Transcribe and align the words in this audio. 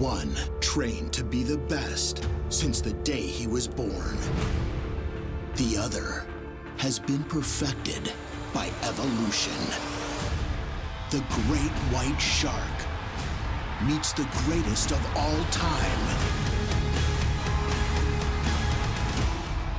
one 0.00 0.34
trained 0.60 1.12
to 1.12 1.22
be 1.22 1.42
the 1.42 1.58
best 1.58 2.26
since 2.48 2.80
the 2.80 2.94
day 3.04 3.20
he 3.20 3.46
was 3.46 3.68
born. 3.68 4.16
The 5.56 5.76
other 5.76 6.26
has 6.78 6.98
been 6.98 7.22
perfected 7.24 8.10
by 8.54 8.70
evolution. 8.82 9.52
The 11.10 11.22
great 11.28 11.70
white 11.92 12.18
shark 12.18 12.56
meets 13.84 14.14
the 14.14 14.26
greatest 14.46 14.90
of 14.90 15.16
all 15.16 15.44
time. 15.50 16.16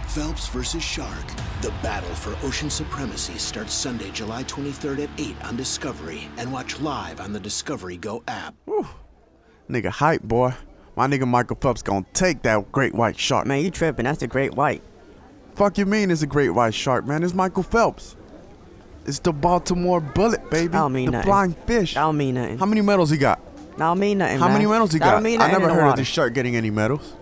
Phelps 0.08 0.50
versus 0.50 0.84
Shark. 0.84 1.26
The 1.62 1.74
battle 1.82 2.14
for 2.14 2.36
ocean 2.46 2.70
supremacy 2.70 3.38
starts 3.38 3.74
Sunday, 3.74 4.12
July 4.12 4.44
23rd 4.44 5.06
at 5.06 5.10
8 5.18 5.46
on 5.46 5.56
Discovery 5.56 6.30
and 6.38 6.52
watch 6.52 6.80
live 6.80 7.22
on 7.22 7.32
the 7.32 7.40
Discovery 7.40 7.98
Go 7.98 8.22
app. 8.28 8.54
Nigga 9.70 9.90
hype, 9.90 10.22
boy. 10.24 10.54
My 10.96 11.08
nigga 11.08 11.28
Michael 11.28 11.58
Phelps 11.62 11.82
gonna 11.82 12.06
take 12.14 12.42
that 12.44 12.72
great 12.72 12.94
white 12.94 13.18
shark. 13.18 13.48
Man, 13.48 13.64
you 13.64 13.72
tripping. 13.72 14.06
That's 14.06 14.20
the 14.20 14.28
great 14.28 14.54
white. 14.56 14.82
Fuck 15.56 15.78
you 15.78 15.86
mean 15.86 16.12
it's 16.12 16.22
a 16.22 16.28
great 16.28 16.50
white 16.50 16.74
shark, 16.74 17.06
man? 17.06 17.24
It's 17.24 17.34
Michael 17.34 17.64
Phelps. 17.64 18.16
It's 19.06 19.20
the 19.20 19.34
Baltimore 19.34 20.00
Bullet, 20.00 20.50
baby. 20.50 20.74
I 20.74 20.80
don't 20.80 20.94
mean 20.94 21.06
the 21.08 21.12
nothing. 21.14 21.26
flying 21.28 21.54
fish. 21.54 21.96
I 21.98 22.02
don't 22.02 22.18
mean 22.18 22.36
nothing. 22.36 22.58
How 22.58 22.66
many 22.66 22.82
medals 22.82 23.10
he 23.10 23.18
got? 23.18 23.40
That 23.72 23.78
don't 23.78 24.00
mean 24.00 24.18
nothing, 24.20 24.38
How 24.38 24.46
man. 24.48 24.54
many 24.58 24.66
medals 24.70 24.92
he 24.94 25.00
got? 25.00 25.12
Don't 25.12 25.24
mean 25.24 25.42
I 25.42 25.48
nothing 25.48 25.62
in 25.64 25.68
never 25.70 25.82
heard 25.82 25.90
of 25.92 25.96
this 25.96 26.08
shark 26.08 26.34
getting 26.34 26.56
any 26.56 26.70
medals. 26.70 27.14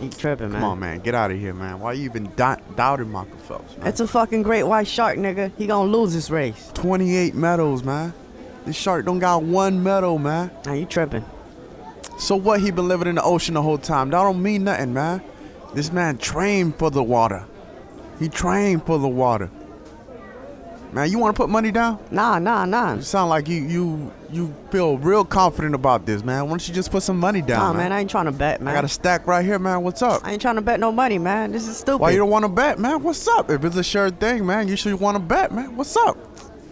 You 0.00 0.10
tripping, 0.10 0.50
man. 0.50 0.60
Come 0.60 0.70
on, 0.70 0.80
man. 0.80 0.98
Get 0.98 1.14
out 1.14 1.30
of 1.30 1.38
here, 1.38 1.54
man. 1.54 1.78
Why 1.78 1.92
you 1.92 2.04
even 2.06 2.30
di- 2.34 2.60
doubting 2.76 3.10
Michael 3.10 3.38
Phelps, 3.38 3.76
man? 3.78 3.86
It's 3.86 4.00
a 4.00 4.08
fucking 4.08 4.42
great 4.42 4.64
white 4.64 4.88
shark, 4.88 5.16
nigga. 5.16 5.52
He 5.56 5.66
gonna 5.66 5.88
lose 5.90 6.12
this 6.12 6.28
race. 6.28 6.70
28 6.74 7.34
medals, 7.36 7.84
man. 7.84 8.12
This 8.64 8.76
shark 8.76 9.04
don't 9.06 9.18
got 9.18 9.42
one 9.42 9.82
medal, 9.82 10.18
man. 10.18 10.50
Now 10.64 10.74
you 10.74 10.86
tripping. 10.86 11.24
So 12.18 12.36
what? 12.36 12.60
He 12.60 12.70
been 12.70 12.88
living 12.88 13.08
in 13.08 13.16
the 13.16 13.22
ocean 13.22 13.54
the 13.54 13.62
whole 13.62 13.78
time. 13.78 14.10
That 14.10 14.22
don't 14.22 14.42
mean 14.42 14.64
nothing, 14.64 14.94
man. 14.94 15.22
This 15.74 15.92
man 15.92 16.18
trained 16.18 16.76
for 16.76 16.90
the 16.90 17.02
water. 17.02 17.44
He 18.20 18.28
trained 18.28 18.84
for 18.86 18.98
the 18.98 19.08
water. 19.08 19.50
Man, 20.92 21.10
you 21.10 21.18
want 21.18 21.34
to 21.34 21.42
put 21.42 21.48
money 21.48 21.70
down? 21.70 21.98
Nah, 22.10 22.38
nah, 22.38 22.66
nah. 22.66 22.94
You 22.96 23.02
sound 23.02 23.30
like 23.30 23.48
you 23.48 23.62
you 23.62 24.12
you 24.30 24.54
feel 24.70 24.98
real 24.98 25.24
confident 25.24 25.74
about 25.74 26.04
this, 26.04 26.22
man. 26.22 26.44
Why 26.44 26.50
don't 26.50 26.68
you 26.68 26.74
just 26.74 26.90
put 26.90 27.02
some 27.02 27.18
money 27.18 27.40
down, 27.40 27.60
Nah, 27.60 27.68
man? 27.72 27.76
man, 27.84 27.92
I 27.92 28.00
ain't 28.00 28.10
trying 28.10 28.26
to 28.26 28.32
bet, 28.32 28.60
man. 28.60 28.72
I 28.72 28.76
got 28.76 28.84
a 28.84 28.88
stack 28.88 29.26
right 29.26 29.42
here, 29.42 29.58
man. 29.58 29.82
What's 29.82 30.02
up? 30.02 30.20
I 30.22 30.32
ain't 30.32 30.42
trying 30.42 30.56
to 30.56 30.60
bet 30.60 30.78
no 30.80 30.92
money, 30.92 31.18
man. 31.18 31.50
This 31.50 31.66
is 31.66 31.78
stupid. 31.78 31.98
Why 32.02 32.10
you 32.10 32.18
don't 32.18 32.28
want 32.28 32.44
to 32.44 32.50
bet, 32.50 32.78
man? 32.78 33.02
What's 33.02 33.26
up? 33.26 33.50
If 33.50 33.64
it's 33.64 33.76
a 33.76 33.82
sure 33.82 34.10
thing, 34.10 34.44
man, 34.44 34.68
you 34.68 34.76
should 34.76 35.00
want 35.00 35.14
to 35.16 35.18
bet, 35.22 35.50
man. 35.50 35.74
What's 35.76 35.96
up? 35.96 36.18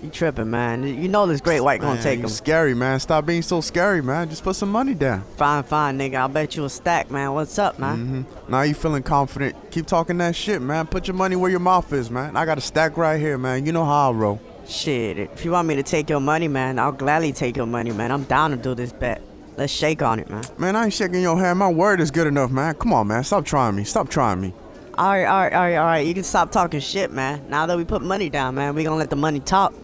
You 0.03 0.09
tripping, 0.09 0.51
man. 0.51 0.83
You 0.83 1.09
know 1.09 1.27
this 1.27 1.43
great 1.43 1.61
white 1.61 1.81
gonna 1.81 2.03
take 2.03 2.21
him. 2.21 2.29
Scary, 2.29 2.75
man. 2.75 2.99
Stop 3.01 3.27
being 3.27 3.43
so 3.43 3.61
scary, 3.61 4.03
man. 4.03 4.31
Just 4.31 4.43
put 4.43 4.57
some 4.57 4.71
money 4.71 4.95
down. 4.95 5.23
Fine, 5.37 5.65
fine, 5.65 5.99
nigga. 5.99 6.15
I'll 6.15 6.29
bet 6.29 6.57
you 6.57 6.65
a 6.65 6.71
stack, 6.71 7.11
man. 7.11 7.35
What's 7.35 7.59
up, 7.59 7.79
man? 7.79 8.25
hmm 8.27 8.51
Now 8.51 8.63
you 8.63 8.73
feeling 8.75 9.03
confident. 9.03 9.57
Keep 9.71 9.87
talking 9.87 10.17
that 10.19 10.35
shit, 10.35 10.63
man. 10.63 10.87
Put 10.87 11.07
your 11.07 11.17
money 11.17 11.37
where 11.37 11.51
your 11.51 11.61
mouth 11.61 11.93
is, 11.93 12.11
man. 12.11 12.35
I 12.37 12.47
got 12.47 12.57
a 12.57 12.63
stack 12.63 12.97
right 12.97 13.21
here, 13.21 13.37
man. 13.37 13.67
You 13.67 13.73
know 13.73 13.85
how 13.85 14.11
I 14.11 14.15
roll. 14.15 14.41
Shit, 14.67 15.19
if 15.19 15.45
you 15.45 15.51
want 15.51 15.69
me 15.69 15.75
to 15.77 15.83
take 15.83 16.09
your 16.09 16.21
money, 16.21 16.49
man, 16.49 16.79
I'll 16.79 16.93
gladly 16.93 17.33
take 17.33 17.57
your 17.57 17.67
money, 17.67 17.91
man. 17.91 18.11
I'm 18.11 18.25
down 18.25 18.53
to 18.53 18.57
do 18.57 18.75
this 18.75 18.93
bet. 18.93 19.21
Let's 19.57 19.73
shake 19.73 20.01
on 20.01 20.19
it, 20.19 20.31
man. 20.31 20.45
Man, 20.57 20.77
I 20.77 20.85
ain't 20.85 20.95
shaking 20.95 21.21
your 21.21 21.39
hand. 21.39 21.59
My 21.59 21.69
word 21.69 22.01
is 22.01 22.11
good 22.11 22.27
enough, 22.27 22.51
man. 22.51 22.75
Come 22.75 22.95
on, 22.95 23.09
man. 23.09 23.23
Stop 23.25 23.45
trying 23.45 23.75
me. 23.77 23.85
Stop 23.85 24.09
trying 24.09 24.41
me. 24.41 24.55
All 24.97 25.09
right, 25.11 25.25
all 25.25 25.41
right, 25.41 25.53
all 25.53 25.61
right, 25.61 25.77
all 25.77 25.85
right. 25.87 26.07
You 26.07 26.15
can 26.15 26.23
stop 26.25 26.53
talking 26.53 26.81
shit, 26.81 27.11
man. 27.11 27.43
Now 27.49 27.67
that 27.67 27.77
we 27.77 27.85
put 27.85 28.01
money 28.01 28.31
down, 28.31 28.55
man, 28.55 28.75
we 28.75 28.85
gonna 28.85 28.97
let 28.97 29.11
the 29.11 29.17
money 29.17 29.41
talk. 29.41 29.75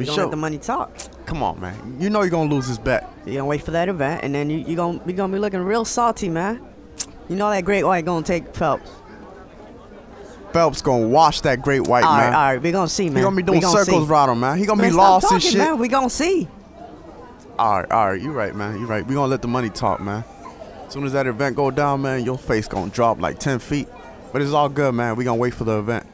We 0.00 0.06
gonna 0.06 0.14
sure- 0.16 0.24
let 0.24 0.30
the 0.30 0.36
money 0.36 0.58
talk. 0.58 0.90
Come 1.26 1.42
on, 1.42 1.60
man. 1.60 1.96
You 2.00 2.10
know 2.10 2.22
you're 2.22 2.30
gonna 2.30 2.50
lose 2.50 2.66
this 2.68 2.78
bet. 2.78 3.08
You're 3.24 3.36
gonna 3.36 3.46
wait 3.46 3.62
for 3.62 3.70
that 3.70 3.88
event, 3.88 4.22
and 4.24 4.34
then 4.34 4.50
you 4.50 4.58
you 4.58 4.76
gonna 4.76 5.00
we 5.04 5.12
gonna 5.12 5.32
be 5.32 5.38
looking 5.38 5.60
real 5.60 5.84
salty, 5.84 6.28
man. 6.28 6.60
You 7.28 7.36
know 7.36 7.48
that 7.50 7.64
great 7.64 7.84
white 7.84 8.04
gonna 8.04 8.24
take 8.24 8.54
Phelps. 8.54 8.90
Phelps 10.52 10.82
gonna 10.82 11.06
wash 11.06 11.42
that 11.42 11.62
great 11.62 11.86
white, 11.86 12.02
All 12.02 12.10
right, 12.16 12.24
man. 12.24 12.34
all 12.34 12.40
right. 12.40 12.60
We 12.62 12.72
gonna 12.72 12.88
see, 12.88 13.08
man. 13.08 13.18
He 13.18 13.22
gonna 13.22 13.36
be 13.36 13.42
doing 13.44 13.60
gonna 13.60 13.78
circles 13.84 14.06
see. 14.06 14.10
around 14.12 14.30
him, 14.30 14.40
man. 14.40 14.58
He 14.58 14.66
gonna 14.66 14.82
Man, 14.82 14.90
be 14.90 14.96
lost 14.96 15.30
and 15.30 15.40
shit. 15.42 15.58
Man. 15.58 15.78
We 15.78 15.86
gonna 15.86 16.10
see. 16.10 16.48
All 17.56 17.80
right, 17.80 17.90
all 17.92 18.08
right. 18.10 18.20
You 18.20 18.32
right, 18.32 18.54
man. 18.54 18.80
You 18.80 18.86
right. 18.86 19.06
We 19.06 19.14
gonna 19.14 19.28
let 19.28 19.42
the 19.42 19.48
money 19.48 19.70
talk, 19.70 20.00
man. 20.00 20.24
As 20.86 20.92
soon 20.92 21.04
as 21.04 21.12
that 21.12 21.28
event 21.28 21.54
go 21.54 21.70
down, 21.70 22.02
man, 22.02 22.24
your 22.24 22.36
face 22.36 22.66
gonna 22.66 22.90
drop 22.90 23.20
like 23.20 23.38
10 23.38 23.60
feet. 23.60 23.86
But 24.32 24.42
it's 24.42 24.50
all 24.52 24.68
good, 24.68 24.92
man. 24.92 25.14
We 25.14 25.22
gonna 25.22 25.36
wait 25.36 25.54
for 25.54 25.62
the 25.62 25.78
event. 25.78 26.04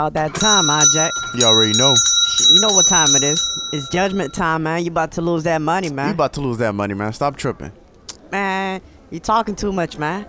About 0.00 0.14
that 0.14 0.34
time, 0.34 0.64
huh, 0.68 0.80
Jack? 0.90 1.12
You 1.34 1.44
already 1.44 1.76
know. 1.76 1.94
You 2.48 2.60
know 2.62 2.72
what 2.72 2.86
time 2.86 3.14
it 3.16 3.22
is. 3.22 3.38
It's 3.70 3.86
judgment 3.90 4.32
time, 4.32 4.62
man. 4.62 4.82
You 4.82 4.90
about 4.90 5.12
to 5.12 5.20
lose 5.20 5.42
that 5.42 5.60
money, 5.60 5.90
man. 5.90 6.06
You 6.08 6.14
about 6.14 6.32
to 6.34 6.40
lose 6.40 6.56
that 6.56 6.74
money, 6.74 6.94
man. 6.94 7.12
Stop 7.12 7.36
tripping. 7.36 7.70
man, 8.32 8.80
you 9.10 9.20
talking 9.20 9.54
too 9.54 9.72
much, 9.72 9.98
man. 9.98 10.24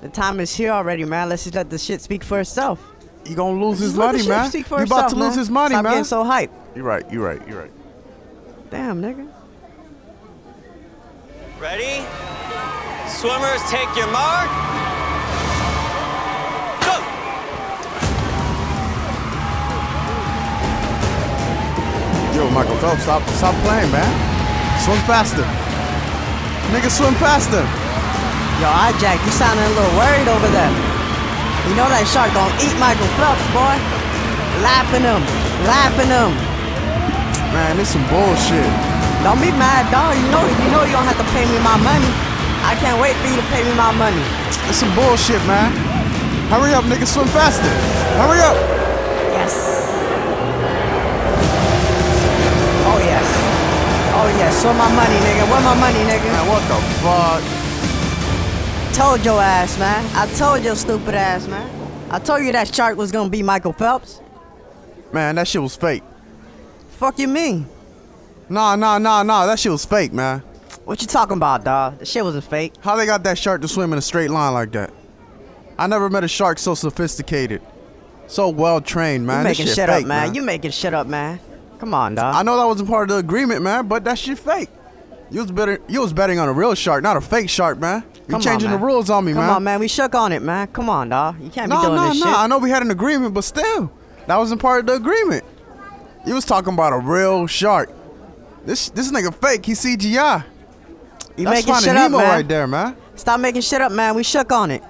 The 0.00 0.08
time 0.08 0.40
is 0.40 0.52
here 0.52 0.72
already, 0.72 1.04
man. 1.04 1.28
Let's 1.28 1.44
just 1.44 1.54
let 1.54 1.70
the 1.70 1.78
shit 1.78 2.00
speak 2.00 2.24
for 2.24 2.40
itself. 2.40 2.84
You 3.24 3.36
gonna 3.36 3.64
lose 3.64 3.78
his 3.78 3.90
Just 3.90 3.98
let 3.98 4.16
money, 4.16 4.26
man. 4.26 4.50
speak 4.50 4.66
for 4.66 4.78
You 4.80 4.84
about 4.86 5.04
itself, 5.04 5.12
to 5.12 5.18
lose 5.20 5.36
his 5.36 5.48
money, 5.48 5.74
Stop 5.76 5.84
man. 5.84 5.92
getting 5.92 6.04
so 6.04 6.24
hype. 6.24 6.50
You're 6.74 6.84
right. 6.84 7.08
You're 7.12 7.24
right. 7.24 7.48
You're 7.48 7.60
right. 7.62 7.70
Damn, 8.72 9.00
nigga. 9.00 9.28
Ready? 11.60 12.04
Swimmers, 13.08 13.62
take 13.70 13.94
your 13.96 14.10
mark. 14.10 14.50
Michael 22.54 22.78
Phelps, 22.78 23.02
stop, 23.02 23.18
stop 23.34 23.54
playing, 23.66 23.90
man. 23.90 24.06
Swim 24.78 24.94
faster. 25.10 25.42
Nigga, 26.70 26.86
swim 26.86 27.10
faster. 27.18 27.66
Yo, 28.62 28.70
I 28.70 28.94
Jack, 29.02 29.18
you 29.26 29.34
sounding 29.34 29.66
a 29.66 29.74
little 29.74 29.90
worried 29.98 30.30
over 30.30 30.46
there. 30.54 30.70
You 31.66 31.74
know 31.74 31.90
that 31.90 32.06
shark 32.06 32.30
gonna 32.30 32.54
eat 32.62 32.70
Michael 32.78 33.10
Phelps, 33.18 33.42
boy. 33.50 33.74
Lapping 34.62 35.02
him, 35.02 35.18
lapping 35.66 36.06
him. 36.06 36.30
Man, 37.50 37.74
this 37.74 37.90
some 37.90 38.06
bullshit. 38.06 38.70
Don't 39.26 39.42
be 39.42 39.50
mad, 39.58 39.90
dog. 39.90 40.14
You 40.14 40.30
know, 40.30 40.46
you 40.46 40.70
know 40.70 40.86
you 40.86 40.94
don't 40.94 41.10
have 41.10 41.18
to 41.18 41.28
pay 41.34 41.42
me 41.50 41.58
my 41.58 41.74
money. 41.82 42.10
I 42.62 42.78
can't 42.78 43.02
wait 43.02 43.18
for 43.18 43.34
you 43.34 43.34
to 43.34 43.46
pay 43.50 43.66
me 43.66 43.74
my 43.74 43.90
money. 43.98 44.22
It's 44.70 44.78
some 44.78 44.94
bullshit, 44.94 45.42
man. 45.50 45.74
Hurry 46.54 46.70
up, 46.70 46.86
nigga, 46.86 47.02
swim 47.02 47.26
faster. 47.34 47.66
Hurry 48.14 48.38
up. 48.46 48.54
Yes. 49.34 49.93
Oh 54.24 54.28
yes. 54.38 54.62
Show 54.62 54.72
my 54.72 54.90
money, 54.94 55.16
nigga. 55.16 55.50
Where 55.50 55.60
my 55.60 55.74
money, 55.78 55.98
nigga? 55.98 56.24
Man, 56.32 56.48
what 56.48 56.62
the 56.66 56.80
fuck? 57.04 58.94
Told 58.94 59.22
your 59.22 59.38
ass, 59.38 59.78
man. 59.78 60.02
I 60.16 60.26
told 60.32 60.64
your 60.64 60.76
stupid 60.76 61.14
ass, 61.14 61.46
man. 61.46 61.70
I 62.10 62.18
told 62.20 62.42
you 62.42 62.50
that 62.52 62.74
shark 62.74 62.96
was 62.96 63.12
gonna 63.12 63.28
be 63.28 63.42
Michael 63.42 63.74
Phelps. 63.74 64.22
Man, 65.12 65.34
that 65.34 65.46
shit 65.46 65.60
was 65.60 65.76
fake. 65.76 66.02
Fuck 66.92 67.18
you 67.18 67.28
mean? 67.28 67.66
Nah, 68.48 68.76
nah, 68.76 68.96
nah, 68.96 69.22
nah. 69.22 69.44
That 69.44 69.58
shit 69.58 69.70
was 69.70 69.84
fake, 69.84 70.14
man. 70.14 70.40
What 70.86 71.02
you 71.02 71.06
talking 71.06 71.36
about, 71.36 71.64
dog? 71.64 71.98
The 71.98 72.06
shit 72.06 72.24
wasn't 72.24 72.44
fake. 72.44 72.72
How 72.80 72.96
they 72.96 73.04
got 73.04 73.24
that 73.24 73.36
shark 73.36 73.60
to 73.60 73.68
swim 73.68 73.92
in 73.92 73.98
a 73.98 74.02
straight 74.02 74.30
line 74.30 74.54
like 74.54 74.72
that? 74.72 74.90
I 75.78 75.86
never 75.86 76.08
met 76.08 76.24
a 76.24 76.28
shark 76.28 76.58
so 76.58 76.74
sophisticated, 76.74 77.60
so 78.26 78.48
well 78.48 78.80
trained, 78.80 79.26
man. 79.26 79.40
you 79.40 79.44
making 79.44 79.66
shit 79.66 79.74
shit 79.74 79.88
fake, 79.90 80.04
up, 80.04 80.08
man. 80.08 80.34
You 80.34 80.40
making 80.40 80.70
shit 80.70 80.94
up, 80.94 81.06
man. 81.06 81.40
Come 81.84 81.92
on, 81.92 82.14
dog. 82.14 82.34
I 82.34 82.42
know 82.42 82.56
that 82.56 82.64
wasn't 82.64 82.88
part 82.88 83.10
of 83.10 83.16
the 83.16 83.18
agreement, 83.20 83.60
man, 83.60 83.86
but 83.86 84.04
that 84.04 84.18
shit 84.18 84.38
fake. 84.38 84.70
You 85.30 85.42
was 85.42 85.52
better. 85.52 85.78
You 85.86 86.00
was 86.00 86.14
betting 86.14 86.38
on 86.38 86.48
a 86.48 86.52
real 86.54 86.74
shark, 86.74 87.02
not 87.02 87.18
a 87.18 87.20
fake 87.20 87.50
shark, 87.50 87.78
man. 87.78 88.02
You 88.26 88.40
changing 88.40 88.70
the 88.70 88.78
rules 88.78 89.10
on 89.10 89.26
me, 89.26 89.32
Come 89.32 89.40
man. 89.42 89.48
Come 89.48 89.56
on, 89.56 89.64
man. 89.64 89.80
We 89.80 89.88
shook 89.88 90.14
on 90.14 90.32
it, 90.32 90.40
man. 90.40 90.68
Come 90.68 90.88
on, 90.88 91.10
dog. 91.10 91.38
You 91.42 91.50
can't 91.50 91.70
be 91.70 91.76
No, 91.76 91.82
doing 91.82 91.96
no, 91.96 92.08
this 92.08 92.20
no. 92.20 92.24
shit. 92.24 92.32
No, 92.32 92.38
I 92.38 92.46
know 92.46 92.56
we 92.58 92.70
had 92.70 92.82
an 92.82 92.90
agreement, 92.90 93.34
but 93.34 93.44
still, 93.44 93.92
that 94.26 94.36
wasn't 94.38 94.62
part 94.62 94.80
of 94.80 94.86
the 94.86 94.94
agreement. 94.94 95.44
You 96.26 96.32
was 96.32 96.46
talking 96.46 96.72
about 96.72 96.94
a 96.94 96.98
real 97.00 97.46
shark. 97.46 97.90
This 98.64 98.88
this 98.88 99.12
nigga 99.12 99.34
fake. 99.34 99.66
He 99.66 99.72
CGI. 99.72 100.42
You 101.36 101.44
That's 101.44 101.66
making 101.66 101.82
shit 101.82 101.88
up, 101.90 102.10
Nemo 102.10 102.16
man. 102.16 102.28
right 102.30 102.48
there, 102.48 102.66
man. 102.66 102.96
Stop 103.14 103.40
making 103.40 103.60
shit 103.60 103.82
up, 103.82 103.92
man. 103.92 104.14
We 104.14 104.22
shook 104.22 104.50
on 104.52 104.70
it. 104.70 104.82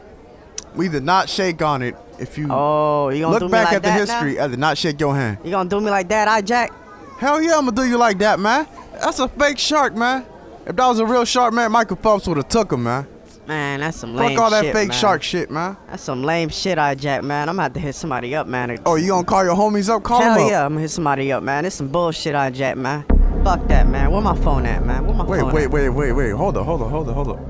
We 0.76 0.88
did 0.88 1.02
not 1.02 1.28
shake 1.28 1.60
on 1.60 1.82
it. 1.82 1.96
If 2.20 2.38
you 2.38 2.46
Oh, 2.52 3.08
you 3.08 3.22
gonna 3.22 3.40
do 3.40 3.44
look 3.46 3.50
back 3.52 3.66
like 3.66 3.74
at 3.74 3.82
the 3.82 3.90
history, 3.90 4.38
I 4.38 4.46
did 4.46 4.60
not 4.60 4.78
shake 4.78 5.00
your 5.00 5.16
hand. 5.16 5.38
now? 5.40 5.44
You 5.44 5.50
gonna 5.50 5.68
do 5.68 5.80
me 5.80 5.90
like 5.90 6.08
that, 6.10 6.28
I 6.28 6.40
Jack? 6.40 6.72
Hell 7.18 7.40
yeah, 7.42 7.56
I'm 7.56 7.64
gonna 7.66 7.72
do 7.72 7.84
you 7.84 7.96
like 7.96 8.18
that, 8.18 8.38
man. 8.38 8.66
That's 9.00 9.18
a 9.18 9.28
fake 9.28 9.58
shark, 9.58 9.94
man. 9.94 10.26
If 10.66 10.76
that 10.76 10.86
was 10.86 10.98
a 10.98 11.06
real 11.06 11.24
shark, 11.24 11.52
man, 11.54 11.70
Michael 11.72 11.96
Phelps 11.96 12.26
would 12.26 12.36
have 12.38 12.48
took 12.48 12.72
him, 12.72 12.82
man. 12.84 13.06
Man, 13.46 13.80
that's 13.80 13.98
some 13.98 14.14
lame 14.16 14.30
shit. 14.30 14.36
Fuck 14.38 14.44
all 14.44 14.50
that 14.50 14.64
shit, 14.64 14.74
fake 14.74 14.88
man. 14.88 14.98
shark 14.98 15.22
shit, 15.22 15.50
man. 15.50 15.76
That's 15.88 16.02
some 16.02 16.22
lame 16.22 16.48
shit, 16.48 16.78
I 16.78 16.94
Jack, 16.94 17.22
man. 17.22 17.48
I'm 17.50 17.58
about 17.58 17.74
to 17.74 17.80
hit 17.80 17.94
somebody 17.94 18.34
up, 18.34 18.46
man. 18.46 18.78
Oh, 18.86 18.94
you 18.96 19.08
gonna 19.08 19.24
call 19.24 19.44
your 19.44 19.54
homies 19.54 19.90
up? 19.90 20.02
Call 20.02 20.20
Hell 20.22 20.34
them 20.34 20.44
up. 20.44 20.50
yeah, 20.50 20.64
I'm 20.64 20.72
gonna 20.72 20.80
hit 20.80 20.90
somebody 20.90 21.30
up, 21.30 21.42
man. 21.42 21.64
It's 21.66 21.76
some 21.76 21.88
bullshit, 21.88 22.34
I 22.34 22.48
Jack, 22.50 22.76
man. 22.76 23.04
Fuck 23.44 23.66
that, 23.68 23.86
man. 23.88 24.10
Where 24.10 24.22
my 24.22 24.34
phone 24.36 24.64
at, 24.64 24.84
man? 24.86 25.06
Where 25.06 25.14
my 25.14 25.24
Wait, 25.24 25.40
phone 25.40 25.52
wait, 25.52 25.64
at? 25.64 25.70
wait, 25.70 25.88
wait, 25.90 26.12
wait. 26.12 26.30
Hold 26.30 26.56
up, 26.56 26.64
hold 26.64 26.80
up, 26.82 26.88
hold 26.90 27.08
up, 27.08 27.14
hold 27.14 27.28
up. 27.28 27.40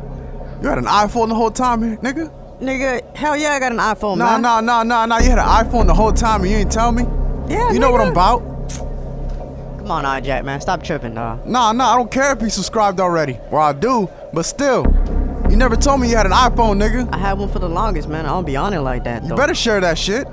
You 0.63 0.69
had 0.69 0.79
an 0.79 0.85
iPhone 0.87 1.29
the 1.29 1.35
whole 1.37 1.51
time, 1.53 1.99
nigga? 1.99 2.33
Nigga, 2.61 3.17
hell 3.17 3.37
yeah, 3.37 3.51
I 3.53 3.61
got 3.61 3.71
an 3.73 3.79
iPhone, 3.79 4.17
Nah, 4.19 4.33
man. 4.33 4.43
nah, 4.43 4.61
nah, 4.61 4.83
nah, 4.83 5.07
nah. 5.07 5.19
You 5.19 5.31
had 5.31 5.39
an 5.39 5.45
iPhone 5.45 5.87
the 5.87 5.95
whole 5.95 6.13
time 6.13 6.43
and 6.43 6.51
you 6.51 6.57
ain't 6.59 6.73
tell 6.73 6.91
me? 6.91 7.05
Yeah, 7.49 7.71
You 7.73 7.79
know 7.79 7.93
what 7.93 8.01
I'm 8.01 8.11
about? 8.13 8.43
Come 9.85 9.91
on, 9.91 10.07
all 10.07 10.19
Jack, 10.19 10.47
man. 10.47 10.63
Stop 10.63 10.83
tripping, 10.83 11.15
dog. 11.15 11.47
Nah, 11.47 11.71
nah, 11.73 11.93
I 11.93 11.97
don't 11.99 12.11
care 12.11 12.33
if 12.33 12.41
you 12.41 12.49
subscribed 12.49 13.01
already. 13.01 13.39
Well, 13.51 13.61
I 13.61 13.75
do, 13.75 14.09
but 14.33 14.45
still. 14.45 14.87
You 15.51 15.57
never 15.57 15.77
told 15.77 16.01
me 16.01 16.09
you 16.09 16.17
had 16.17 16.25
an 16.25 16.33
iPhone, 16.33 16.83
nigga. 16.83 17.07
I 17.13 17.19
had 17.19 17.35
one 17.35 17.51
for 17.51 17.59
the 17.59 17.69
longest, 17.69 18.09
man. 18.09 18.25
I 18.25 18.31
don't 18.31 18.47
be 18.47 18.57
on 18.57 18.73
it 18.73 18.81
like 18.81 19.05
that, 19.05 19.25
You 19.25 19.37
better 19.37 19.55
share 19.55 19.83
that 19.83 19.99
shit. 19.99 20.27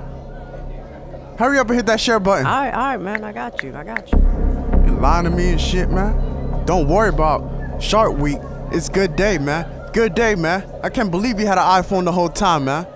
Hurry 1.38 1.58
up 1.58 1.66
and 1.66 1.76
hit 1.76 1.84
that 1.84 2.00
share 2.00 2.18
button. 2.18 2.46
All 2.46 2.50
right, 2.50 2.72
all 2.72 2.80
right, 2.80 2.96
man. 2.96 3.24
I 3.24 3.32
got 3.34 3.62
you. 3.62 3.76
I 3.76 3.84
got 3.84 4.10
you. 4.10 4.18
You 4.86 4.92
lying 4.98 5.24
to 5.24 5.30
me 5.30 5.50
and 5.50 5.60
shit, 5.60 5.90
man. 5.90 6.64
Don't 6.64 6.88
worry 6.88 7.10
about 7.10 7.82
Shark 7.82 8.16
Week. 8.16 8.38
It's 8.70 8.88
good 8.88 9.16
day, 9.16 9.36
man. 9.36 9.90
Good 9.92 10.14
day, 10.14 10.34
man. 10.34 10.66
I 10.82 10.88
can't 10.88 11.10
believe 11.10 11.38
you 11.38 11.46
had 11.46 11.58
an 11.58 11.64
iPhone 11.64 12.06
the 12.06 12.12
whole 12.12 12.30
time, 12.30 12.64
man. 12.64 12.86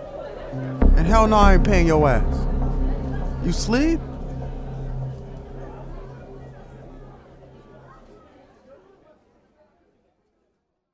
And 0.96 1.06
hell 1.06 1.26
no, 1.26 1.36
I 1.36 1.56
ain't 1.56 1.64
paying 1.64 1.86
your 1.86 2.08
ass. 2.08 2.46
You 3.44 3.52
sleep? 3.52 4.00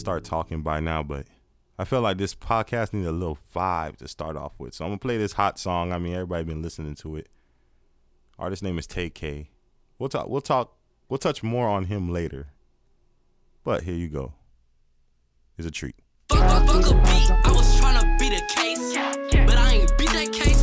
start 0.00 0.24
talking 0.24 0.62
by 0.62 0.80
now, 0.80 1.02
but 1.02 1.26
I 1.78 1.84
feel 1.84 2.00
like 2.00 2.18
this 2.18 2.34
podcast 2.34 2.92
needs 2.92 3.06
a 3.06 3.12
little 3.12 3.38
vibe 3.54 3.96
to 3.98 4.08
start 4.08 4.36
off 4.36 4.52
with. 4.58 4.74
So 4.74 4.84
I'm 4.84 4.90
gonna 4.90 4.98
play 4.98 5.16
this 5.16 5.32
hot 5.32 5.58
song. 5.58 5.92
I 5.92 5.98
mean, 5.98 6.14
everybody 6.14 6.44
been 6.44 6.62
listening 6.62 6.94
to 6.96 7.16
it. 7.16 7.28
Artist 8.38 8.62
name 8.62 8.78
is 8.78 8.86
Tay 8.86 9.10
K. 9.10 9.50
We'll 9.98 10.08
talk. 10.08 10.28
We'll 10.28 10.40
talk. 10.40 10.76
We'll 11.08 11.18
touch 11.18 11.42
more 11.42 11.68
on 11.68 11.84
him 11.84 12.10
later. 12.10 12.48
But 13.64 13.82
here 13.82 13.94
you 13.94 14.08
go. 14.08 14.34
It's 15.58 15.66
a 15.66 15.70
treat. 15.70 15.96
Fuck, 16.30 16.40
fuck, 16.40 16.66
fuck 16.66 16.90
a 16.90 16.94
beat. 16.94 17.30
I 17.30 17.52
was 17.52 17.80
tryna 17.80 18.18
beat 18.18 18.32
a 18.32 18.46
case. 18.54 18.96
But 19.46 19.56
I 19.56 19.74
ain't 19.74 19.98
beat 19.98 20.10
that 20.10 20.32
case, 20.32 20.59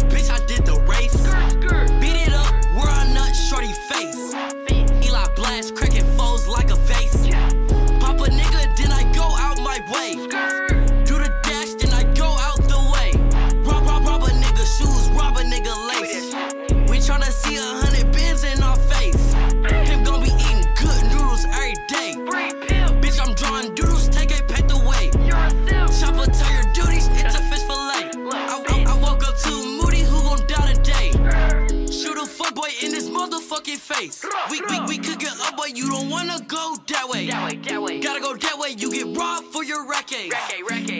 face. 33.87 34.25
We, 34.51 34.61
we, 34.69 34.79
we 34.81 34.97
could 34.97 35.17
get 35.17 35.33
up, 35.39 35.55
but 35.55 35.77
you 35.77 35.89
don't 35.89 36.09
wanna 36.09 36.39
go 36.45 36.75
that 36.87 37.07
way. 37.07 37.27
That 37.27 37.49
way, 37.49 37.57
that 37.57 37.81
way. 37.81 37.99
Gotta 38.01 38.19
go 38.19 38.35
that 38.35 38.59
way, 38.59 38.75
you 38.77 38.91
get 38.91 39.17
robbed 39.17 39.47
for 39.47 39.63
your 39.63 39.87
racket. 39.87 40.31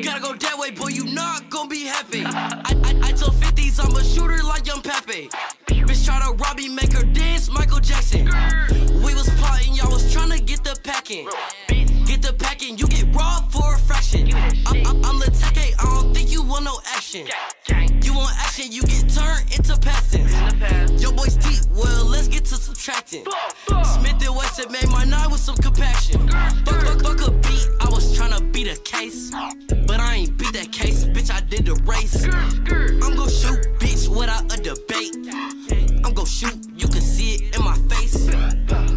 Gotta 0.04 0.22
go 0.22 0.34
that 0.34 0.57
way, 0.57 0.72
boy, 0.72 0.88
you 0.88 1.06
not 1.13 1.50
gonna 1.50 1.69
be 1.69 1.84
happy. 1.84 2.24
I, 2.25 2.74
I, 2.84 3.10
I 3.10 3.12
told 3.12 3.34
50s 3.34 3.84
I'm 3.84 3.94
a 3.94 4.04
shooter 4.04 4.42
like 4.44 4.66
Young 4.66 4.81
Pepe. 4.81 5.30
Bitch 5.68 6.06
try 6.06 6.19
to 6.19 6.31
rob 6.31 6.57
me, 6.57 6.69
make 6.69 6.94
her 6.94 7.04
dance, 7.04 7.50
Michael 7.50 7.80
Jackson. 7.80 8.25
We 9.04 9.13
was 9.13 9.30
plotting, 9.36 9.74
y'all 9.74 9.92
was 9.92 10.04
tryna 10.16 10.45
get 10.45 10.63
the 10.63 10.80
packing. 10.83 11.28
Get 12.06 12.22
the 12.22 12.33
packing, 12.40 12.78
you 12.78 12.88
get 12.88 13.13
robbed 13.13 13.51
for 13.51 13.75
a 13.75 13.78
fraction. 13.80 14.33
I, 14.33 14.83
I'm 15.04 15.19
the 15.19 15.30
tech, 15.38 15.57
I 15.78 15.83
don't 15.83 16.13
think 16.13 16.31
you 16.31 16.42
want 16.42 16.63
no 16.63 16.80
action. 16.95 17.28
You 18.01 18.13
want 18.13 18.33
action, 18.38 18.72
you 18.72 18.83
get 18.83 19.10
turned 19.10 19.54
into 19.54 19.78
passings. 19.78 20.31
Your 21.01 21.12
boy's 21.12 21.36
deep, 21.36 21.66
well, 21.75 21.96
to 21.96 21.96
subtracting. 22.77 23.25
Smith 23.83 24.25
and 24.25 24.35
Wesson 24.35 24.71
made 24.71 24.88
my 24.89 25.03
night 25.03 25.29
with 25.29 25.39
some 25.39 25.56
compassion. 25.56 26.27
Fuck, 26.29 26.81
fuck, 26.81 27.01
fuck 27.01 27.27
a 27.27 27.31
beat, 27.31 27.68
I 27.81 27.89
was 27.89 28.18
tryna 28.18 28.51
beat 28.51 28.68
a 28.68 28.77
case. 28.81 29.31
But 29.88 30.00
I 30.00 30.15
ain't 30.15 30.38
beat 30.38 30.53
that 30.53 30.71
case, 30.71 31.06
bitch, 31.06 31.31
I 31.31 31.41
did 31.41 31.65
the 31.65 31.75
race. 31.85 32.25
I'm 32.25 33.15
gon' 33.15 33.29
shoot, 33.29 33.59
bitch, 33.79 34.07
without 34.07 34.44
a 34.53 34.62
debate. 34.62 35.15
I'm 36.06 36.13
gon' 36.13 36.25
shoot, 36.25 36.57
you 36.75 36.88
can 36.88 37.01
see 37.01 37.35
it 37.35 37.57
in 37.57 37.63
my 37.63 37.75
face. 37.89 38.29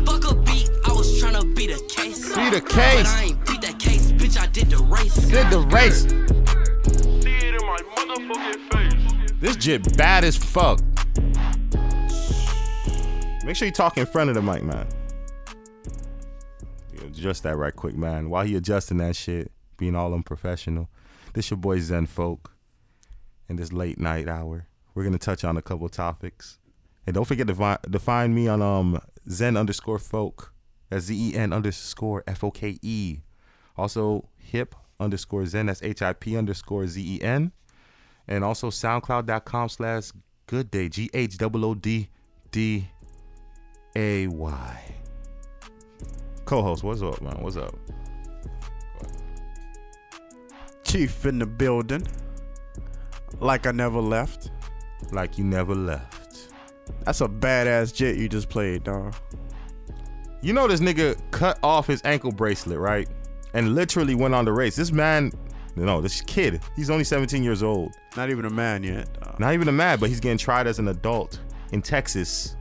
Fuck 0.05 0.31
a 0.31 0.35
beat, 0.35 0.71
I 0.87 0.93
was 0.93 1.21
tryna 1.23 1.55
beat 1.57 1.71
a 1.71 1.81
case. 1.89 2.29
Beat 2.35 2.55
a 2.55 2.61
But 2.61 2.69
case. 2.69 3.09
I 3.09 3.25
ain't 3.25 3.47
beat 3.47 3.63
that 3.63 3.79
case, 3.79 4.13
bitch, 4.13 4.39
I 4.39 4.47
did 4.47 4.71
the 4.71 4.79
race. 4.79 5.15
Did 5.15 5.51
the 5.51 5.61
race. 5.61 6.03
See 7.23 7.31
it 7.31 7.55
in 7.55 7.67
my 7.67 7.79
motherfucking 7.97 8.73
face. 8.73 9.33
This 9.41 9.57
jit 9.57 9.97
bad 9.97 10.25
as 10.25 10.37
fuck. 10.37 10.81
Make 13.51 13.57
sure 13.57 13.67
you 13.67 13.73
talk 13.73 13.99
in 13.99 14.07
front 14.07 14.31
of 14.31 14.37
the 14.37 14.43
mic, 14.43 14.63
man. 14.63 14.87
You 16.93 17.01
Adjust 17.09 17.43
that 17.43 17.57
right 17.57 17.75
quick, 17.75 17.97
man. 17.97 18.31
While 18.31 18.45
he 18.45 18.55
adjusting 18.55 18.99
that 18.99 19.17
shit, 19.17 19.51
being 19.77 19.97
all 19.97 20.15
unprofessional. 20.15 20.89
This 21.35 21.51
your 21.51 21.57
boy 21.57 21.81
Zen 21.81 22.07
Folk. 22.07 22.55
In 23.49 23.57
this 23.57 23.73
late 23.73 23.99
night 23.99 24.29
hour, 24.29 24.69
we're 24.95 25.03
gonna 25.03 25.19
touch 25.19 25.43
on 25.43 25.57
a 25.57 25.63
couple 25.63 25.89
topics. 25.89 26.61
And 27.09 27.15
don't 27.15 27.25
forget 27.25 27.49
to, 27.49 27.55
vi- 27.55 27.79
to 27.91 27.99
find 27.99 28.37
me 28.37 28.47
on 28.47 28.63
um 28.63 29.01
Zen 29.29 29.57
underscore 29.57 29.99
Folk. 29.99 30.55
That's 30.89 31.07
Z 31.07 31.33
E 31.33 31.37
N 31.37 31.53
underscore 31.53 32.23
F 32.29 32.45
O 32.45 32.53
K 32.53 32.79
E. 32.83 33.19
Also 33.77 34.29
hip 34.37 34.77
underscore 35.01 35.45
Zen. 35.45 35.67
That's 35.67 35.83
H 35.83 36.03
I 36.03 36.13
P 36.13 36.37
underscore 36.37 36.87
Z 36.87 37.17
E 37.17 37.21
N 37.21 37.51
and 38.29 38.45
also 38.45 38.71
soundcloud.com 38.71 39.69
slash 39.71 40.13
good 40.47 40.71
day 40.71 40.89
g-h-o-o-d-d-a-y 43.95 44.95
co-host 46.45 46.83
what's 46.83 47.03
up 47.03 47.21
man 47.23 47.37
what's 47.41 47.57
up 47.57 47.75
Chief 50.83 51.25
in 51.25 51.39
the 51.39 51.47
building. 51.47 52.05
Like 53.39 53.69
I 53.69 53.71
never 53.71 54.01
left. 54.01 54.51
like 55.13 55.39
you 55.39 55.45
never 55.45 55.73
left 55.75 56.49
That's 57.05 57.21
a 57.21 57.29
badass 57.29 57.95
jet 57.95 58.17
you 58.17 58.29
just 58.29 58.49
played, 58.49 58.83
dog. 58.83 59.15
you 60.43 60.53
know 60.53 60.67
this 60.67 60.81
nigga 60.81 61.17
cut 61.31 61.61
off 61.63 61.87
his 61.87 62.03
ankle 62.05 62.33
bracelet 62.33 62.79
right 62.81 63.09
and 63.55 63.77
literally 63.77 64.17
went 64.17 64.35
on 64.35 64.45
the 64.45 64.53
race 64.53 64.75
this 64.75 64.91
man 64.91 65.31
no 65.77 66.01
this 66.01 66.21
kid 66.23 66.61
he's 66.75 66.91
only 66.91 67.05
17 67.05 67.41
years 67.45 67.63
old 67.63 67.95
Not 68.17 68.31
even 68.31 68.45
a 68.47 68.51
man 68.51 68.83
yet. 68.83 69.13
dog. 69.21 69.39
not 69.39 69.55
even 69.55 69.69
a 69.69 69.73
man, 69.73 70.01
but 70.01 70.09
he's 70.09 70.19
getting 70.21 70.39
tried 70.39 70.67
as 70.67 70.81
an 70.81 70.89
adult 70.89 71.39
in 71.71 71.81
texas 71.83 72.57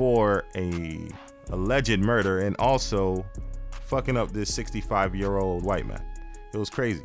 for 0.00 0.46
a 0.56 1.10
alleged 1.50 2.00
murder 2.00 2.40
and 2.40 2.56
also 2.58 3.22
fucking 3.70 4.16
up 4.16 4.32
this 4.32 4.54
65 4.54 5.14
year 5.14 5.36
old 5.36 5.62
white 5.62 5.84
man 5.84 6.02
it 6.54 6.56
was 6.56 6.70
crazy 6.70 7.04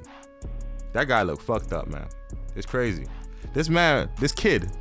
that 0.94 1.10
guy 1.10 1.22
looked 1.22 1.42
fucked 1.42 1.74
up 1.74 1.88
man 1.88 2.08
it's 2.56 2.66
crazy 2.66 3.06
this 3.54 3.68
man 3.68 4.10
this 4.22 4.32
kid 4.32 4.72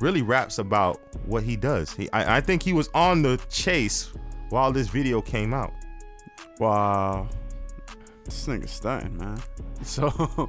really 0.00 0.22
raps 0.22 0.58
about 0.58 1.00
what 1.24 1.42
he 1.42 1.56
does 1.56 1.90
he, 1.90 2.08
I, 2.12 2.36
I 2.36 2.40
think 2.40 2.62
he 2.62 2.72
was 2.72 2.88
on 2.94 3.22
the 3.22 3.36
chase 3.50 4.12
while 4.50 4.70
this 4.70 4.86
video 4.86 5.20
came 5.20 5.52
out 5.52 5.72
Wow. 6.58 7.28
This 8.24 8.46
nigga 8.46 8.68
stunting, 8.68 9.16
man. 9.18 9.40
So, 9.82 10.48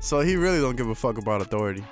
so 0.00 0.20
he 0.20 0.36
really 0.36 0.60
don't 0.60 0.76
give 0.76 0.88
a 0.88 0.94
fuck 0.94 1.18
about 1.18 1.40
authority. 1.40 1.84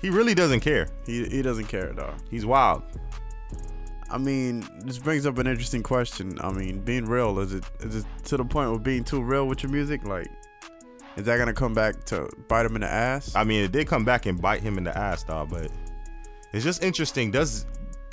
he 0.00 0.10
really 0.10 0.34
doesn't 0.34 0.60
care 0.60 0.88
He 1.04 1.24
he 1.26 1.42
doesn't 1.42 1.66
care, 1.66 1.92
dog. 1.92 2.14
he's 2.30 2.46
wild 2.46 2.82
I 4.10 4.18
mean, 4.18 4.66
this 4.84 4.98
brings 4.98 5.24
up 5.26 5.38
an 5.38 5.46
interesting 5.46 5.82
question. 5.82 6.38
I 6.40 6.50
mean, 6.50 6.80
being 6.80 7.04
real 7.04 7.38
is 7.38 7.52
it 7.54 7.64
is 7.80 7.96
it 7.96 8.06
to 8.24 8.36
the 8.36 8.44
point 8.44 8.70
of 8.74 8.82
being 8.82 9.04
too 9.04 9.22
real 9.22 9.46
with 9.46 9.62
your 9.62 9.70
music? 9.70 10.04
Like, 10.04 10.28
is 11.16 11.24
that 11.26 11.38
gonna 11.38 11.52
come 11.54 11.74
back 11.74 12.04
to 12.06 12.28
bite 12.48 12.66
him 12.66 12.74
in 12.74 12.80
the 12.82 12.88
ass? 12.88 13.34
I 13.36 13.44
mean, 13.44 13.64
it 13.64 13.72
did 13.72 13.86
come 13.86 14.04
back 14.04 14.26
and 14.26 14.40
bite 14.40 14.62
him 14.62 14.78
in 14.78 14.84
the 14.84 14.96
ass, 14.96 15.22
dog. 15.22 15.50
But 15.50 15.70
it's 16.52 16.64
just 16.64 16.82
interesting. 16.82 17.30
Does 17.30 17.66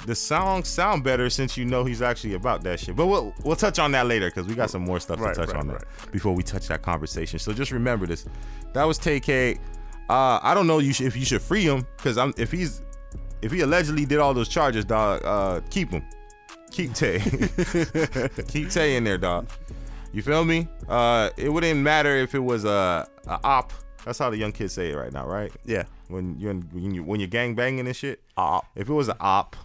the 0.06 0.16
song 0.16 0.63
sound 0.63 1.04
better 1.04 1.30
since 1.30 1.58
you 1.58 1.66
know 1.66 1.84
he's 1.84 2.01
actually 2.01 2.34
about 2.34 2.63
that 2.63 2.80
shit. 2.80 2.96
But 2.96 3.08
we'll 3.08 3.34
we'll 3.44 3.56
touch 3.56 3.80
on 3.80 3.92
that 3.92 4.06
later 4.08 4.27
because 4.27 4.48
we 4.48 4.56
got 4.56 4.70
some 4.70 4.84
more 4.84 5.00
stuff 5.00 5.20
Right, 5.20 5.34
to 5.34 5.42
touch 5.42 5.54
right, 5.54 5.60
on 5.60 5.70
right. 5.70 5.84
before 6.12 6.34
we 6.34 6.44
touch 6.44 6.68
that 6.68 6.82
conversation. 6.82 7.39
So 7.39 7.51
just 7.54 7.72
remember 7.72 8.06
this. 8.06 8.25
That 8.74 8.84
was 8.84 9.00
TK. 9.00 9.60
Uh, 10.10 10.39
I 10.42 10.54
don't 10.54 10.68
know 10.68 10.80
you 10.80 10.94
should, 10.94 11.08
if 11.08 11.18
you 11.18 11.25
should 11.25 11.42
free 11.42 11.63
him 11.63 11.86
because 11.98 12.18
I'm 12.18 12.34
if 12.38 12.51
he's 12.51 12.82
if 13.41 13.51
he 13.51 13.62
allegedly 13.62 14.06
did 14.06 14.20
all 14.20 14.34
those 14.34 14.50
charges, 14.50 14.86
dog. 14.86 15.24
Uh, 15.24 15.62
keep 15.70 15.91
him. 15.91 16.03
Keep 16.72 16.94
Tay. 16.94 17.20
keep 18.48 18.70
Tay 18.70 18.96
in 18.96 19.03
there, 19.03 19.17
dog. 19.17 19.50
You 20.13 20.22
feel 20.22 20.46
me? 20.46 20.67
Uh, 20.88 21.29
it 21.38 21.50
wouldn't 21.50 21.79
matter 21.79 22.15
if 22.15 22.34
it 22.34 22.39
was 22.39 22.65
a, 22.65 23.08
a 23.27 23.39
op. 23.44 23.74
That's 24.06 24.20
how 24.20 24.29
the 24.29 24.38
young 24.38 24.51
kids 24.51 24.74
say 24.74 24.91
it 24.91 24.96
right 24.96 25.12
now, 25.12 25.27
right? 25.27 25.51
Yeah. 25.65 25.84
When 26.08 26.39
you're 26.39 26.53
when 26.53 26.94
you 26.94 27.03
when 27.03 27.20
you're 27.20 27.27
gang 27.27 27.56
banging 27.56 27.86
and 27.86 27.96
shit. 27.96 28.22
Op. 28.38 28.65
If 28.75 28.89
it 28.89 28.94
was 28.94 29.10
an 29.10 29.17
op, 29.20 29.56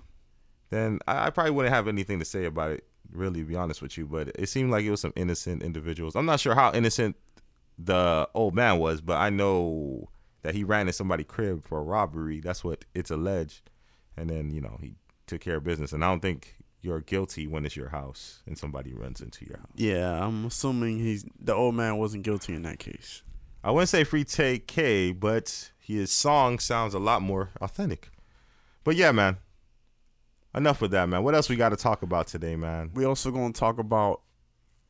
then 0.71 0.99
I, 1.07 1.27
I 1.27 1.31
probably 1.31 1.53
wouldn't 1.53 1.75
have 1.75 1.87
anything 1.89 2.19
to 2.19 2.25
say 2.25 2.45
about 2.45 2.73
it. 2.73 2.85
Really, 3.13 3.41
to 3.41 3.47
be 3.47 3.57
honest 3.57 3.83
with 3.83 3.99
you, 3.99 4.07
but 4.07 4.29
it 4.37 4.49
seemed 4.49 4.71
like 4.71 4.85
it 4.85 4.91
was 4.91 5.03
some 5.03 5.13
innocent 5.17 5.63
individuals. 5.63 6.17
I'm 6.17 6.25
not 6.25 6.41
sure 6.41 6.55
how 6.55 6.73
innocent 6.73 7.15
the 7.79 8.29
old 8.35 8.55
man 8.55 8.79
was, 8.79 9.03
but 9.03 9.19
I 9.19 9.29
know 9.29 10.09
that 10.43 10.55
he 10.55 10.65
ran 10.65 10.87
in 10.87 10.93
somebody's 10.93 11.27
crib 11.27 11.65
for 11.65 11.79
a 11.79 11.83
robbery. 11.83 12.41
That's 12.41 12.65
what 12.65 12.85
it's 12.95 13.11
alleged, 13.11 13.71
and 14.17 14.29
then 14.29 14.51
you 14.51 14.61
know 14.61 14.79
he 14.81 14.95
took 15.27 15.41
care 15.41 15.57
of 15.57 15.65
business. 15.65 15.93
And 15.93 16.05
I 16.05 16.09
don't 16.09 16.21
think 16.21 16.57
you're 16.81 17.01
guilty 17.01 17.47
when 17.47 17.65
it's 17.65 17.77
your 17.77 17.91
house 17.91 18.43
and 18.45 18.59
somebody 18.59 18.93
runs 18.93 19.21
into 19.21 19.47
your 19.47 19.59
house. 19.59 19.71
Yeah, 19.77 20.25
I'm 20.25 20.47
assuming 20.47 20.99
he's 20.99 21.25
the 21.41 21.55
old 21.55 21.75
man 21.75 21.97
wasn't 21.97 22.25
guilty 22.25 22.55
in 22.55 22.63
that 22.63 22.79
case. 22.79 23.23
I 23.65 23.71
wouldn't 23.71 23.89
say 23.89 24.03
free 24.05 24.25
Tay 24.25 24.59
K, 24.59 25.13
but 25.13 25.71
his 25.79 26.11
song 26.11 26.59
sounds 26.59 26.95
a 26.95 26.99
lot 26.99 27.23
more 27.23 27.51
authentic. 27.61 28.11
But 28.85 28.97
yeah, 28.97 29.13
man. 29.13 29.39
Enough 30.55 30.83
with 30.83 30.91
that, 30.91 31.09
man. 31.09 31.23
What 31.23 31.35
else 31.35 31.49
we 31.49 31.57
got 31.57 31.71
to 31.71 31.77
talk 31.77 32.03
about 32.03 32.27
today, 32.27 32.57
man? 32.57 32.91
We 32.93 33.07
also 33.07 33.31
gonna 33.31 33.55
talk 33.55 33.79
about 33.79 34.21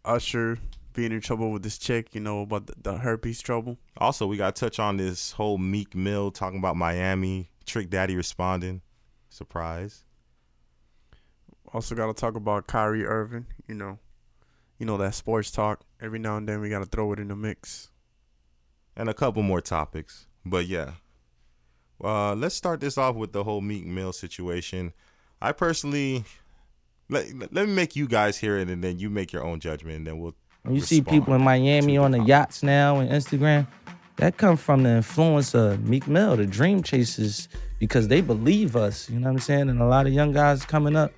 Usher 0.05 0.59
being 0.93 1.13
in 1.13 1.21
trouble 1.21 1.51
with 1.51 1.63
this 1.63 1.79
chick. 1.79 2.15
You 2.15 2.21
know 2.21 2.43
about 2.43 2.67
the, 2.67 2.75
the 2.81 2.99
herpes 2.99 3.41
trouble. 3.41 3.79
Also, 3.97 4.27
we 4.27 4.37
got 4.37 4.55
to 4.55 4.61
touch 4.61 4.79
on 4.79 4.97
this 4.97 5.33
whole 5.33 5.59
Meek 5.59 5.95
Mill 5.95 6.31
talking 6.31 6.59
about 6.59 6.77
Miami, 6.77 7.51
Trick 7.67 7.91
Daddy 7.91 8.17
responding. 8.17 8.83
Surprise. 9.29 10.05
Also 11.73 11.95
got 11.95 12.07
to 12.07 12.15
talk 12.15 12.37
about 12.37 12.67
Kyrie 12.67 13.07
Irving. 13.07 13.47
You 13.67 13.75
know, 13.75 13.99
you 14.79 14.87
know 14.87 14.99
that 14.99 15.15
sports 15.15 15.51
talk. 15.51 15.83
Every 16.01 16.19
now 16.19 16.37
and 16.37 16.49
then 16.49 16.61
we 16.61 16.69
got 16.69 16.81
to 16.81 16.87
throw 16.87 17.13
it 17.13 17.19
in 17.19 17.29
the 17.29 17.37
mix. 17.37 17.91
And 18.95 19.09
a 19.09 19.15
couple 19.15 19.43
more 19.43 19.61
topics. 19.61 20.27
But 20.45 20.67
yeah. 20.67 20.93
Uh, 22.03 22.35
let's 22.35 22.55
start 22.55 22.81
this 22.81 22.99
off 22.99 23.15
with 23.15 23.33
the 23.33 23.45
whole 23.45 23.61
Meek 23.61 23.87
Mill 23.87 24.13
situation. 24.13 24.93
I 25.41 25.53
personally 25.53 26.25
let, 27.13 27.53
let 27.53 27.69
me 27.69 27.75
make 27.75 27.95
you 27.95 28.09
guys 28.09 28.39
hear 28.39 28.59
it 28.59 28.69
and 28.69 28.83
then 28.83 28.99
you 28.99 29.11
make 29.11 29.33
your 29.33 29.45
own 29.45 29.61
judgment 29.61 29.99
and 29.99 30.07
then 30.07 30.19
we'll 30.19 30.35
When 30.63 30.77
you 30.77 30.81
see 30.81 31.01
people 31.01 31.35
in 31.35 31.43
Miami 31.43 31.99
on 31.99 32.13
the 32.13 32.23
yachts 32.23 32.63
now 32.63 32.99
and 32.99 33.11
Instagram, 33.11 33.67
that 34.17 34.37
come 34.37 34.57
from 34.57 34.85
the 34.85 34.91
influence 34.91 35.57
of 35.57 35.89
Meek 35.89 36.07
Mill, 36.07 36.37
the 36.37 36.47
Dream 36.47 36.85
Chasers, 36.85 37.49
because 37.81 38.07
they 38.07 38.21
believe 38.21 38.77
us. 38.77 39.11
You 39.11 39.19
know 39.19 39.27
what 39.27 39.33
I'm 39.33 39.39
saying? 39.41 39.71
And 39.71 39.81
a 39.81 39.87
lot 39.87 40.07
of 40.07 40.13
young 40.13 40.31
guys 40.31 40.65
coming 40.65 40.95
up, 40.95 41.13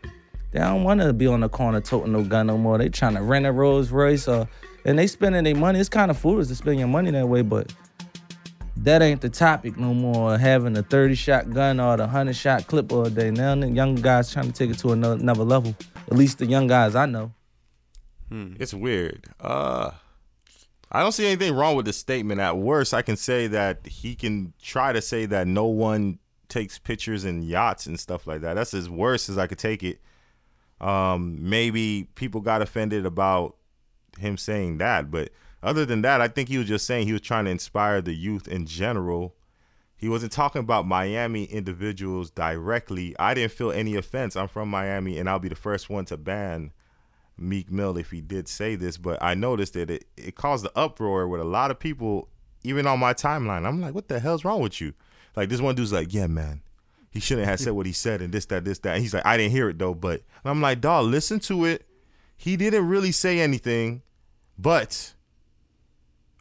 they 0.52 0.60
don't 0.60 0.82
want 0.82 1.02
to 1.02 1.12
be 1.12 1.26
on 1.26 1.40
the 1.40 1.50
corner 1.50 1.82
toting 1.82 2.12
no 2.12 2.24
gun 2.24 2.46
no 2.46 2.56
more. 2.56 2.78
They 2.78 2.88
trying 2.88 3.16
to 3.16 3.22
rent 3.22 3.44
a 3.44 3.52
Rolls 3.52 3.90
Royce 3.90 4.26
or, 4.28 4.48
and 4.86 4.98
they 4.98 5.06
spending 5.06 5.44
their 5.44 5.54
money. 5.54 5.78
It's 5.78 5.90
kind 5.90 6.10
of 6.10 6.16
foolish 6.16 6.46
to 6.48 6.54
spend 6.54 6.78
your 6.78 6.88
money 6.88 7.10
that 7.10 7.28
way, 7.28 7.42
but 7.42 7.74
that 8.78 9.02
ain't 9.02 9.20
the 9.20 9.28
topic 9.28 9.76
no 9.76 9.92
more. 9.92 10.38
Having 10.38 10.78
a 10.78 10.82
30 10.82 11.16
shot 11.16 11.50
gun 11.50 11.80
or 11.80 11.98
the 11.98 12.04
100 12.04 12.34
shot 12.34 12.66
clip 12.66 12.90
all 12.90 13.10
day. 13.10 13.30
Now 13.30 13.54
the 13.56 13.68
young 13.68 13.96
guys 13.96 14.32
trying 14.32 14.46
to 14.46 14.52
take 14.52 14.70
it 14.70 14.78
to 14.78 14.92
another, 14.92 15.20
another 15.20 15.44
level. 15.44 15.74
At 16.06 16.16
least 16.16 16.38
the 16.38 16.46
young 16.46 16.66
guys 16.66 16.94
I 16.94 17.04
know. 17.04 17.30
It's 18.58 18.74
weird. 18.74 19.26
Uh 19.40 19.92
I 20.90 21.00
don't 21.00 21.12
see 21.12 21.26
anything 21.26 21.54
wrong 21.54 21.74
with 21.74 21.86
the 21.86 21.92
statement. 21.92 22.40
At 22.40 22.56
worst, 22.56 22.94
I 22.94 23.02
can 23.02 23.16
say 23.16 23.48
that 23.48 23.84
he 23.84 24.14
can 24.14 24.52
try 24.62 24.92
to 24.92 25.02
say 25.02 25.26
that 25.26 25.48
no 25.48 25.66
one 25.66 26.20
takes 26.48 26.78
pictures 26.78 27.24
in 27.24 27.42
yachts 27.42 27.86
and 27.86 27.98
stuff 27.98 28.28
like 28.28 28.42
that. 28.42 28.54
That's 28.54 28.74
as 28.74 28.88
worst 28.88 29.28
as 29.28 29.36
I 29.36 29.48
could 29.48 29.58
take 29.58 29.82
it. 29.82 30.00
Um, 30.80 31.38
maybe 31.40 32.08
people 32.14 32.40
got 32.40 32.62
offended 32.62 33.06
about 33.06 33.56
him 34.18 34.36
saying 34.36 34.78
that, 34.78 35.10
but 35.10 35.30
other 35.64 35.84
than 35.84 36.02
that, 36.02 36.20
I 36.20 36.28
think 36.28 36.48
he 36.48 36.58
was 36.58 36.68
just 36.68 36.86
saying 36.86 37.06
he 37.06 37.12
was 37.12 37.22
trying 37.22 37.46
to 37.46 37.50
inspire 37.50 38.00
the 38.00 38.14
youth 38.14 38.46
in 38.46 38.66
general. 38.66 39.34
He 39.96 40.08
wasn't 40.08 40.30
talking 40.30 40.60
about 40.60 40.86
Miami 40.86 41.44
individuals 41.44 42.30
directly. 42.30 43.16
I 43.18 43.34
didn't 43.34 43.52
feel 43.52 43.72
any 43.72 43.96
offense. 43.96 44.36
I'm 44.36 44.48
from 44.48 44.68
Miami, 44.68 45.18
and 45.18 45.28
I'll 45.28 45.38
be 45.38 45.48
the 45.48 45.54
first 45.54 45.88
one 45.88 46.04
to 46.06 46.16
ban 46.16 46.72
Meek 47.36 47.70
Mill 47.70 47.96
if 47.96 48.10
he 48.10 48.20
did 48.20 48.48
say 48.48 48.76
this, 48.76 48.96
but 48.96 49.22
I 49.22 49.34
noticed 49.34 49.74
that 49.74 49.90
it, 49.90 50.04
it 50.16 50.34
caused 50.34 50.64
the 50.64 50.72
uproar 50.76 51.28
with 51.28 51.40
a 51.40 51.44
lot 51.44 51.70
of 51.70 51.78
people, 51.78 52.28
even 52.62 52.86
on 52.86 53.00
my 53.00 53.14
timeline. 53.14 53.66
I'm 53.66 53.80
like, 53.80 53.94
what 53.94 54.08
the 54.08 54.20
hell's 54.20 54.44
wrong 54.44 54.60
with 54.60 54.80
you? 54.80 54.94
Like 55.36 55.48
this 55.48 55.60
one 55.60 55.74
dude's 55.74 55.92
like, 55.92 56.14
yeah, 56.14 56.26
man, 56.26 56.62
he 57.10 57.20
shouldn't 57.20 57.48
have 57.48 57.60
said 57.60 57.72
what 57.72 57.86
he 57.86 57.92
said 57.92 58.22
and 58.22 58.32
this, 58.32 58.46
that, 58.46 58.64
this, 58.64 58.78
that. 58.80 58.94
And 58.94 59.02
he's 59.02 59.14
like, 59.14 59.26
I 59.26 59.36
didn't 59.36 59.52
hear 59.52 59.68
it 59.68 59.78
though, 59.78 59.94
but 59.94 60.22
and 60.42 60.50
I'm 60.50 60.60
like, 60.60 60.80
dog, 60.80 61.06
listen 61.06 61.40
to 61.40 61.64
it. 61.64 61.86
He 62.36 62.56
didn't 62.56 62.88
really 62.88 63.12
say 63.12 63.40
anything, 63.40 64.02
but 64.58 65.14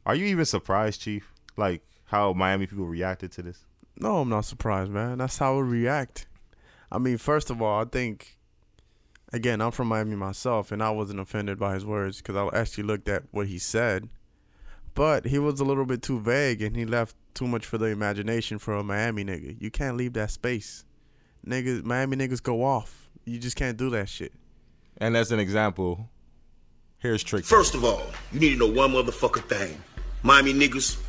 are 0.06 0.16
you 0.16 0.26
even 0.26 0.46
surprised, 0.46 1.02
Chief? 1.02 1.34
Like 1.58 1.82
how 2.06 2.34
Miami 2.34 2.68
people 2.68 2.86
reacted 2.86 3.32
to 3.34 3.42
this? 3.42 3.66
No, 3.98 4.18
I'm 4.18 4.30
not 4.30 4.46
surprised, 4.46 4.92
man. 4.92 5.18
That's 5.18 5.38
how 5.38 5.56
we 5.56 5.64
react. 5.64 6.28
I 6.92 7.00
mean, 7.00 7.18
first 7.18 7.50
of 7.50 7.62
all, 7.62 7.82
I 7.82 7.86
think, 7.86 8.33
again, 9.34 9.60
I'm 9.60 9.72
from 9.72 9.88
Miami 9.90 10.16
myself, 10.16 10.72
and 10.72 10.82
I 10.82 10.92
wasn't 10.92 11.20
offended 11.20 11.60
by 11.60 11.74
his 11.74 11.86
words 11.86 12.18
because 12.18 12.36
I 12.36 12.58
actually 12.58 12.86
looked 12.86 13.10
at 13.10 13.24
what 13.32 13.48
he 13.48 13.58
said. 13.58 14.08
But 14.94 15.26
he 15.26 15.40
was 15.40 15.60
a 15.60 15.66
little 15.66 15.86
bit 15.86 16.04
too 16.04 16.20
vague, 16.20 16.62
and 16.62 16.76
he 16.78 16.86
left 16.86 17.16
too 17.34 17.48
much 17.48 17.66
for 17.66 17.80
the 17.80 17.88
imagination 17.88 18.60
for 18.60 18.76
a 18.76 18.84
Miami 18.84 19.26
nigga. 19.26 19.60
You 19.60 19.72
can't 19.72 19.98
leave 19.98 20.14
that 20.14 20.30
space. 20.30 20.86
Niggas, 21.46 21.84
Miami 21.84 22.16
niggas 22.16 22.42
go 22.42 22.64
off. 22.64 23.10
You 23.26 23.40
just 23.40 23.56
can't 23.56 23.76
do 23.76 23.90
that 23.90 24.08
shit. 24.08 24.32
And 24.98 25.18
as 25.18 25.32
an 25.32 25.40
example, 25.40 26.10
here's 27.00 27.24
Trick. 27.24 27.44
First 27.44 27.74
of 27.74 27.84
all, 27.84 28.04
you 28.32 28.40
need 28.40 28.52
to 28.52 28.58
know 28.58 28.68
one 28.68 28.92
motherfucking 28.92 29.50
thing. 29.50 29.82
Miami 30.22 30.54
niggas 30.54 31.02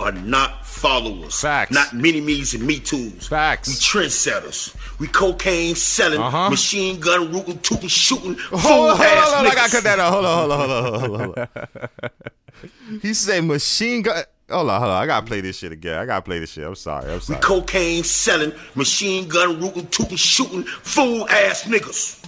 are 0.00 0.12
not 0.12 0.64
followers. 0.66 1.40
Facts. 1.40 1.72
Not 1.72 1.92
mini 1.92 2.20
me's 2.20 2.54
and 2.54 2.64
me 2.66 2.78
tools. 2.78 3.26
Facts. 3.26 3.68
We 3.68 3.74
trendsetters. 3.74 4.74
We 5.00 5.08
cocaine 5.08 5.74
selling, 5.74 6.20
Uh-huh. 6.20 6.50
machine 6.50 7.00
gun 7.00 7.32
rooting, 7.32 7.58
tooting, 7.60 7.88
shooting, 7.88 8.34
Hold 8.50 8.90
on, 8.90 8.96
hold 8.96 9.08
on, 9.08 9.16
hold 9.24 9.46
on, 9.46 9.46
I 9.46 9.54
gotta 9.54 9.70
cut 9.72 9.84
that 9.84 9.98
out. 9.98 10.12
Hold 10.12 10.24
on, 10.24 10.38
hold 10.38 10.52
on, 10.52 10.58
hold 10.68 10.72
on, 10.94 11.00
hold 11.00 11.20
on, 11.20 11.20
hold 11.20 11.38
on. 11.38 13.00
he 13.02 13.14
said 13.14 13.44
machine 13.44 14.02
gun. 14.02 14.22
Hold 14.50 14.70
on, 14.70 14.80
hold 14.80 14.92
on. 14.92 15.02
I 15.02 15.06
gotta 15.06 15.26
play 15.26 15.40
this 15.42 15.58
shit 15.58 15.72
again. 15.72 15.98
I 15.98 16.06
gotta 16.06 16.22
play 16.22 16.38
this 16.38 16.50
shit. 16.52 16.64
I'm 16.64 16.74
sorry. 16.74 17.12
I'm 17.12 17.20
sorry. 17.20 17.38
We 17.38 17.42
cocaine 17.42 18.02
selling, 18.02 18.52
machine 18.74 19.28
gun 19.28 19.60
rooting, 19.60 19.86
tooting, 19.88 20.16
shooting, 20.16 20.62
fool 20.64 21.28
ass 21.28 21.64
niggas. 21.64 22.24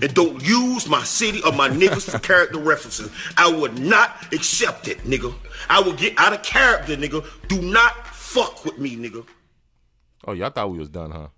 And 0.00 0.14
don't 0.14 0.42
use 0.42 0.88
my 0.88 1.02
city 1.02 1.42
or 1.44 1.52
my 1.52 1.68
niggas 1.68 2.10
for 2.10 2.18
character 2.18 2.58
references. 2.58 3.10
I 3.36 3.50
would 3.50 3.78
not 3.78 4.32
accept 4.32 4.88
it, 4.88 4.98
nigga. 5.04 5.34
I 5.68 5.80
will 5.80 5.94
get 5.94 6.14
out 6.18 6.32
of 6.32 6.42
character, 6.42 6.96
nigga. 6.96 7.24
Do 7.48 7.60
not 7.60 8.06
fuck 8.08 8.64
with 8.64 8.78
me, 8.78 8.96
nigga. 8.96 9.26
Oh, 10.26 10.32
y'all 10.32 10.50
thought 10.50 10.70
we 10.70 10.78
was 10.78 10.88
done, 10.88 11.10
huh? 11.10 11.28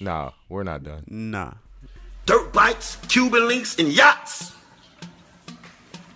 Nah, 0.00 0.32
we're 0.48 0.64
not 0.64 0.82
done. 0.84 1.04
Nah. 1.08 1.54
Dirt 2.26 2.52
bikes, 2.52 2.96
Cuban 3.08 3.48
links, 3.48 3.78
and 3.78 3.88
yachts. 3.88 4.52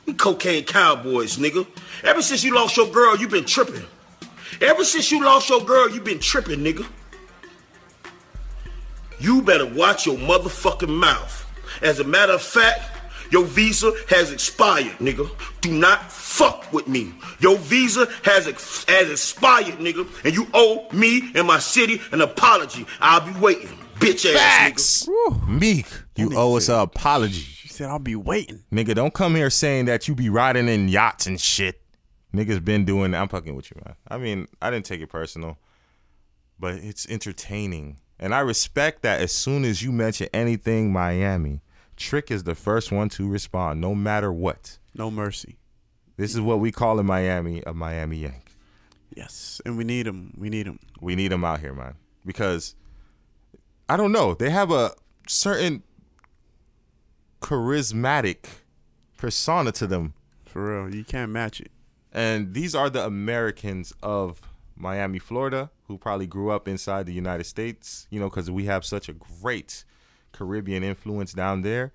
We 0.07 0.15
cocaine 0.15 0.65
cowboys, 0.65 1.39
nigga. 1.39 1.67
Ever 2.05 2.23
since 2.23 2.45
you 2.45 2.55
lost 2.55 2.77
your 2.77 2.89
girl, 2.89 3.17
you 3.17 3.29
been 3.29 3.45
tripping. 3.45 3.85
Ever 4.61 4.85
since 4.85 5.11
you 5.11 5.25
lost 5.25 5.49
your 5.49 5.63
girl, 5.63 5.89
you 5.91 6.01
been 6.01 6.19
tripping, 6.19 6.61
nigga. 6.61 6.87
You 9.19 9.41
better 9.43 9.67
watch 9.67 10.07
your 10.07 10.17
motherfucking 10.17 10.89
mouth. 10.89 11.47
As 11.81 12.01
a 12.01 12.05
matter 12.05 12.33
of 12.33 12.43
fact, 12.43 12.92
your 13.33 13.45
visa 13.45 13.91
has 14.09 14.31
expired, 14.31 14.99
nigga. 14.99 15.29
Do 15.61 15.73
not 15.73 16.13
fuck 16.13 16.73
with 16.73 16.87
me. 16.87 17.13
Your 17.41 17.57
visa 17.57 18.07
has 18.25 18.47
ex- 18.47 18.85
has 18.89 19.11
expired, 19.11 19.79
nigga, 19.79 20.07
and 20.25 20.35
you 20.35 20.47
owe 20.55 20.87
me 20.93 21.33
and 21.35 21.47
my 21.47 21.59
city 21.59 22.01
an 22.13 22.21
apology. 22.21 22.87
I'll 23.01 23.21
be 23.33 23.39
waiting, 23.41 23.71
bitch 23.97 24.33
ass 24.35 25.09
nigga. 25.09 25.49
Meek, 25.49 25.87
you 26.17 26.29
nigga 26.31 26.37
owe 26.37 26.57
us 26.57 26.67
said- 26.67 26.77
an 26.77 26.81
apology. 26.83 27.41
She 27.41 27.69
said, 27.69 27.89
I'll 27.89 27.99
be 27.99 28.17
waiting. 28.17 28.63
Nigga, 28.71 28.95
don't 28.95 29.15
come 29.15 29.35
here 29.35 29.49
saying 29.49 29.87
that 29.87 30.07
you 30.07 30.15
be 30.15 30.29
riding 30.29 30.69
in 30.69 30.89
yachts 30.89 31.27
and 31.27 31.41
shit. 31.41 31.81
Niggas 32.35 32.63
been 32.65 32.85
doing. 32.85 33.15
I'm 33.15 33.29
fucking 33.29 33.55
with 33.57 33.71
you, 33.71 33.81
man. 33.85 33.95
I 34.09 34.19
mean, 34.19 34.47
I 34.61 34.71
didn't 34.71 34.85
take 34.85 35.01
it 35.01 35.09
personal, 35.09 35.57
but 36.59 36.75
it's 36.75 37.09
entertaining. 37.09 37.97
And 38.19 38.35
I 38.35 38.41
respect 38.41 39.03
that 39.03 39.21
as 39.21 39.33
soon 39.33 39.65
as 39.65 39.83
you 39.83 39.91
mention 39.91 40.29
anything 40.35 40.93
Miami, 40.93 41.61
Trick 42.03 42.33
is 42.33 42.43
the 42.43 42.57
first 42.57 42.91
one 42.91 43.09
to 43.11 43.29
respond, 43.29 43.81
no 43.81 43.95
matter 43.95 44.33
what. 44.33 44.79
No 44.93 45.09
mercy. 45.09 45.57
This 46.17 46.35
is 46.35 46.41
what 46.41 46.59
we 46.59 46.73
call 46.73 46.99
in 46.99 47.07
Miami 47.07 47.63
a 47.65 47.73
Miami 47.73 48.19
Yank. 48.19 48.57
Yes. 49.15 49.61
And 49.65 49.79
we 49.79 49.85
need 49.85 50.09
him. 50.09 50.35
We 50.37 50.51
need 50.51 50.67
him. 50.67 50.81
We 51.01 51.15
need 51.15 51.31
him 51.31 51.45
out 51.45 51.61
here, 51.61 51.73
man. 51.73 51.95
Because 52.27 52.75
I 53.89 53.97
don't 53.97 54.11
know. 54.11 54.35
They 54.35 54.51
have 54.51 54.73
a 54.73 54.93
certain 55.29 55.85
charismatic 57.41 58.47
persona 59.17 59.71
to 59.73 59.87
them. 59.87 60.15
For 60.45 60.83
real, 60.83 60.95
you 60.95 61.05
can't 61.05 61.31
match 61.31 61.61
it. 61.61 61.71
And 62.13 62.53
these 62.53 62.75
are 62.75 62.91
the 62.91 63.07
Americans 63.07 63.93
of 64.03 64.43
Miami, 64.77 65.21
Florida, 65.21 65.71
who 65.87 65.99
probably 65.99 66.27
grew 66.27 66.51
up 66.51 66.67
inside 66.67 67.07
the 67.07 67.13
United 67.13 67.45
States, 67.45 68.09
you 68.11 68.19
know, 68.19 68.29
because 68.29 68.51
we 68.51 68.65
have 68.65 68.85
such 68.85 69.09
a 69.09 69.13
great 69.13 69.85
Caribbean 70.33 70.83
influence 70.83 71.33
down 71.33 71.63
there. 71.63 71.93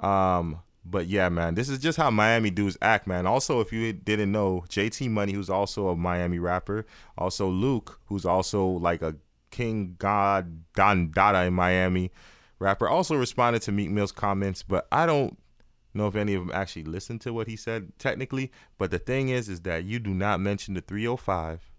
Um, 0.00 0.60
but 0.84 1.06
yeah, 1.08 1.28
man, 1.28 1.54
this 1.54 1.68
is 1.68 1.78
just 1.78 1.98
how 1.98 2.10
Miami 2.10 2.50
dudes 2.50 2.78
act, 2.80 3.06
man. 3.06 3.26
Also, 3.26 3.60
if 3.60 3.72
you 3.72 3.92
didn't 3.92 4.30
know, 4.30 4.64
JT 4.68 5.10
Money, 5.10 5.32
who's 5.32 5.50
also 5.50 5.88
a 5.88 5.96
Miami 5.96 6.38
rapper, 6.38 6.86
also 7.18 7.48
Luke, 7.48 8.00
who's 8.06 8.24
also 8.24 8.66
like 8.66 9.02
a 9.02 9.16
King 9.50 9.96
God 9.98 10.64
Don 10.74 11.10
Dada 11.10 11.44
in 11.44 11.54
Miami 11.54 12.12
rapper, 12.58 12.88
also 12.88 13.16
responded 13.16 13.62
to 13.62 13.72
Meek 13.72 13.90
Mill's 13.90 14.12
comments, 14.12 14.62
but 14.62 14.86
I 14.92 15.06
don't 15.06 15.36
know 15.96 16.06
if 16.06 16.14
any 16.14 16.34
of 16.34 16.46
them 16.46 16.54
actually 16.54 16.84
listened 16.84 17.20
to 17.22 17.32
what 17.32 17.48
he 17.48 17.56
said 17.56 17.98
technically. 17.98 18.52
But 18.78 18.90
the 18.90 18.98
thing 18.98 19.30
is, 19.30 19.48
is 19.48 19.62
that 19.62 19.84
you 19.84 19.98
do 19.98 20.14
not 20.14 20.40
mention 20.40 20.74
the 20.74 20.80
305. 20.80 21.72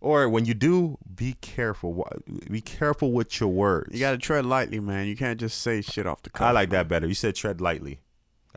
Or 0.00 0.28
when 0.28 0.44
you 0.44 0.54
do, 0.54 0.98
be 1.14 1.34
careful. 1.40 2.06
Be 2.50 2.60
careful 2.60 3.12
with 3.12 3.40
your 3.40 3.48
words. 3.48 3.94
You 3.94 4.00
gotta 4.00 4.18
tread 4.18 4.44
lightly, 4.44 4.78
man. 4.78 5.06
You 5.06 5.16
can't 5.16 5.40
just 5.40 5.60
say 5.60 5.80
shit 5.80 6.06
off 6.06 6.22
the 6.22 6.30
cuff. 6.30 6.46
I 6.46 6.50
like 6.50 6.70
that 6.70 6.88
better. 6.88 7.06
You 7.06 7.14
said 7.14 7.34
tread 7.34 7.60
lightly. 7.60 8.00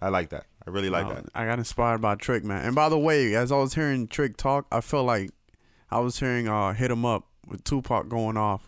I 0.02 0.10
like 0.10 0.30
that. 0.30 0.46
I 0.66 0.70
really 0.70 0.90
like 0.90 1.08
that. 1.10 1.26
I 1.34 1.46
got 1.46 1.58
inspired 1.58 2.02
by 2.02 2.16
Trick, 2.16 2.44
man. 2.44 2.66
And 2.66 2.76
by 2.76 2.90
the 2.90 3.00
way, 3.00 3.36
as 3.36 3.52
I 3.52 3.58
was 3.58 3.74
hearing 3.74 4.08
Trick 4.08 4.38
talk, 4.38 4.68
I 4.72 4.82
felt 4.82 5.06
like 5.06 5.32
I 5.90 6.00
was 6.00 6.20
hearing 6.20 6.48
uh 6.48 6.74
hit 6.74 6.92
him 6.92 7.06
up 7.06 7.26
with 7.48 7.64
Tupac 7.64 8.10
going 8.10 8.38
off. 8.38 8.68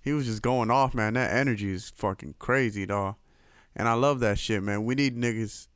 He 0.00 0.12
was 0.12 0.26
just 0.26 0.42
going 0.42 0.70
off, 0.70 0.94
man. 0.94 1.14
That 1.14 1.32
energy 1.32 1.72
is 1.72 1.90
fucking 1.96 2.34
crazy, 2.38 2.86
dog. 2.86 3.16
And 3.74 3.88
I 3.88 3.94
love 3.94 4.20
that 4.20 4.38
shit, 4.38 4.62
man. 4.62 4.84
We 4.84 4.94
need 4.94 5.16
niggas 5.16 5.68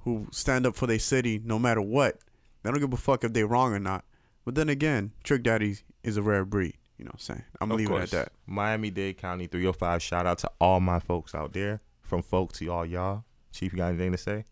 who 0.00 0.28
stand 0.30 0.66
up 0.66 0.76
for 0.76 0.86
their 0.86 0.98
city 0.98 1.40
no 1.42 1.58
matter 1.58 1.80
what. 1.80 2.18
They 2.62 2.70
don't 2.70 2.80
give 2.80 2.92
a 2.92 2.98
fuck 2.98 3.24
if 3.24 3.32
they 3.32 3.44
wrong 3.44 3.72
or 3.72 3.78
not. 3.78 4.04
But 4.50 4.56
then 4.56 4.68
again, 4.68 5.12
Trick 5.22 5.44
Daddy 5.44 5.76
is 6.02 6.16
a 6.16 6.22
rare 6.22 6.44
breed. 6.44 6.76
You 6.98 7.04
know 7.04 7.10
what 7.10 7.14
I'm 7.14 7.18
saying? 7.20 7.44
I'm 7.60 7.68
gonna 7.68 7.74
Of 7.84 7.88
leave 7.88 7.96
it 7.96 8.02
at 8.02 8.10
that. 8.10 8.32
Miami 8.48 8.90
Dade 8.90 9.16
County 9.16 9.46
305. 9.46 10.02
Shout 10.02 10.26
out 10.26 10.38
to 10.38 10.50
all 10.60 10.80
my 10.80 10.98
folks 10.98 11.36
out 11.36 11.52
there. 11.52 11.80
From 12.02 12.20
folk 12.20 12.52
to 12.54 12.66
all 12.66 12.84
y'all. 12.84 13.22
Chief, 13.52 13.70
you 13.72 13.78
got 13.78 13.90
anything 13.90 14.10
to 14.10 14.18
say? 14.18 14.44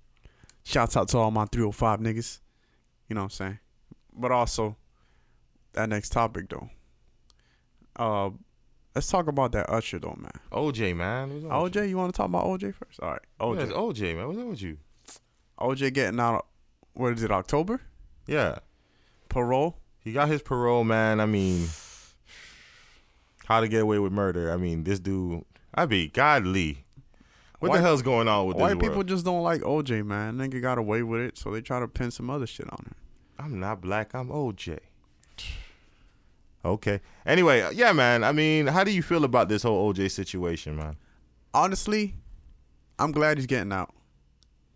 Shouts 0.62 0.97
out 0.97 1.09
to 1.09 1.19
all 1.19 1.33
my 1.33 1.47
305 1.47 1.99
niggas. 1.99 2.38
You 3.09 3.17
know 3.17 3.23
what 3.23 3.25
I'm 3.25 3.31
saying? 3.31 3.59
But 4.17 4.31
also, 4.31 4.76
that 5.73 5.88
next 5.88 6.11
topic 6.11 6.49
though. 6.49 6.71
Uh, 7.97 8.31
let's 8.95 9.11
talk 9.11 9.26
about 9.26 9.50
that 9.50 9.69
Usher 9.69 9.99
though, 9.99 10.17
man. 10.17 10.31
OJ, 10.52 10.95
man. 10.95 11.35
With 11.35 11.43
OJ, 11.43 11.88
you 11.88 11.97
want 11.97 12.14
to 12.14 12.17
talk 12.17 12.26
about 12.28 12.45
OJ 12.45 12.73
first? 12.73 13.00
All 13.02 13.11
right. 13.11 13.23
OJ. 13.40 13.59
Yes, 13.59 13.73
OJ, 13.73 14.17
man. 14.17 14.28
What's 14.28 14.38
up 14.38 14.47
with 14.47 14.62
you? 14.62 14.78
OJ 15.59 15.93
getting 15.93 16.21
out. 16.21 16.47
What 16.95 17.14
is 17.14 17.25
it? 17.25 17.33
October? 17.33 17.81
Yeah. 18.28 18.61
Parole. 19.28 19.76
He 20.09 20.15
got 20.15 20.29
his 20.29 20.41
parole, 20.41 20.85
man. 20.85 21.21
I 21.21 21.27
mean, 21.27 21.69
how 23.45 23.61
to 23.61 23.69
get 23.69 23.83
away 23.83 23.99
with 23.99 24.11
murder. 24.11 24.50
I 24.50 24.57
mean, 24.57 24.85
this 24.85 24.99
dude, 24.99 25.45
I 25.75 25.85
be 25.85 26.09
godly. 26.09 26.87
What 27.59 27.69
White- 27.69 27.77
the 27.77 27.83
hell's 27.83 28.00
going 28.00 28.27
on 28.27 28.47
with 28.47 28.57
White 28.57 28.69
this 28.71 28.79
people 28.81 28.95
world? 28.97 29.09
just 29.09 29.27
don't 29.27 29.43
like 29.43 29.61
OJ, 29.61 30.07
man. 30.07 30.38
Nigga 30.38 30.62
got 30.62 30.79
away 30.79 31.03
with 31.03 31.21
it, 31.21 31.37
so 31.37 31.50
they 31.50 31.61
try 31.61 31.79
to 31.79 31.87
pin 31.87 32.11
some 32.11 32.31
other 32.31 32.47
shit 32.47 32.73
on 32.73 32.79
him. 32.87 32.95
I'm 33.38 33.61
not 33.61 33.83
black. 33.83 34.15
I'm 34.15 34.31
OJ. 34.31 34.79
Okay. 36.65 37.00
Anyway, 37.25 37.61
uh, 37.61 37.71
yeah, 37.71 37.93
man. 37.93 38.25
I 38.25 38.33
mean, 38.33 38.67
how 38.67 38.83
do 38.83 38.91
you 38.91 39.03
feel 39.03 39.25
about 39.25 39.49
this 39.49 39.62
whole 39.62 39.93
OJ 39.93 40.11
situation, 40.11 40.75
man? 40.75 40.97
Honestly, 41.55 42.17
I'm 42.99 43.12
glad 43.12 43.37
he's 43.38 43.47
getting 43.47 43.73
out. 43.73 43.95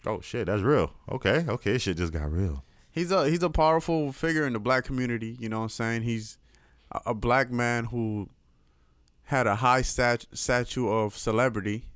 Oh 0.07 0.21
shit, 0.21 0.47
that's 0.47 0.63
real. 0.63 0.93
Okay, 1.11 1.45
okay, 1.49 1.79
shit 1.79 1.97
just 1.97 2.13
got 2.13 2.31
real. 2.31 2.65
He's 2.93 3.11
a 3.11 3.29
he's 3.29 3.43
a 3.43 3.51
powerful 3.51 4.13
figure 4.13 4.47
in 4.47 4.53
the 4.53 4.61
black 4.61 4.85
community. 4.85 5.37
You 5.41 5.49
know 5.49 5.59
what 5.59 5.65
I'm 5.65 5.69
saying? 5.71 6.03
He's 6.03 6.39
a, 6.93 7.01
a 7.07 7.15
black 7.15 7.51
man 7.51 7.87
who 7.87 8.29
had 9.25 9.47
a 9.47 9.57
high 9.57 9.83
stat, 9.83 10.27
statue 10.33 10.89
of 10.89 11.17
celebrity 11.17 11.87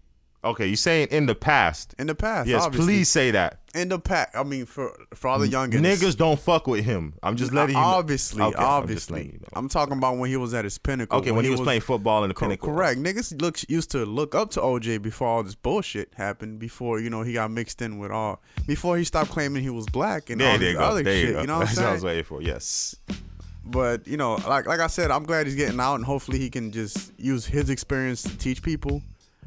Okay, 0.46 0.66
you're 0.66 0.76
saying 0.76 1.08
in 1.10 1.26
the 1.26 1.34
past? 1.34 1.94
in 1.98 2.06
the 2.06 2.14
past. 2.14 2.48
Yes, 2.48 2.62
obviously. 2.62 2.94
please 2.94 3.08
say 3.10 3.30
that. 3.32 3.60
In 3.74 3.88
the 3.90 3.98
past, 3.98 4.30
I 4.34 4.42
mean, 4.42 4.64
for 4.64 4.96
for 5.14 5.28
all 5.28 5.38
the 5.38 5.48
youngins, 5.48 5.80
Niggas 5.80 6.16
don't 6.16 6.40
fuck 6.40 6.66
with 6.66 6.84
him. 6.84 7.12
I'm 7.22 7.36
just 7.36 7.52
letting 7.52 7.74
you. 7.74 7.80
know. 7.80 7.86
obviously, 7.86 8.42
Okay, 8.42 8.56
I'm 8.56 8.64
obviously. 8.64 9.26
you 9.26 9.32
know. 9.32 9.48
I'm 9.54 9.68
talking 9.68 9.98
about 9.98 10.16
when 10.16 10.30
he 10.30 10.36
was 10.36 10.54
at 10.54 10.64
his 10.64 10.78
pinnacle. 10.78 11.18
Okay, 11.18 11.30
when, 11.30 11.44
he 11.44 11.50
was, 11.50 11.60
playing 11.60 11.82
football 11.82 12.24
in 12.24 12.28
the 12.28 12.34
Co- 12.34 12.46
pinnacle. 12.46 12.68
Correct. 12.72 12.98
Niggas 13.00 13.40
look 13.42 13.58
used 13.68 13.90
to 13.90 14.06
look 14.06 14.34
up 14.34 14.50
to 14.52 14.60
OJ 14.60 15.02
before 15.02 15.28
all 15.28 15.42
this 15.42 15.54
bullshit 15.54 16.12
happened. 16.14 16.58
Before 16.58 17.00
you 17.00 17.10
know 17.10 17.22
he 17.22 17.34
got 17.34 17.50
mixed 17.50 17.82
in 17.82 17.98
with 17.98 18.10
all. 18.10 18.40
Before 18.66 18.96
he 18.96 19.04
stopped 19.04 19.30
claiming 19.30 19.62
he 19.62 19.70
was 19.70 19.86
black 19.86 20.30
and 20.30 20.40
There, 20.40 20.52
all 20.52 20.58
this 20.58 20.76
other 20.78 21.02
There 21.02 21.12
shit. 21.14 21.26
you 21.28 21.32
go. 21.34 21.40
You 21.42 21.46
know 21.46 21.58
what 21.58 21.68
I'm 21.68 21.74
saying? 21.74 21.76
That's 21.76 21.84
what 21.84 21.90
I 21.90 21.92
was 21.92 22.04
waiting 22.04 22.24
for. 22.24 22.40
Yes. 22.42 22.96
But 23.68 24.06
you 24.06 24.16
know, 24.16 24.36
like 24.48 24.66
like 24.66 24.80
I 24.80 24.86
said, 24.86 25.10
I'm 25.10 25.24
glad 25.24 25.46
he's 25.46 25.56
getting 25.56 25.80
out, 25.80 25.96
and 25.96 26.04
hopefully 26.04 26.38
he 26.38 26.48
can 26.48 26.70
just 26.70 27.12
use 27.18 27.44
his 27.44 27.68
experience 27.68 28.22
to 28.22 28.38
teach 28.38 28.62
people, 28.62 29.02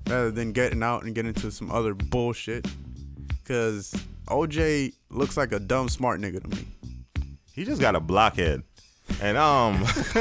rather 0.08 0.32
than 0.32 0.52
getting 0.52 0.84
out 0.84 1.04
and 1.04 1.16
get 1.16 1.26
into 1.26 1.52
some 1.52 1.72
other 1.72 1.94
bullshit. 1.94 2.68
Cause 3.46 3.94
OJ 4.28 4.94
looks 5.10 5.36
like 5.38 5.52
a 5.52 5.60
dumb 5.60 5.90
smart 5.90 6.22
nigga 6.22 6.42
to 6.42 6.56
me. 6.56 6.68
He 7.52 7.66
just 7.66 7.82
got 7.82 7.96
a 7.96 8.00
blockhead. 8.00 8.64
And 9.22 9.38
um 9.38 9.84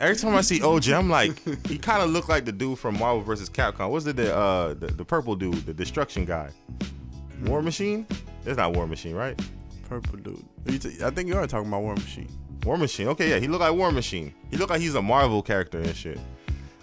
every 0.00 0.16
time 0.16 0.34
I 0.34 0.40
see 0.40 0.58
OJ, 0.58 0.96
I'm 0.98 1.08
like, 1.08 1.38
he 1.66 1.78
kind 1.78 2.02
of 2.02 2.10
looked 2.10 2.28
like 2.28 2.44
the 2.44 2.52
dude 2.52 2.78
from 2.78 2.98
Marvel 2.98 3.22
vs. 3.22 3.48
Capcom. 3.48 3.90
What's 3.90 4.04
the 4.04 4.12
the, 4.12 4.34
uh 4.36 4.74
the, 4.74 4.88
the 4.88 5.04
purple 5.04 5.36
dude, 5.36 5.64
the 5.64 5.72
destruction 5.72 6.24
guy? 6.24 6.50
War 7.44 7.62
Machine? 7.62 8.06
That's 8.44 8.56
not 8.56 8.74
War 8.74 8.86
Machine, 8.86 9.14
right? 9.14 9.40
Purple 9.88 10.18
dude. 10.18 10.44
You 10.66 10.78
t- 10.78 11.04
I 11.04 11.10
think 11.10 11.28
you 11.28 11.36
are 11.36 11.46
talking 11.46 11.68
about 11.68 11.82
War 11.82 11.94
Machine. 11.94 12.28
War 12.64 12.76
Machine. 12.76 13.08
Okay, 13.08 13.30
yeah, 13.30 13.38
he 13.38 13.46
looked 13.46 13.60
like 13.60 13.74
War 13.74 13.92
Machine. 13.92 14.34
He 14.50 14.56
looked 14.56 14.70
like 14.70 14.80
he's 14.80 14.96
a 14.96 15.02
Marvel 15.02 15.40
character 15.40 15.78
and 15.78 15.94
shit. 15.94 16.18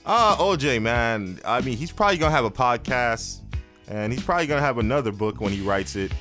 Uh, 0.06 0.38
OJ, 0.38 0.82
man. 0.82 1.40
I 1.44 1.62
mean, 1.62 1.78
he's 1.78 1.92
probably 1.92 2.18
gonna 2.18 2.32
have 2.32 2.46
a 2.46 2.52
podcast, 2.52 3.40
and 3.88 4.14
he's 4.14 4.24
probably 4.24 4.46
gonna 4.48 4.62
have 4.62 4.78
another 4.78 5.12
book 5.12 5.42
when 5.42 5.52
he 5.52 5.62
writes 5.62 5.96
it. 5.96 6.12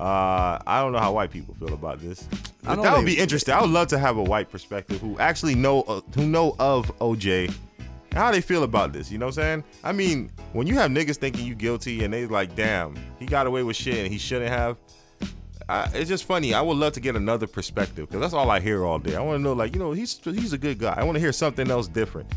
Uh, 0.00 0.58
I 0.66 0.80
don't 0.80 0.92
know 0.92 0.98
how 0.98 1.12
white 1.12 1.30
people 1.30 1.54
feel 1.54 1.74
about 1.74 2.00
this. 2.00 2.26
But 2.62 2.82
that 2.82 2.96
would 2.96 3.04
be 3.04 3.18
interesting. 3.18 3.54
I 3.54 3.60
would 3.60 3.70
love 3.70 3.88
to 3.88 3.98
have 3.98 4.16
a 4.16 4.22
white 4.22 4.50
perspective 4.50 5.00
who 5.00 5.18
actually 5.18 5.54
know 5.54 5.82
uh, 5.82 6.00
who 6.14 6.26
know 6.26 6.56
of 6.58 6.86
OJ 6.98 7.48
and 7.78 8.14
how 8.14 8.30
they 8.30 8.40
feel 8.40 8.62
about 8.62 8.92
this. 8.92 9.10
You 9.10 9.18
know 9.18 9.26
what 9.26 9.38
I'm 9.38 9.42
saying? 9.42 9.64
I 9.82 9.92
mean, 9.92 10.30
when 10.52 10.66
you 10.66 10.74
have 10.76 10.90
niggas 10.90 11.16
thinking 11.16 11.44
you 11.44 11.54
guilty 11.54 12.04
and 12.04 12.14
they 12.14 12.26
like, 12.26 12.54
damn, 12.56 12.96
he 13.18 13.26
got 13.26 13.46
away 13.46 13.62
with 13.62 13.76
shit 13.76 13.98
and 13.98 14.10
he 14.10 14.18
shouldn't 14.18 14.50
have. 14.50 14.78
I, 15.68 15.90
it's 15.94 16.08
just 16.08 16.24
funny. 16.24 16.54
I 16.54 16.60
would 16.60 16.76
love 16.76 16.92
to 16.94 17.00
get 17.00 17.16
another 17.16 17.46
perspective 17.46 18.08
because 18.08 18.20
that's 18.20 18.34
all 18.34 18.50
I 18.50 18.60
hear 18.60 18.84
all 18.84 18.98
day. 18.98 19.16
I 19.16 19.20
want 19.20 19.38
to 19.38 19.42
know, 19.42 19.52
like, 19.52 19.74
you 19.74 19.78
know, 19.78 19.92
he's 19.92 20.18
he's 20.22 20.52
a 20.52 20.58
good 20.58 20.78
guy. 20.78 20.94
I 20.96 21.04
want 21.04 21.16
to 21.16 21.20
hear 21.20 21.32
something 21.32 21.70
else 21.70 21.88
different. 21.88 22.30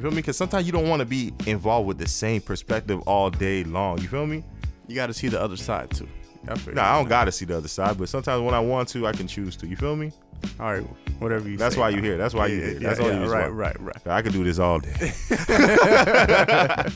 You 0.00 0.04
feel 0.04 0.12
me? 0.12 0.16
Because 0.22 0.38
sometimes 0.38 0.64
you 0.64 0.72
don't 0.72 0.88
want 0.88 1.00
to 1.00 1.04
be 1.04 1.30
involved 1.46 1.86
with 1.86 1.98
the 1.98 2.08
same 2.08 2.40
perspective 2.40 3.02
all 3.02 3.28
day 3.28 3.64
long. 3.64 3.98
You 4.00 4.08
feel 4.08 4.26
me? 4.26 4.42
You 4.88 4.94
got 4.94 5.08
to 5.08 5.12
see 5.12 5.28
the 5.28 5.38
other 5.38 5.58
side 5.58 5.90
too. 5.90 6.08
I 6.48 6.54
Nah, 6.72 6.94
I 6.94 6.96
don't 6.98 7.06
gotta 7.06 7.30
see 7.30 7.44
the 7.44 7.58
other 7.58 7.68
side, 7.68 7.98
but 7.98 8.08
sometimes 8.08 8.40
when 8.42 8.54
I 8.54 8.60
want 8.60 8.88
to, 8.90 9.06
I 9.06 9.12
can 9.12 9.26
choose 9.26 9.56
to. 9.56 9.66
You 9.66 9.76
feel 9.76 9.94
me? 9.96 10.10
All 10.58 10.72
right, 10.72 10.82
whatever 11.18 11.50
you. 11.50 11.58
That's 11.58 11.74
say, 11.74 11.80
why 11.82 11.90
you 11.90 12.00
here. 12.00 12.16
That's 12.16 12.32
why 12.32 12.46
you 12.46 12.56
Yeah, 12.56 12.64
here. 12.64 12.72
yeah, 12.80 12.88
That's 12.88 13.00
all 13.00 13.08
yeah, 13.10 13.24
you 13.24 13.30
Right, 13.30 13.42
want. 13.42 13.54
right, 13.56 13.80
right. 13.82 14.06
I 14.06 14.22
could 14.22 14.32
do 14.32 14.42
this 14.42 14.58
all 14.58 14.78
day. 14.80 15.12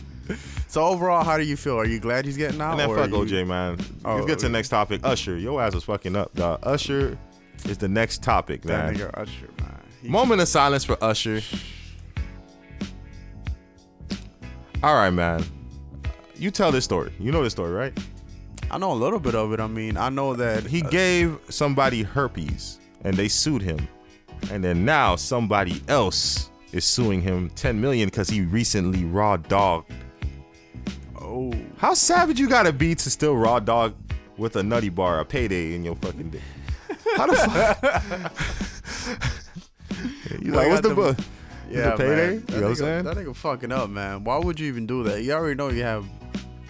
So 0.69 0.83
overall, 0.87 1.23
how 1.23 1.37
do 1.37 1.45
you 1.45 1.57
feel? 1.59 1.77
Are 1.79 1.85
you 1.85 2.01
glad 2.01 2.25
he's 2.25 2.37
getting 2.39 2.61
out? 2.61 2.81
Or 2.81 2.97
fuck 2.97 3.07
are 3.13 3.27
you- 3.27 3.43
OJ, 3.45 3.47
man. 3.47 3.79
Oh, 4.05 4.15
Let's 4.17 4.27
get 4.27 4.39
to 4.41 4.47
the 4.47 4.53
next 4.53 4.71
topic. 4.71 5.03
Usher, 5.05 5.37
your 5.39 5.63
ass 5.63 5.75
is 5.75 5.85
fucking 5.85 6.17
up, 6.17 6.35
dog. 6.35 6.61
Usher 6.65 7.17
is 7.67 7.77
the 7.79 7.87
next 7.87 8.23
topic, 8.25 8.63
That 8.63 8.87
man. 8.87 8.95
nigga 8.97 9.11
Usher, 9.17 9.49
man. 9.61 9.79
He- 10.03 10.09
Moment 10.09 10.41
of 10.41 10.49
silence 10.49 10.83
for 10.83 10.97
Usher. 11.05 11.43
All 14.85 14.97
right, 14.97 15.09
man. 15.09 15.43
You 16.35 16.51
tell 16.51 16.71
this 16.71 16.85
story. 16.85 17.11
You 17.19 17.33
know 17.33 17.43
this 17.43 17.55
story, 17.55 17.73
right? 17.73 17.99
I 18.71 18.77
know 18.77 18.93
a 18.93 19.01
little 19.01 19.19
bit 19.19 19.35
of 19.35 19.51
it. 19.55 19.59
I 19.59 19.67
mean, 19.67 19.97
I 19.97 20.11
know 20.11 20.35
that 20.35 20.67
He 20.67 20.83
uh, 20.83 20.91
gave 20.91 21.39
somebody 21.49 22.03
herpes 22.03 22.81
and 23.03 23.17
they 23.17 23.29
sued 23.29 23.63
him. 23.63 23.89
And 24.51 24.63
then 24.63 24.85
now 24.85 25.17
somebody 25.17 25.83
else 25.89 26.51
is 26.73 26.85
suing 26.85 27.23
him 27.23 27.49
10 27.55 27.81
million 27.81 28.09
because 28.09 28.29
he 28.29 28.43
recently 28.43 29.07
raw 29.07 29.39
dogged. 29.39 29.91
Oh, 31.19 31.55
How 31.79 31.95
savage 31.95 32.39
you 32.39 32.47
gotta 32.47 32.71
be 32.71 32.95
to 32.95 33.09
still 33.09 33.39
raw 33.39 33.61
dog 33.61 33.95
with 34.37 34.57
a 34.57 34.63
nutty 34.63 34.91
bar, 34.91 35.21
a 35.21 35.25
payday 35.25 35.75
in 35.75 35.83
your 35.83 35.97
fucking 35.97 36.29
dick? 36.29 36.43
How 37.17 37.27
the 37.27 37.37
fuck? 37.37 38.33
you 40.43 40.53
like, 40.53 40.69
what's 40.69 40.87
the 40.87 40.95
book? 40.95 41.17
Yeah, 41.71 41.91
the 41.91 41.97
payday? 41.97 42.17
man. 42.17 42.33
You 42.35 42.39
That 42.41 42.51
know 42.53 42.57
what 42.57 42.65
I'm 42.67 42.73
nigga- 42.73 42.77
saying? 42.79 43.05
That 43.05 43.17
nigga 43.17 43.37
fucking 43.37 43.73
up, 43.73 43.91
man. 43.91 44.25
Why 44.25 44.39
would 44.39 44.59
you 44.61 44.69
even 44.69 44.87
do 44.87 45.03
that? 45.05 45.23
You 45.23 45.33
already 45.33 45.57
know 45.57 45.69
you 45.69 45.83
have 45.83 46.05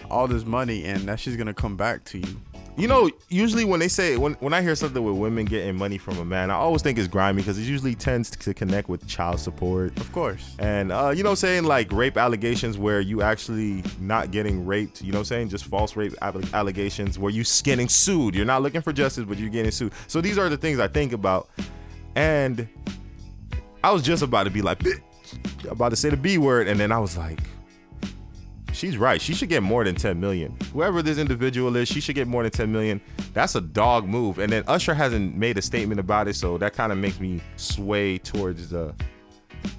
all 0.09 0.27
this 0.27 0.45
money, 0.45 0.85
and 0.85 1.07
that 1.07 1.19
shit's 1.19 1.35
gonna 1.37 1.53
come 1.53 1.75
back 1.75 2.03
to 2.05 2.19
you. 2.19 2.41
You 2.77 2.89
know, 2.89 3.09
usually 3.29 3.63
when 3.63 3.79
they 3.79 3.87
say 3.87 4.17
when 4.17 4.33
when 4.41 4.53
I 4.53 4.61
hear 4.61 4.75
something 4.75 5.01
with 5.01 5.15
women 5.15 5.45
getting 5.45 5.77
money 5.77 5.97
from 5.97 6.17
a 6.17 6.25
man, 6.25 6.51
I 6.51 6.55
always 6.55 6.81
think 6.81 6.99
it's 6.99 7.07
grimy 7.07 7.41
because 7.41 7.57
it 7.57 7.61
usually 7.63 7.95
tends 7.95 8.29
to 8.31 8.53
connect 8.53 8.89
with 8.89 9.07
child 9.07 9.39
support. 9.39 9.97
Of 9.97 10.11
course. 10.11 10.55
And 10.59 10.91
uh, 10.91 11.13
you 11.15 11.23
know, 11.23 11.29
what 11.29 11.31
I'm 11.31 11.35
saying 11.37 11.63
like 11.63 11.89
rape 11.93 12.17
allegations 12.17 12.77
where 12.77 12.99
you 12.99 13.21
actually 13.21 13.81
not 14.01 14.31
getting 14.31 14.65
raped. 14.65 15.01
You 15.01 15.13
know, 15.13 15.19
what 15.19 15.21
I'm 15.21 15.25
saying 15.25 15.49
just 15.49 15.63
false 15.65 15.95
rape 15.95 16.15
alle- 16.21 16.43
allegations 16.53 17.17
where 17.17 17.31
you 17.31 17.45
getting 17.63 17.87
sued. 17.87 18.35
You're 18.35 18.43
not 18.45 18.61
looking 18.61 18.81
for 18.81 18.91
justice, 18.91 19.23
but 19.23 19.37
you're 19.37 19.47
getting 19.49 19.71
sued. 19.71 19.93
So 20.07 20.19
these 20.19 20.37
are 20.37 20.49
the 20.49 20.57
things 20.57 20.77
I 20.79 20.89
think 20.89 21.13
about. 21.13 21.47
And 22.15 22.67
I 23.85 23.91
was 23.91 24.01
just 24.01 24.23
about 24.23 24.45
to 24.45 24.49
be 24.49 24.63
like, 24.63 24.79
"Bitch," 24.79 24.99
about 25.69 25.89
to 25.89 25.95
say 25.95 26.09
the 26.09 26.17
B 26.17 26.39
word, 26.39 26.67
and 26.67 26.79
then 26.79 26.91
I 26.91 26.97
was 26.97 27.15
like, 27.15 27.39
she's 28.73 28.97
right. 28.97 29.21
She 29.21 29.35
should 29.35 29.47
get 29.47 29.61
more 29.61 29.83
than 29.83 29.93
10 29.93 30.19
million. 30.19 30.57
Whoever 30.73 31.03
this 31.03 31.19
individual 31.19 31.75
is, 31.75 31.87
she 31.87 32.01
should 32.01 32.15
get 32.15 32.27
more 32.27 32.41
than 32.41 32.51
10 32.51 32.71
million. 32.71 32.99
That's 33.33 33.53
a 33.53 33.61
dog 33.61 34.07
move. 34.07 34.39
And 34.39 34.51
then 34.51 34.63
Usher 34.65 34.95
hasn't 34.95 35.35
made 35.35 35.59
a 35.59 35.61
statement 35.61 35.99
about 35.99 36.27
it, 36.27 36.35
so 36.35 36.57
that 36.57 36.73
kind 36.73 36.91
of 36.91 36.97
makes 36.97 37.19
me 37.19 37.41
sway 37.57 38.17
towards 38.17 38.69
the 38.69 38.95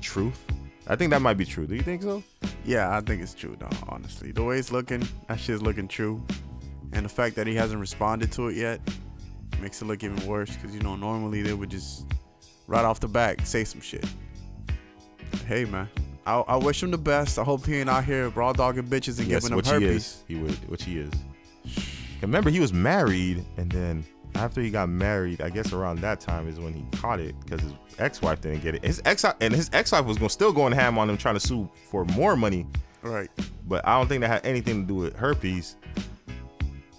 truth. 0.00 0.40
I 0.86 0.94
think 0.94 1.10
that 1.10 1.20
might 1.20 1.36
be 1.36 1.44
true. 1.44 1.66
Do 1.66 1.74
you 1.74 1.82
think 1.82 2.02
so? 2.02 2.22
Yeah, 2.64 2.96
I 2.96 3.00
think 3.00 3.20
it's 3.20 3.34
true, 3.34 3.56
though, 3.58 3.68
honestly. 3.88 4.30
The 4.30 4.44
way 4.44 4.60
it's 4.60 4.70
looking, 4.70 5.02
that 5.26 5.40
shit's 5.40 5.62
looking 5.62 5.88
true. 5.88 6.24
And 6.92 7.04
the 7.04 7.10
fact 7.10 7.34
that 7.34 7.48
he 7.48 7.56
hasn't 7.56 7.80
responded 7.80 8.30
to 8.32 8.48
it 8.50 8.56
yet 8.56 8.80
makes 9.60 9.82
it 9.82 9.86
look 9.86 10.04
even 10.04 10.24
worse 10.28 10.54
because, 10.54 10.76
you 10.76 10.80
know, 10.82 10.94
normally 10.94 11.42
they 11.42 11.54
would 11.54 11.70
just 11.70 12.06
right 12.66 12.84
off 12.84 13.00
the 13.00 13.08
back 13.08 13.46
say 13.46 13.64
some 13.64 13.80
shit. 13.80 14.04
Hey, 15.46 15.64
man, 15.64 15.88
I, 16.26 16.36
I 16.40 16.56
wish 16.56 16.82
him 16.82 16.90
the 16.90 16.98
best. 16.98 17.38
I 17.38 17.44
hope 17.44 17.66
he 17.66 17.76
ain't 17.76 17.90
out 17.90 18.04
here 18.04 18.30
raw 18.30 18.52
dogging 18.52 18.84
bitches 18.84 19.18
and 19.18 19.28
yes, 19.28 19.44
giving 19.44 19.50
them 19.50 19.56
which 19.56 19.68
herpes. 19.68 20.24
he 20.26 20.34
is. 20.34 20.40
He 20.40 20.42
would, 20.42 20.68
which 20.68 20.84
he 20.84 20.98
is. 20.98 21.12
Remember, 22.22 22.50
he 22.50 22.60
was 22.60 22.72
married, 22.72 23.44
and 23.56 23.70
then 23.70 24.04
after 24.34 24.60
he 24.60 24.70
got 24.70 24.88
married, 24.88 25.40
I 25.40 25.50
guess 25.50 25.72
around 25.72 26.00
that 26.00 26.20
time 26.20 26.48
is 26.48 26.58
when 26.58 26.72
he 26.72 26.84
caught 26.98 27.20
it 27.20 27.34
because 27.40 27.60
his 27.60 27.72
ex-wife 27.98 28.40
didn't 28.40 28.62
get 28.62 28.74
it. 28.74 28.84
His 28.84 29.00
ex 29.04 29.24
and 29.40 29.54
his 29.54 29.70
ex-wife 29.72 30.04
was 30.04 30.18
gonna 30.18 30.30
still 30.30 30.52
going 30.52 30.72
ham 30.72 30.98
on 30.98 31.08
him, 31.08 31.16
trying 31.16 31.34
to 31.34 31.40
sue 31.40 31.68
for 31.90 32.04
more 32.06 32.36
money. 32.36 32.66
Right. 33.02 33.30
But 33.66 33.86
I 33.86 33.96
don't 33.96 34.08
think 34.08 34.20
that 34.22 34.28
had 34.28 34.46
anything 34.46 34.82
to 34.82 34.86
do 34.86 34.94
with 34.94 35.16
herpes. 35.16 35.76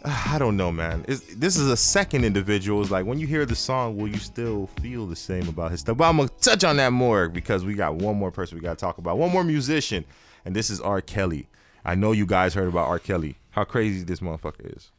I 0.28 0.38
don't 0.40 0.56
know, 0.56 0.72
man. 0.72 1.04
It's, 1.08 1.22
this 1.36 1.58
is 1.58 1.70
a 1.70 1.78
second 1.78 2.24
individual. 2.24 2.82
It's 2.82 2.92
like 2.92 3.06
when 3.06 3.20
you 3.20 3.28
hear 3.28 3.46
the 3.46 3.56
song, 3.56 3.98
will 3.98 4.08
you 4.08 4.20
still 4.20 4.68
feel 4.82 5.06
the 5.06 5.16
same 5.16 5.48
about 5.48 5.72
his 5.72 5.82
stuff? 5.82 5.98
But 5.98 6.06
I'm 6.06 6.18
gonna 6.18 6.30
touch 6.42 6.64
on 6.64 6.78
that 6.78 6.94
more 6.94 7.30
because 7.30 7.66
we 7.66 7.74
got 7.74 7.96
one 7.96 8.16
more 8.16 8.32
person 8.32 8.58
we 8.58 8.62
gotta 8.62 8.76
talk 8.76 8.98
about, 8.98 9.18
one 9.18 9.32
more 9.32 9.44
musician, 9.44 10.06
and 10.46 10.56
this 10.56 10.70
is 10.70 10.80
R. 10.80 11.02
Kelly. 11.02 11.48
I 11.84 11.96
know 11.96 12.12
you 12.12 12.26
guys 12.26 12.54
heard 12.54 12.68
about 12.68 12.88
R. 12.88 13.00
Kelly. 13.00 13.38
How 13.52 13.64
crazy 13.64 14.04
this 14.04 14.20
motherfucker 14.20 14.76
is. 14.78 14.92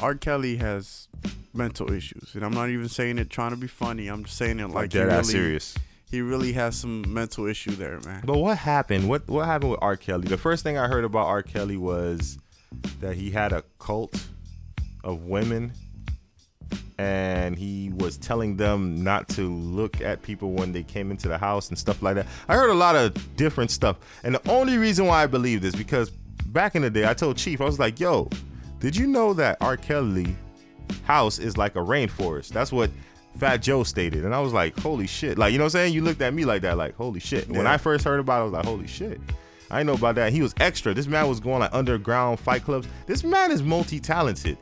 R. 0.00 0.14
Kelly 0.14 0.56
has 0.56 1.08
mental 1.52 1.92
issues, 1.92 2.34
and 2.34 2.44
I'm 2.44 2.52
not 2.52 2.70
even 2.70 2.88
saying 2.88 3.18
it 3.18 3.28
trying 3.28 3.50
to 3.50 3.56
be 3.56 3.66
funny. 3.66 4.08
I'm 4.08 4.24
just 4.24 4.36
saying 4.36 4.60
it 4.60 4.68
like, 4.68 4.90
dead 4.90 5.08
he 5.08 5.14
really, 5.14 5.24
serious. 5.24 5.74
He 6.10 6.20
really 6.22 6.52
has 6.52 6.76
some 6.76 7.12
mental 7.12 7.46
issue 7.46 7.72
there, 7.72 8.00
man. 8.00 8.22
But 8.24 8.38
what 8.38 8.58
happened? 8.58 9.08
What 9.08 9.28
what 9.28 9.46
happened 9.46 9.72
with 9.72 9.80
R. 9.82 9.96
Kelly? 9.96 10.28
The 10.28 10.38
first 10.38 10.62
thing 10.62 10.78
I 10.78 10.86
heard 10.86 11.04
about 11.04 11.26
R. 11.26 11.42
Kelly 11.42 11.76
was 11.76 12.38
that 13.00 13.16
he 13.16 13.30
had 13.30 13.52
a 13.52 13.62
cult 13.78 14.20
of 15.04 15.24
women 15.24 15.72
and 16.98 17.58
he 17.58 17.90
was 17.96 18.16
telling 18.16 18.56
them 18.56 19.02
not 19.02 19.28
to 19.28 19.52
look 19.52 20.00
at 20.00 20.22
people 20.22 20.52
when 20.52 20.72
they 20.72 20.82
came 20.82 21.10
into 21.10 21.28
the 21.28 21.38
house 21.38 21.68
and 21.68 21.78
stuff 21.78 22.02
like 22.02 22.14
that. 22.14 22.26
I 22.48 22.54
heard 22.54 22.70
a 22.70 22.74
lot 22.74 22.94
of 22.94 23.36
different 23.36 23.70
stuff. 23.70 23.96
And 24.22 24.34
the 24.34 24.50
only 24.50 24.78
reason 24.78 25.06
why 25.06 25.22
I 25.22 25.26
believe 25.26 25.62
this 25.62 25.74
because 25.74 26.10
back 26.46 26.74
in 26.74 26.82
the 26.82 26.90
day 26.90 27.08
I 27.08 27.14
told 27.14 27.36
Chief 27.36 27.60
I 27.60 27.64
was 27.64 27.78
like, 27.78 27.98
"Yo, 27.98 28.28
did 28.78 28.94
you 28.94 29.06
know 29.06 29.32
that 29.34 29.56
R. 29.60 29.76
Kelly 29.76 30.36
house 31.04 31.38
is 31.38 31.56
like 31.56 31.74
a 31.76 31.80
rainforest?" 31.80 32.48
That's 32.48 32.70
what 32.70 32.90
Fat 33.38 33.58
Joe 33.58 33.82
stated. 33.82 34.24
And 34.24 34.34
I 34.34 34.40
was 34.40 34.52
like, 34.52 34.78
"Holy 34.78 35.06
shit." 35.06 35.38
Like, 35.38 35.52
you 35.52 35.58
know 35.58 35.64
what 35.64 35.74
I'm 35.74 35.80
saying? 35.80 35.94
You 35.94 36.02
looked 36.02 36.20
at 36.22 36.34
me 36.34 36.44
like 36.44 36.62
that 36.62 36.76
like, 36.76 36.94
"Holy 36.94 37.20
shit." 37.20 37.48
When 37.48 37.66
I 37.66 37.78
first 37.78 38.04
heard 38.04 38.20
about 38.20 38.38
it, 38.38 38.40
I 38.40 38.44
was 38.44 38.52
like, 38.52 38.64
"Holy 38.64 38.86
shit." 38.86 39.20
I 39.72 39.82
know 39.82 39.94
about 39.94 40.14
that. 40.16 40.32
He 40.32 40.42
was 40.42 40.54
extra. 40.60 40.94
This 40.94 41.06
man 41.06 41.28
was 41.28 41.40
going 41.40 41.60
like 41.60 41.72
underground 41.72 42.38
fight 42.38 42.62
clubs. 42.62 42.86
This 43.06 43.24
man 43.24 43.50
is 43.50 43.62
multi-talented. 43.62 44.58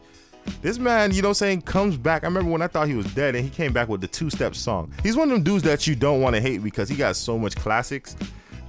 This 0.62 0.78
man, 0.78 1.12
you 1.12 1.20
know 1.20 1.28
what 1.28 1.32
I'm 1.32 1.34
saying, 1.34 1.62
comes 1.62 1.96
back. 1.96 2.24
I 2.24 2.26
remember 2.26 2.50
when 2.50 2.62
I 2.62 2.66
thought 2.66 2.88
he 2.88 2.94
was 2.94 3.12
dead 3.14 3.34
and 3.34 3.44
he 3.44 3.50
came 3.50 3.72
back 3.72 3.88
with 3.88 4.00
the 4.00 4.06
two-step 4.06 4.54
song. 4.54 4.92
He's 5.02 5.16
one 5.16 5.30
of 5.30 5.34
them 5.34 5.42
dudes 5.42 5.64
that 5.64 5.86
you 5.86 5.94
don't 5.94 6.20
want 6.20 6.34
to 6.36 6.40
hate 6.40 6.62
because 6.62 6.88
he 6.88 6.96
got 6.96 7.16
so 7.16 7.38
much 7.38 7.56
classics. 7.56 8.16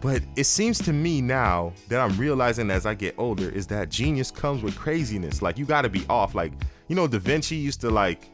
But 0.02 0.24
it 0.36 0.46
seems 0.46 0.80
to 0.80 0.94
me 0.94 1.22
now 1.22 1.74
that 1.88 2.00
I'm 2.00 2.18
realizing 2.18 2.72
as 2.72 2.88
I 2.88 2.96
get 2.96 3.14
older 3.20 3.50
is 3.50 3.68
that 3.68 3.90
genius 3.90 4.32
comes 4.32 4.64
with 4.64 4.76
craziness. 4.76 5.44
Like 5.44 5.60
you 5.60 5.66
got 5.66 5.84
to 5.84 5.90
be 5.90 6.04
off. 6.10 6.34
Like 6.34 6.54
you 6.88 6.96
know, 6.96 7.08
Da 7.08 7.20
Vinci 7.20 7.56
used 7.56 7.82
to 7.82 7.92
like 7.92 8.31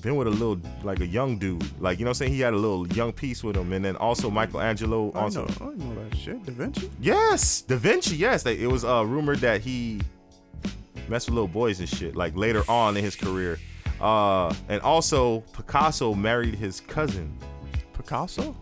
been 0.00 0.16
with 0.16 0.26
a 0.26 0.30
little 0.30 0.60
like 0.82 1.00
a 1.00 1.06
young 1.06 1.38
dude. 1.38 1.62
Like 1.80 1.98
you 1.98 2.04
know, 2.04 2.08
what 2.08 2.16
I'm 2.16 2.26
saying 2.26 2.32
he 2.32 2.40
had 2.40 2.54
a 2.54 2.56
little 2.56 2.86
young 2.88 3.12
piece 3.12 3.44
with 3.44 3.56
him, 3.56 3.72
and 3.72 3.84
then 3.84 3.96
also 3.96 4.30
Michelangelo 4.30 5.12
I 5.12 5.20
also. 5.20 5.46
know, 5.46 5.72
I 5.72 5.74
know 5.74 5.94
that 6.04 6.16
shit. 6.16 6.44
Da 6.44 6.52
Vinci. 6.52 6.90
Yes, 7.00 7.62
Da 7.62 7.76
Vinci. 7.76 8.16
Yes, 8.16 8.42
they, 8.42 8.58
it 8.58 8.70
was 8.70 8.84
uh, 8.84 9.04
rumored 9.06 9.38
that 9.38 9.60
he 9.60 10.00
messed 11.08 11.28
with 11.28 11.34
little 11.34 11.48
boys 11.48 11.80
and 11.80 11.88
shit. 11.88 12.16
Like 12.16 12.36
later 12.36 12.62
on 12.68 12.96
in 12.96 13.04
his 13.04 13.16
career, 13.16 13.58
uh, 14.00 14.54
and 14.68 14.80
also 14.82 15.40
Picasso 15.52 16.14
married 16.14 16.54
his 16.54 16.80
cousin. 16.80 17.36
Picasso. 17.92 18.56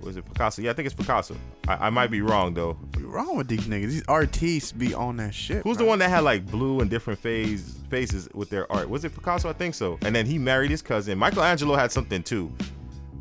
Was 0.00 0.16
it 0.16 0.24
Picasso? 0.26 0.60
Yeah, 0.62 0.70
I 0.70 0.74
think 0.74 0.86
it's 0.86 0.94
Picasso. 0.94 1.36
I, 1.66 1.86
I 1.86 1.90
might 1.90 2.10
be 2.10 2.20
wrong 2.20 2.52
though. 2.54 2.74
What's 2.74 3.00
wrong 3.04 3.36
with 3.36 3.48
these 3.48 3.62
niggas? 3.62 3.88
These 3.90 4.04
artists 4.08 4.72
be 4.72 4.92
on 4.92 5.16
that 5.16 5.34
shit. 5.34 5.62
Who's 5.62 5.78
the 5.78 5.84
one 5.84 5.98
that 6.00 6.10
had 6.10 6.20
like 6.20 6.46
blue 6.46 6.80
and 6.80 6.90
different 6.90 7.18
phase 7.18 7.78
faces 7.88 8.28
with 8.34 8.50
their 8.50 8.70
art? 8.70 8.88
Was 8.90 9.04
it 9.04 9.14
Picasso? 9.14 9.48
I 9.48 9.52
think 9.54 9.74
so. 9.74 9.98
And 10.02 10.14
then 10.14 10.26
he 10.26 10.38
married 10.38 10.70
his 10.70 10.82
cousin. 10.82 11.18
Michelangelo 11.18 11.74
had 11.74 11.90
something 11.90 12.22
too. 12.22 12.52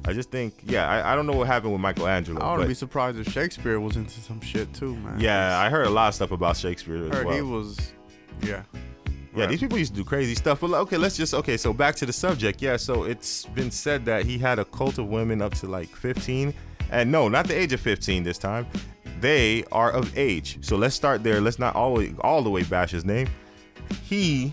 I 0.05 0.11
just 0.11 0.31
think, 0.31 0.55
yeah, 0.63 0.89
I, 0.89 1.13
I 1.13 1.15
don't 1.15 1.25
know 1.25 1.33
what 1.33 1.47
happened 1.47 1.71
with 1.71 1.79
Michelangelo. 1.81 2.41
I 2.41 2.51
wouldn't 2.51 2.67
be 2.67 2.73
surprised 2.73 3.17
if 3.17 3.31
Shakespeare 3.31 3.79
was 3.79 3.95
into 3.95 4.19
some 4.19 4.41
shit 4.41 4.73
too, 4.73 4.97
man. 4.97 5.17
yeah, 5.19 5.57
I 5.57 5.69
heard 5.69 5.87
a 5.87 5.89
lot 5.89 6.09
of 6.09 6.15
stuff 6.15 6.31
about 6.31 6.57
Shakespeare 6.57 7.05
as 7.05 7.09
heard 7.13 7.25
well. 7.27 7.35
he 7.35 7.41
was. 7.41 7.93
Yeah. 8.41 8.63
Yeah, 9.35 9.47
these 9.47 9.59
people 9.59 9.77
used 9.79 9.95
to 9.95 10.01
do 10.01 10.05
crazy 10.05 10.35
stuff. 10.35 10.61
But 10.61 10.71
okay, 10.71 10.97
let's 10.97 11.17
just 11.17 11.33
okay. 11.33 11.57
So 11.57 11.73
back 11.73 11.95
to 11.95 12.05
the 12.05 12.13
subject. 12.13 12.61
Yeah, 12.61 12.77
so 12.77 13.03
it's 13.03 13.45
been 13.47 13.71
said 13.71 14.05
that 14.05 14.25
he 14.25 14.37
had 14.37 14.59
a 14.59 14.65
cult 14.65 14.97
of 14.99 15.07
women 15.07 15.41
up 15.41 15.53
to 15.55 15.67
like 15.67 15.89
15, 15.89 16.53
and 16.91 17.11
no, 17.11 17.29
not 17.29 17.47
the 17.47 17.57
age 17.57 17.73
of 17.73 17.79
15 17.79 18.23
this 18.23 18.37
time. 18.37 18.67
They 19.19 19.63
are 19.71 19.91
of 19.91 20.15
age. 20.17 20.59
So 20.61 20.75
let's 20.75 20.95
start 20.95 21.23
there. 21.23 21.41
Let's 21.41 21.57
not 21.57 21.75
always 21.75 22.13
all 22.21 22.43
the 22.43 22.49
way 22.49 22.63
bash 22.63 22.91
his 22.91 23.05
name. 23.05 23.27
He 24.03 24.51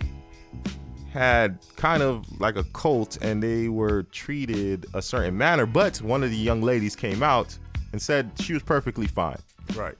had 1.12 1.59
kind 1.77 2.03
of 2.03 2.25
like 2.40 2.57
a 2.57 2.64
cult, 2.64 3.19
and 3.21 3.43
they 3.43 3.69
were 3.69 4.05
treated 4.05 4.87
a 4.95 5.03
certain 5.03 5.37
manner. 5.37 5.66
But 5.66 6.01
one 6.01 6.23
of 6.23 6.31
the 6.31 6.37
young 6.37 6.62
ladies 6.62 6.97
came 6.97 7.23
out 7.23 7.59
and 7.93 8.01
said 8.01 8.31
she 8.38 8.53
was 8.55 8.62
perfectly 8.62 9.09
fine. 9.09 9.38
Right. 9.75 9.97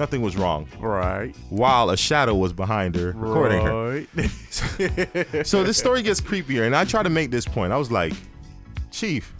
Nothing 0.00 0.22
was 0.22 0.34
wrong. 0.34 0.66
Right. 0.78 1.36
While 1.50 1.90
a 1.90 1.96
shadow 1.96 2.34
was 2.34 2.54
behind 2.54 2.94
her, 2.96 3.12
recording 3.12 3.60
her. 3.60 4.06
Right. 4.14 5.46
so 5.46 5.62
this 5.62 5.76
story 5.76 6.00
gets 6.00 6.22
creepier, 6.22 6.64
and 6.64 6.74
I 6.74 6.86
try 6.86 7.02
to 7.02 7.10
make 7.10 7.30
this 7.30 7.44
point. 7.44 7.70
I 7.70 7.76
was 7.76 7.92
like, 7.92 8.14
Chief, 8.90 9.30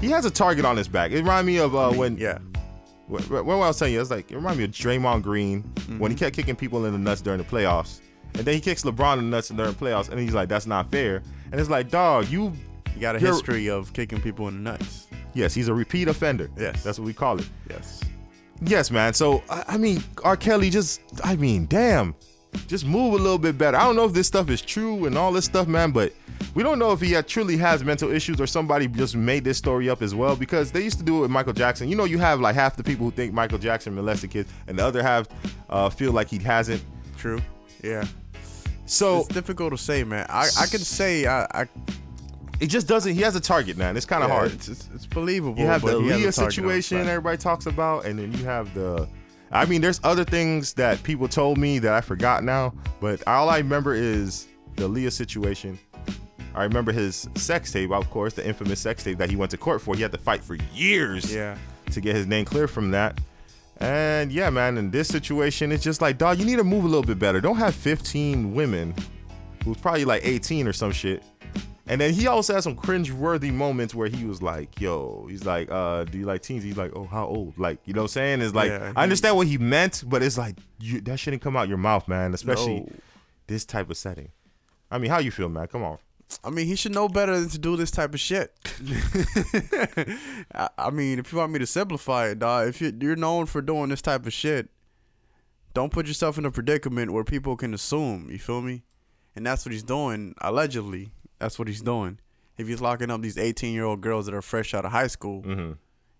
he 0.00 0.08
has 0.08 0.24
a 0.24 0.30
target 0.30 0.64
on 0.64 0.78
his 0.78 0.88
back. 0.88 1.10
It 1.10 1.16
reminded 1.16 1.52
me 1.52 1.58
of 1.58 1.74
uh, 1.74 1.90
when 1.90 2.16
yeah. 2.16 2.38
When, 3.06 3.22
when 3.44 3.50
I 3.50 3.68
was 3.68 3.78
telling 3.78 3.92
you, 3.92 4.00
it's 4.00 4.10
like 4.10 4.30
it 4.30 4.34
reminded 4.34 4.58
me 4.60 4.64
of 4.64 4.70
Draymond 4.70 5.22
Green 5.22 5.60
when 5.98 6.10
he 6.10 6.16
kept 6.16 6.34
kicking 6.34 6.56
people 6.56 6.86
in 6.86 6.94
the 6.94 6.98
nuts 6.98 7.20
during 7.20 7.36
the 7.36 7.44
playoffs, 7.44 8.00
and 8.32 8.46
then 8.46 8.54
he 8.54 8.62
kicks 8.62 8.84
LeBron 8.84 9.18
in 9.18 9.30
the 9.30 9.36
nuts 9.36 9.48
during 9.48 9.72
the 9.72 9.78
playoffs, 9.78 10.08
and 10.08 10.18
he's 10.18 10.32
like, 10.32 10.48
"That's 10.48 10.66
not 10.66 10.90
fair." 10.90 11.22
And 11.50 11.60
it's 11.60 11.68
like, 11.68 11.90
dog, 11.90 12.28
you 12.28 12.54
You 12.94 13.00
got 13.02 13.16
a 13.16 13.18
history 13.18 13.68
of 13.68 13.92
kicking 13.92 14.22
people 14.22 14.48
in 14.48 14.54
the 14.64 14.70
nuts. 14.70 15.08
Yes, 15.34 15.52
he's 15.52 15.68
a 15.68 15.74
repeat 15.74 16.08
offender. 16.08 16.48
Yes. 16.56 16.82
that's 16.82 16.98
what 16.98 17.04
we 17.04 17.12
call 17.12 17.38
it. 17.38 17.48
Yes. 17.68 18.00
Yes, 18.64 18.90
man. 18.90 19.12
So 19.14 19.42
I, 19.50 19.64
I 19.68 19.76
mean, 19.76 20.02
R. 20.24 20.36
Kelly 20.36 20.70
just, 20.70 21.00
I 21.24 21.36
mean, 21.36 21.66
damn, 21.66 22.14
just 22.68 22.86
move 22.86 23.14
a 23.14 23.16
little 23.16 23.38
bit 23.38 23.58
better. 23.58 23.76
I 23.76 23.84
don't 23.84 23.96
know 23.96 24.04
if 24.04 24.12
this 24.12 24.26
stuff 24.26 24.50
is 24.50 24.60
true 24.62 25.06
and 25.06 25.16
all 25.16 25.32
this 25.32 25.44
stuff, 25.44 25.66
man, 25.66 25.90
but 25.90 26.12
we 26.54 26.62
don't 26.62 26.78
know 26.78 26.92
if 26.92 27.00
he 27.00 27.20
truly 27.22 27.56
has 27.56 27.82
mental 27.82 28.10
issues 28.10 28.40
or 28.40 28.46
somebody 28.46 28.86
just 28.86 29.16
made 29.16 29.44
this 29.44 29.58
story 29.58 29.88
up 29.88 30.02
as 30.02 30.14
well 30.14 30.36
because 30.36 30.70
they 30.70 30.82
used 30.82 30.98
to 30.98 31.04
do 31.04 31.18
it 31.18 31.20
with 31.22 31.30
Michael 31.30 31.52
Jackson. 31.52 31.88
You 31.88 31.96
know, 31.96 32.04
you 32.04 32.18
have 32.18 32.40
like 32.40 32.54
half 32.54 32.76
the 32.76 32.84
people 32.84 33.06
who 33.06 33.10
think 33.10 33.32
Michael 33.32 33.58
Jackson 33.58 33.94
molested 33.94 34.30
kids, 34.30 34.52
and 34.66 34.78
the 34.78 34.84
other 34.84 35.02
half 35.02 35.26
uh, 35.70 35.88
feel 35.90 36.12
like 36.12 36.28
he 36.28 36.38
hasn't. 36.38 36.82
True. 37.16 37.40
Yeah. 37.82 38.04
So 38.86 39.20
It's 39.20 39.28
difficult 39.28 39.72
to 39.72 39.78
say, 39.78 40.04
man. 40.04 40.26
I, 40.28 40.48
I 40.60 40.66
could 40.66 40.80
say 40.80 41.26
I, 41.26 41.44
I 41.62 41.68
it 42.62 42.70
just 42.70 42.86
doesn't. 42.86 43.14
He 43.14 43.22
has 43.22 43.34
a 43.34 43.40
target, 43.40 43.76
man. 43.76 43.96
It's 43.96 44.06
kind 44.06 44.22
of 44.22 44.30
yeah, 44.30 44.36
hard. 44.36 44.52
It's, 44.52 44.68
it's, 44.68 44.88
it's 44.94 45.04
believable. 45.06 45.60
You 45.60 45.66
have 45.66 45.82
the 45.82 45.94
Aaliyah 45.94 46.26
on 46.26 46.32
situation 46.32 47.08
everybody 47.08 47.36
talks 47.36 47.66
about, 47.66 48.04
and 48.04 48.18
then 48.20 48.32
you 48.32 48.44
have 48.44 48.72
the. 48.72 49.08
I 49.50 49.66
mean, 49.66 49.80
there's 49.80 50.00
other 50.04 50.24
things 50.24 50.72
that 50.74 51.02
people 51.02 51.26
told 51.26 51.58
me 51.58 51.80
that 51.80 51.92
I 51.92 52.00
forgot 52.00 52.44
now, 52.44 52.72
but 53.00 53.26
all 53.26 53.50
I 53.50 53.58
remember 53.58 53.94
is 53.94 54.46
the 54.76 54.88
Aaliyah 54.88 55.10
situation. 55.10 55.76
I 56.54 56.62
remember 56.62 56.92
his 56.92 57.28
sex 57.34 57.72
tape, 57.72 57.90
of 57.90 58.08
course, 58.10 58.34
the 58.34 58.46
infamous 58.46 58.78
sex 58.78 59.02
tape 59.02 59.18
that 59.18 59.28
he 59.28 59.34
went 59.34 59.50
to 59.50 59.56
court 59.56 59.82
for. 59.82 59.96
He 59.96 60.02
had 60.02 60.12
to 60.12 60.18
fight 60.18 60.44
for 60.44 60.54
years 60.72 61.34
Yeah. 61.34 61.56
to 61.90 62.00
get 62.00 62.14
his 62.14 62.28
name 62.28 62.44
clear 62.44 62.68
from 62.68 62.92
that. 62.92 63.20
And 63.78 64.30
yeah, 64.30 64.50
man, 64.50 64.78
in 64.78 64.90
this 64.90 65.08
situation, 65.08 65.72
it's 65.72 65.82
just 65.82 66.00
like, 66.00 66.16
dog, 66.16 66.38
you 66.38 66.44
need 66.44 66.56
to 66.56 66.64
move 66.64 66.84
a 66.84 66.88
little 66.88 67.02
bit 67.02 67.18
better. 67.18 67.40
Don't 67.40 67.56
have 67.56 67.74
15 67.74 68.54
women 68.54 68.94
who's 69.64 69.78
probably 69.78 70.04
like 70.04 70.24
18 70.24 70.68
or 70.68 70.72
some 70.72 70.92
shit. 70.92 71.24
And 71.86 72.00
then 72.00 72.12
he 72.14 72.28
also 72.28 72.54
had 72.54 72.62
some 72.62 72.76
cringe-worthy 72.76 73.50
moments 73.50 73.92
where 73.94 74.08
he 74.08 74.24
was 74.24 74.40
like, 74.40 74.80
yo, 74.80 75.26
he's 75.28 75.44
like, 75.44 75.68
uh, 75.70 76.04
do 76.04 76.16
you 76.16 76.26
like 76.26 76.42
teens? 76.42 76.62
He's 76.62 76.76
like, 76.76 76.92
oh, 76.94 77.04
how 77.06 77.26
old? 77.26 77.58
Like, 77.58 77.80
you 77.86 77.92
know 77.92 78.02
what 78.02 78.04
I'm 78.04 78.08
saying? 78.08 78.40
It's 78.40 78.54
like, 78.54 78.70
Yeah, 78.70 78.92
I 78.94 79.02
understand 79.02 79.36
what 79.36 79.48
he 79.48 79.58
meant, 79.58 80.04
but 80.06 80.22
it's 80.22 80.38
like, 80.38 80.56
you, 80.78 81.00
that 81.00 81.18
shouldn't 81.18 81.42
come 81.42 81.56
out 81.56 81.68
your 81.68 81.78
mouth, 81.78 82.06
man, 82.06 82.34
especially 82.34 82.80
No. 82.80 82.88
this 83.48 83.64
type 83.64 83.90
of 83.90 83.96
setting. 83.96 84.30
I 84.92 84.98
mean, 84.98 85.10
how 85.10 85.18
you 85.18 85.32
feel, 85.32 85.48
man? 85.48 85.66
Come 85.66 85.82
on. 85.82 85.98
I 86.44 86.50
mean, 86.50 86.66
he 86.66 86.76
should 86.76 86.92
know 86.94 87.08
better 87.08 87.38
than 87.38 87.48
to 87.50 87.58
do 87.58 87.76
this 87.76 87.90
type 87.90 88.14
of 88.14 88.20
shit. 88.20 88.54
I, 90.54 90.68
I 90.78 90.90
mean, 90.90 91.18
if 91.18 91.32
you 91.32 91.38
want 91.38 91.52
me 91.52 91.58
to 91.58 91.66
simplify 91.66 92.28
it, 92.28 92.38
dog, 92.38 92.68
if 92.68 92.80
you, 92.80 92.92
you're 93.00 93.16
known 93.16 93.46
for 93.46 93.60
doing 93.60 93.88
this 93.90 94.02
type 94.02 94.24
of 94.26 94.32
shit, 94.32 94.68
don't 95.74 95.92
put 95.92 96.06
yourself 96.06 96.38
in 96.38 96.44
a 96.44 96.50
predicament 96.50 97.12
where 97.12 97.24
people 97.24 97.56
can 97.56 97.74
assume. 97.74 98.28
You 98.30 98.38
feel 98.38 98.60
me? 98.62 98.82
And 99.34 99.44
that's 99.46 99.64
what 99.64 99.72
he's 99.72 99.82
doing. 99.82 100.34
Allegedly, 100.40 101.10
that's 101.42 101.58
what 101.58 101.68
he's 101.68 101.82
doing. 101.82 102.18
If 102.56 102.68
he's 102.68 102.80
locking 102.80 103.10
up 103.10 103.20
these 103.22 103.36
18 103.38 103.74
year 103.74 103.84
old 103.84 104.00
girls 104.00 104.26
that 104.26 104.34
are 104.34 104.42
fresh 104.42 104.72
out 104.74 104.84
of 104.84 104.92
high 104.92 105.06
school, 105.08 105.42
Mm-hmm. 105.42 105.72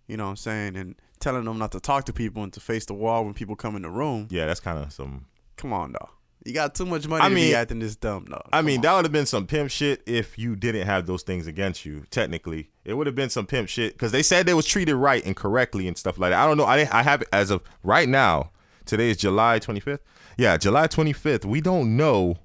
you 0.08 0.16
know 0.16 0.24
what 0.24 0.30
I'm 0.30 0.37
saying, 0.37 0.76
and 0.76 0.94
telling 1.20 1.44
them 1.44 1.58
not 1.58 1.72
to 1.72 1.80
talk 1.80 2.04
to 2.06 2.12
people 2.12 2.42
and 2.42 2.52
to 2.52 2.61
face 2.61 2.85
the 2.87 2.94
wall 2.94 3.24
when 3.24 3.35
people 3.35 3.56
come 3.56 3.76
in 3.76 3.82
the 3.82 3.90
room. 3.90 4.28
Yeah, 4.30 4.46
that's 4.46 4.61
kind 4.61 4.78
of 4.78 4.92
some. 4.92 5.26
Come 5.56 5.72
on, 5.72 5.92
dog. 5.92 6.08
You 6.44 6.52
got 6.52 6.74
too 6.74 6.87
much 6.87 7.06
money 7.06 7.22
I 7.22 7.28
to 7.28 7.35
mean- 7.35 7.50
be 7.50 7.54
acting 7.54 7.78
this 7.78 7.94
dumb, 7.94 8.24
dog. 8.24 8.48
I 8.52 8.62
mean, 8.62 8.78
on. 8.78 8.82
that 8.82 8.94
would 8.96 9.04
have 9.04 9.12
been 9.12 9.26
some 9.26 9.46
pimp 9.46 9.70
shit 9.70 10.02
if 10.06 10.37
you 10.38 10.56
didn't 10.56 10.87
have 10.87 11.06
those 11.06 11.22
things 11.22 11.46
against 11.46 11.85
you. 11.87 12.04
Technically, 12.11 12.70
it 12.85 12.94
would 12.94 13.06
have 13.06 13.14
been 13.14 13.30
some 13.30 13.46
pimp 13.46 13.68
shit 13.68 13.92
because 13.92 14.11
they 14.11 14.22
said 14.24 14.44
they 14.46 14.54
was 14.54 14.66
treated 14.66 14.96
right 14.96 15.24
and 15.24 15.37
correctly 15.37 15.87
and 15.87 15.96
stuff 15.96 16.18
like 16.18 16.30
that. 16.32 16.42
I 16.42 16.46
don't 16.46 16.56
know. 16.56 16.64
I 16.64 16.88
I 16.90 17.02
have 17.04 17.22
it 17.22 17.28
as 17.32 17.50
of 17.52 17.62
right 17.85 18.08
now. 18.08 18.50
Today 18.85 19.11
is 19.11 19.18
July 19.18 19.61
25th. 19.61 20.00
Yeah, 20.37 20.56
July 20.56 20.88
25th. 20.88 21.44
We 21.44 21.61
don't 21.61 21.96
know 21.96 22.38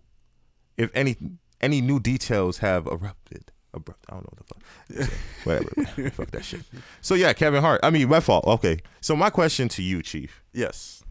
if 0.77 0.91
any 0.93 1.15
any 1.61 1.81
new 1.81 1.99
details 1.99 2.59
have 2.59 2.87
erupted. 2.87 3.51
Abrupt. 3.73 4.05
I 4.09 4.13
don't 4.13 4.23
know 4.23 4.33
what 4.37 4.63
the 4.87 5.05
fuck. 5.05 5.13
Whatever. 5.43 6.09
fuck 6.11 6.31
that 6.31 6.45
shit. 6.45 6.61
So 7.01 7.15
yeah, 7.15 7.33
Kevin 7.33 7.61
Hart. 7.61 7.79
I 7.83 7.89
mean, 7.89 8.07
my 8.09 8.19
fault. 8.19 8.45
Okay. 8.47 8.79
So 9.01 9.15
my 9.15 9.29
question 9.29 9.67
to 9.69 9.83
you, 9.83 10.01
Chief 10.01 10.41
yes. 10.53 11.03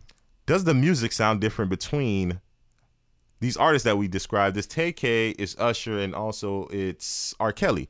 does 0.46 0.64
the 0.64 0.74
music 0.74 1.12
sound 1.12 1.40
different 1.40 1.70
between 1.70 2.40
these 3.40 3.56
artists 3.56 3.84
that 3.84 3.98
we 3.98 4.08
described? 4.08 4.56
This 4.56 4.66
TK 4.66 5.34
is 5.38 5.54
Usher 5.58 5.98
and 5.98 6.14
also 6.14 6.66
it's 6.72 7.34
R. 7.38 7.52
Kelly. 7.52 7.88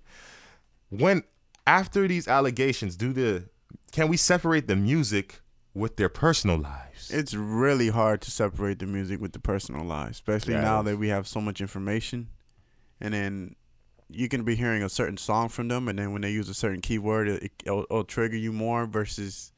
When 0.91 1.23
after 1.67 2.07
these 2.09 2.29
allegations, 2.29 2.97
do 2.97 3.13
the 3.13 3.49
can 3.93 4.09
we 4.09 4.17
separate 4.17 4.67
the 4.67 4.77
music 4.77 5.41
with 5.75 5.97
their 5.97 6.09
personal 6.09 6.59
lives? 6.59 7.11
It's 7.11 7.35
really 7.35 7.89
hard 7.89 8.21
to 8.23 8.31
separate 8.31 8.79
the 8.81 8.87
music 8.87 9.21
with 9.21 9.33
the 9.33 9.39
personal 9.39 9.85
lives, 9.85 10.17
especially 10.17 10.55
Yeah, 10.55 10.63
now 10.63 10.83
that 10.83 10.99
we 10.99 11.09
have 11.09 11.27
so 11.29 11.41
much 11.41 11.61
information. 11.61 12.29
And 13.01 13.13
then 13.15 13.57
you 14.09 14.29
can 14.29 14.45
be 14.45 14.55
hearing 14.55 14.83
a 14.83 14.89
certain 14.89 15.17
song 15.17 15.49
from 15.49 15.69
them, 15.69 15.89
and 15.89 15.99
then 15.99 16.13
when 16.13 16.23
they 16.23 16.31
use 16.31 16.49
a 16.49 16.55
certain 16.55 16.81
keyword, 16.81 17.29
it, 17.29 17.53
it'll, 17.65 17.85
it'll 17.91 18.05
trigger 18.05 18.37
you 18.37 18.53
more 18.53 18.87
versus 18.87 19.53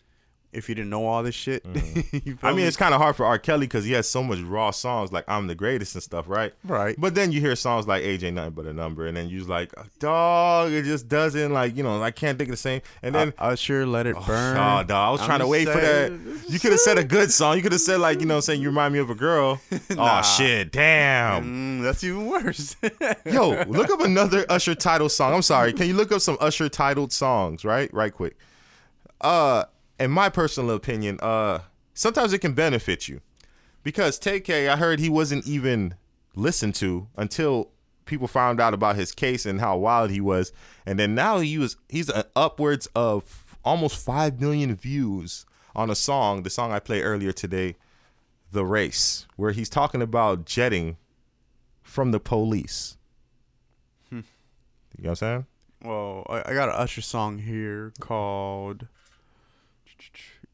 if 0.53 0.69
you 0.69 0.75
didn't 0.75 0.91
know 0.91 1.07
all 1.07 1.23
this 1.23 1.35
shit. 1.35 1.65
Mm-hmm. 1.79 2.45
I 2.45 2.49
mean, 2.51 2.57
me? 2.59 2.63
it's 2.65 2.77
kind 2.77 2.95
of 2.95 3.01
hard 3.01 3.15
for 3.17 3.25
R. 3.27 3.39
Kelly 3.39 3.67
because 3.67 3.85
he 3.85 3.93
has 3.93 4.09
so 4.09 4.23
much 4.23 4.41
raw 4.41 4.71
songs 4.71 5.13
like 5.13 5.25
"I'm 5.29 5.47
the 5.47 5.55
Greatest" 5.55 5.95
and 5.95 6.03
stuff, 6.03 6.29
right? 6.29 6.53
Right. 6.65 6.97
But 6.99 7.15
then 7.15 7.33
you 7.33 7.41
hear 7.41 7.55
songs 7.55 7.87
like 7.87 8.03
"Age 8.03 8.25
Ain't 8.25 8.37
Nothing 8.37 8.53
But 8.55 8.67
a 8.67 8.73
Number," 8.73 9.07
and 9.07 9.17
then 9.17 9.29
you're 9.29 9.45
like, 9.45 9.73
"Dog, 9.99 10.73
it 10.73 10.85
just 10.85 11.09
doesn't 11.09 11.53
like 11.53 11.77
you 11.77 11.83
know 11.83 12.03
I 12.03 12.11
can't 12.11 12.39
think 12.39 12.49
of 12.49 12.53
the 12.53 12.57
same." 12.57 12.81
And 13.03 13.15
then 13.15 13.35
Uh, 13.39 13.49
Usher, 13.49 13.87
let 13.87 14.07
it 14.07 14.17
burn. 14.27 14.57
Oh, 14.57 14.83
dog. 14.83 14.91
I 14.91 15.11
was 15.11 15.21
I'm 15.21 15.27
trying 15.27 15.39
to 15.41 15.45
just 15.45 15.51
wait 15.51 15.69
for 15.69 15.81
that. 15.81 16.13
You 16.49 16.59
could 16.59 16.73
have 16.73 16.81
said 16.81 16.99
a 16.99 17.05
good 17.05 17.31
song. 17.31 17.57
You 17.57 17.63
could 17.63 17.73
have 17.73 17.81
said 17.81 18.01
like, 18.01 18.21
you 18.21 18.27
know, 18.27 18.41
saying 18.41 18.61
you 18.63 18.69
remind 18.69 18.95
me 18.95 19.01
of 19.01 19.11
a 19.11 19.15
girl. 19.15 19.61
Oh 20.01 20.23
shit, 20.23 20.71
damn. 20.73 21.45
Mm, 21.81 21.83
that's 21.83 22.03
even 22.05 22.27
worse. 22.27 22.77
Yo, 23.27 23.65
look 23.65 23.91
up 23.91 24.01
another 24.01 24.45
Usher 24.49 24.75
title 24.75 25.09
song. 25.09 25.35
I'm 25.35 25.43
sorry. 25.43 25.73
Can 25.73 25.87
you 25.87 25.95
look 25.95 26.13
up 26.13 26.21
some 26.21 26.37
Usher 26.41 26.69
titled 26.69 27.13
songs, 27.13 27.65
right? 27.65 27.93
Right 27.93 28.13
quick. 28.13 28.37
Uh, 29.21 29.65
in 29.99 30.11
my 30.11 30.29
personal 30.29 30.75
opinion, 30.75 31.19
uh, 31.21 31.61
sometimes 31.95 32.33
it 32.33 32.39
can 32.39 32.53
benefit 32.53 33.09
you. 33.09 33.21
Because 33.83 34.19
TK, 34.19 34.69
I 34.69 34.77
heard 34.77 34.99
he 35.01 35.09
wasn't 35.09 35.47
even 35.47 35.95
listened 36.35 36.75
to 36.77 37.09
until 37.17 37.71
people 38.05 38.29
found 38.29 38.61
out 38.61 38.75
about 38.75 38.97
his 38.97 39.13
case 39.13 39.47
and 39.47 39.61
how 39.61 39.77
wild 39.77 40.11
he 40.11 40.21
was. 40.21 40.53
And 40.85 40.99
then 40.99 41.15
now 41.15 41.39
he 41.39 41.59
was 41.59 41.77
he's 41.89 42.11
upwards 42.35 42.89
of 42.95 43.45
almost 43.65 44.05
5 44.05 44.41
million 44.41 44.75
views 44.75 45.47
on 45.75 45.91
a 45.91 45.95
song, 45.95 46.43
the 46.43 46.51
song 46.51 46.73
I 46.73 46.81
played 46.81 47.03
earlier 47.03 47.33
today, 47.33 47.77
The 48.51 48.65
Race, 48.65 49.27
where 49.37 49.53
he's 49.53 49.69
talking 49.69 50.03
about 50.03 50.45
jetting 50.45 50.97
from 51.83 52.11
the 52.11 52.21
police. 52.21 52.97
You 54.99 55.05
know 55.05 55.11
what 55.11 55.23
I'm 55.23 55.45
saying? 55.45 55.47
well, 55.85 56.27
I, 56.29 56.51
I 56.51 56.55
got 56.55 56.69
an 56.71 56.75
Usher 56.75 57.03
song 57.03 57.39
here 57.39 57.93
called 58.01 58.89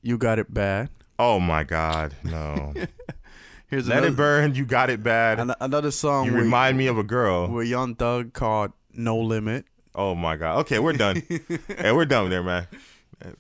"You 0.04 0.16
Got 0.18 0.38
It 0.38 0.52
Bad." 0.54 0.90
Oh 1.18 1.40
my 1.40 1.64
God, 1.64 2.14
no! 2.22 2.72
Here's 3.68 3.88
Let 3.88 3.98
another, 3.98 4.12
it 4.12 4.16
burn. 4.16 4.54
You 4.54 4.64
got 4.64 4.90
it 4.90 5.02
bad. 5.02 5.40
an- 5.40 5.54
another 5.60 5.90
song. 5.90 6.26
You 6.26 6.32
with- 6.34 6.42
remind 6.42 6.76
me 6.78 6.86
of 6.86 6.98
a 6.98 7.02
girl. 7.02 7.48
with 7.48 7.66
Young 7.66 7.94
Thug 7.96 8.32
called 8.32 8.72
"No 8.92 9.18
Limit." 9.18 9.64
Oh 9.96 10.14
my 10.14 10.36
God. 10.36 10.58
Okay, 10.60 10.78
we're 10.78 10.92
done. 10.92 11.22
hey, 11.68 11.90
we're 11.92 12.04
done 12.04 12.28
there, 12.30 12.42
man. 12.42 12.66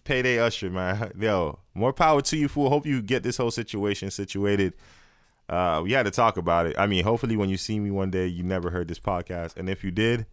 Payday 0.04 0.38
Usher, 0.38 0.70
man. 0.70 1.12
Yo, 1.18 1.58
more 1.74 1.92
power 1.92 2.22
to 2.22 2.36
you, 2.36 2.48
fool. 2.48 2.70
Hope 2.70 2.86
you 2.86 3.02
get 3.02 3.22
this 3.22 3.36
whole 3.36 3.50
situation 3.50 4.10
situated. 4.10 4.72
Uh, 5.48 5.80
we 5.84 5.92
had 5.92 6.04
to 6.04 6.10
talk 6.10 6.36
about 6.38 6.66
it. 6.66 6.74
I 6.78 6.86
mean, 6.86 7.04
hopefully, 7.04 7.36
when 7.36 7.50
you 7.50 7.56
see 7.58 7.78
me 7.78 7.90
one 7.90 8.10
day, 8.10 8.26
you 8.26 8.42
never 8.42 8.70
heard 8.70 8.88
this 8.88 8.98
podcast, 9.00 9.56
and 9.56 9.68
if 9.68 9.84
you 9.84 9.90
did, 9.90 10.24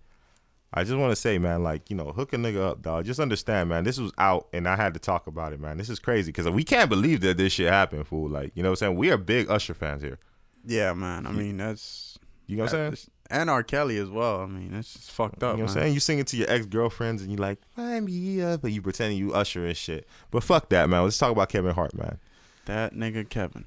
I 0.73 0.84
just 0.84 0.97
want 0.97 1.12
to 1.12 1.15
say, 1.15 1.38
man, 1.38 1.63
like 1.63 1.89
you 1.89 1.95
know, 1.95 2.12
hook 2.12 2.34
a 2.34 2.38
nigga 2.38 2.71
up, 2.71 2.81
dog. 2.81 3.05
Just 3.05 3.19
understand, 3.19 3.69
man. 3.69 3.84
This 3.84 3.99
was 3.99 4.12
out, 4.17 4.47
and 4.53 4.67
I 4.67 4.75
had 4.75 4.93
to 4.93 4.99
talk 4.99 5.27
about 5.27 5.53
it, 5.53 5.60
man. 5.60 5.77
This 5.77 5.89
is 5.89 5.99
crazy 5.99 6.31
because 6.31 6.49
we 6.49 6.63
can't 6.63 6.89
believe 6.89 7.21
that 7.21 7.38
this 7.38 7.53
shit 7.53 7.69
happened, 7.69 8.07
fool. 8.07 8.29
Like, 8.29 8.51
you 8.55 8.63
know, 8.63 8.69
what 8.69 8.81
I'm 8.81 8.88
saying 8.88 8.97
we 8.97 9.12
are 9.12 9.17
big 9.17 9.49
Usher 9.49 9.73
fans 9.73 10.01
here. 10.01 10.17
Yeah, 10.65 10.93
man. 10.93 11.25
I 11.25 11.31
mean, 11.31 11.57
that's 11.57 12.17
You 12.47 12.57
know 12.57 12.63
what 12.63 12.73
I'm 12.73 12.95
saying? 12.95 13.12
and 13.31 13.49
R. 13.49 13.63
Kelly 13.63 13.97
as 13.97 14.10
well. 14.10 14.41
I 14.41 14.45
mean, 14.45 14.71
that's 14.73 14.93
just 14.93 15.12
fucked 15.12 15.41
up. 15.41 15.53
You 15.53 15.63
know 15.63 15.63
what 15.65 15.75
I'm 15.75 15.81
saying? 15.81 15.93
You 15.93 15.99
sing 15.99 16.19
it 16.19 16.27
to 16.27 16.38
your 16.38 16.49
ex 16.49 16.65
girlfriends 16.65 17.21
and 17.21 17.31
you're 17.31 17.39
like, 17.39 17.60
find 17.75 18.05
me 18.05 18.41
up, 18.41 18.62
but 18.62 18.71
you 18.71 18.81
pretending 18.81 19.17
you 19.17 19.34
Usher 19.34 19.65
and 19.65 19.75
shit. 19.75 20.07
But 20.29 20.43
fuck 20.43 20.69
that, 20.69 20.89
man. 20.89 21.03
Let's 21.03 21.17
talk 21.17 21.31
about 21.31 21.49
Kevin 21.49 21.73
Hart, 21.73 21.95
man. 21.97 22.19
That 22.65 22.93
nigga 22.93 23.27
Kevin. 23.27 23.65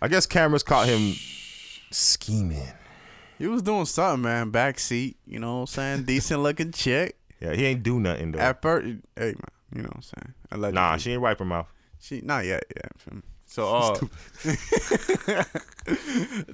I 0.00 0.08
guess 0.08 0.26
cameras 0.26 0.62
caught 0.62 0.86
him 0.86 1.14
scheming. 1.90 2.68
He 3.38 3.46
was 3.46 3.62
doing 3.62 3.84
something, 3.86 4.22
man. 4.22 4.52
Backseat, 4.52 5.16
you 5.26 5.38
know 5.38 5.54
what 5.54 5.60
I'm 5.60 5.66
saying? 5.66 6.02
Decent 6.04 6.40
looking 6.42 6.72
chick. 6.72 7.16
Yeah, 7.40 7.54
he 7.54 7.66
ain't 7.66 7.82
do 7.82 7.98
nothing 7.98 8.32
though. 8.32 8.38
At 8.38 8.62
first, 8.62 8.86
hey 9.16 9.34
man, 9.34 9.34
you 9.74 9.82
know 9.82 9.88
what 9.88 9.96
I'm 9.96 10.02
saying? 10.02 10.34
Allegedly. 10.52 10.74
nah, 10.80 10.96
she 10.96 11.12
ain't 11.12 11.22
wipe 11.22 11.38
her 11.40 11.44
mouth. 11.44 11.66
She 11.98 12.20
not 12.20 12.44
yet, 12.44 12.64
yeah. 12.76 12.88
So 13.52 13.68
uh 13.68 13.98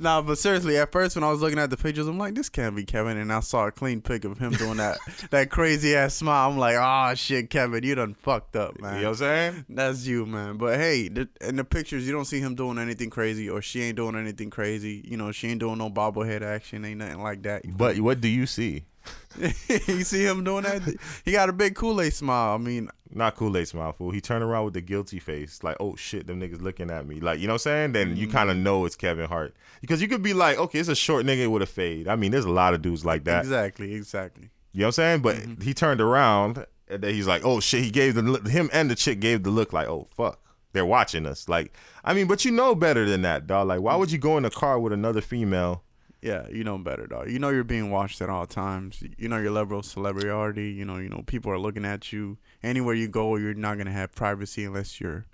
Nah, 0.01 0.21
but 0.23 0.37
seriously, 0.37 0.79
at 0.79 0.91
first 0.91 1.15
when 1.15 1.23
I 1.23 1.31
was 1.31 1.41
looking 1.41 1.61
at 1.61 1.71
the 1.71 1.77
pictures, 1.77 2.09
I'm 2.09 2.19
like, 2.19 2.35
this 2.35 2.49
can't 2.49 2.75
be 2.75 2.85
Kevin 2.85 3.17
and 3.19 3.33
I 3.33 3.39
saw 3.39 3.69
a 3.69 3.71
clean 3.71 4.01
pic 4.01 4.25
of 4.25 4.39
him 4.39 4.51
doing 4.53 4.79
that 4.79 4.99
that 5.31 5.49
crazy 5.49 5.95
ass 5.95 6.15
smile. 6.15 6.51
I'm 6.51 6.59
like, 6.59 6.75
oh 6.77 7.15
shit, 7.15 7.51
Kevin, 7.51 7.85
you 7.85 7.95
done 7.95 8.15
fucked 8.15 8.57
up, 8.57 8.81
man. 8.81 8.97
You 8.97 9.03
know 9.03 9.11
what 9.11 9.11
I'm 9.11 9.17
saying? 9.17 9.65
That's 9.69 10.07
you, 10.07 10.27
man. 10.27 10.57
But 10.57 10.81
hey, 10.81 11.07
the, 11.09 11.29
in 11.41 11.55
the 11.55 11.65
pictures, 11.65 12.05
you 12.05 12.13
don't 12.13 12.25
see 12.25 12.41
him 12.41 12.57
doing 12.57 12.79
anything 12.79 13.11
crazy, 13.11 13.49
or 13.49 13.63
she 13.63 13.83
ain't 13.83 13.97
doing 13.97 14.17
anything 14.17 14.51
crazy. 14.51 15.05
You 15.07 15.17
know, 15.17 15.31
she 15.31 15.49
ain't 15.49 15.61
doing 15.61 15.79
no 15.79 15.91
bobblehead 15.91 16.43
action, 16.43 16.85
ain't 16.85 16.99
nothing 16.99 17.23
like 17.23 17.45
that. 17.45 17.63
But 17.77 18.01
what 18.01 18.21
do 18.21 18.27
you 18.27 18.47
see? 18.47 18.87
you 19.38 20.05
see 20.05 20.25
him 20.25 20.44
doing 20.44 20.64
that? 20.64 20.97
He 21.25 21.33
got 21.33 21.49
a 21.49 21.53
big 21.53 21.75
Kool 21.75 22.01
Aid 22.01 22.12
smile. 22.14 22.55
I 22.55 22.59
mean, 22.59 22.88
Not 23.12 23.37
Kool 23.37 23.57
Aid 23.57 23.68
smile, 23.68 23.92
fool. 23.92 24.11
He 24.11 24.21
turned 24.21 24.42
around 24.42 24.64
with 24.64 24.75
the 24.75 24.81
guilty 24.81 25.18
face, 25.21 25.62
like, 25.62 25.77
oh 25.81 25.94
shit, 25.97 26.27
them 26.27 26.40
niggas 26.40 26.61
looking 26.61 26.90
at 26.90 27.07
me. 27.07 27.21
Like, 27.21 27.38
you 27.40 27.47
know 27.47 27.55
what 27.55 27.66
I'm 27.66 27.71
saying? 27.71 27.92
Then 27.92 28.16
you 28.16 28.27
kind 28.29 28.51
of 28.51 28.57
know 28.57 28.85
it's 28.85 28.97
Kevin 28.97 29.29
Hart. 29.29 29.55
Because 29.81 30.03
you 30.03 30.09
could 30.09 30.23
be 30.23 30.33
like, 30.35 30.59
okay, 30.59 30.79
it's 30.81 30.88
a 30.88 30.94
short 30.97 31.25
nigga 31.25 31.49
with 31.51 31.62
a 31.62 31.66
fade. 31.66 32.09
I 32.09 32.16
mean, 32.16 32.33
there's 32.33 32.44
a 32.44 32.51
lot 32.51 32.75
of 32.75 32.83
dudes 32.83 33.05
like 33.05 33.25
that. 33.25 33.40
exactly, 33.40 33.94
exactly. 33.94 34.51
You 34.73 34.81
know 34.81 34.87
what 34.87 34.88
I'm 34.88 34.92
saying? 34.92 35.23
But 35.23 35.37
Mm-hmm. 35.37 35.62
he 35.62 35.73
turned 35.75 36.01
around 36.01 36.66
and 36.88 37.03
then 37.03 37.14
he's 37.14 37.27
like, 37.27 37.44
"Oh 37.44 37.61
shit!" 37.61 37.83
He 37.85 37.90
gave 37.90 38.14
the 38.14 38.51
him 38.51 38.71
and 38.73 38.90
the 38.90 38.94
chick 38.94 39.21
gave 39.21 39.42
the 39.42 39.51
look 39.51 39.73
like, 39.73 39.88
"Oh 39.88 40.09
fuck, 40.16 40.40
they're 40.73 40.87
watching 40.87 41.27
us." 41.27 41.49
Like, 41.49 41.73
I 42.05 42.12
mean, 42.14 42.27
but 42.27 42.44
you 42.44 42.51
know 42.51 42.75
better 42.75 43.09
than 43.09 43.23
that, 43.23 43.47
dog. 43.47 43.68
Like, 43.68 43.81
why 43.81 43.94
would 43.97 44.11
you 44.12 44.18
go 44.18 44.37
in 44.38 44.44
a 44.44 44.51
car 44.51 44.79
with 44.79 44.92
another 44.92 45.21
female? 45.21 45.83
Yeah, 46.20 46.48
you 46.48 46.64
know 46.64 46.78
better, 46.78 47.07
dog. 47.07 47.31
You 47.31 47.38
know 47.38 47.50
you're 47.50 47.62
being 47.62 47.90
watched 47.90 48.20
at 48.20 48.28
all 48.28 48.46
times. 48.46 49.02
You 49.16 49.28
know 49.28 49.38
your 49.38 49.52
level 49.52 49.78
of 49.78 49.85
celebrity. 49.85 50.72
You 50.72 50.85
know, 50.85 50.96
you 50.98 51.09
know 51.09 51.22
people 51.26 51.52
are 51.52 51.59
looking 51.59 51.85
at 51.85 52.12
you. 52.12 52.38
Anywhere 52.62 52.94
you 52.94 53.09
go, 53.09 53.37
you're 53.37 53.54
not 53.54 53.78
gonna 53.78 53.92
have 53.92 54.12
privacy 54.12 54.64
unless 54.64 55.00
you're 55.00 55.26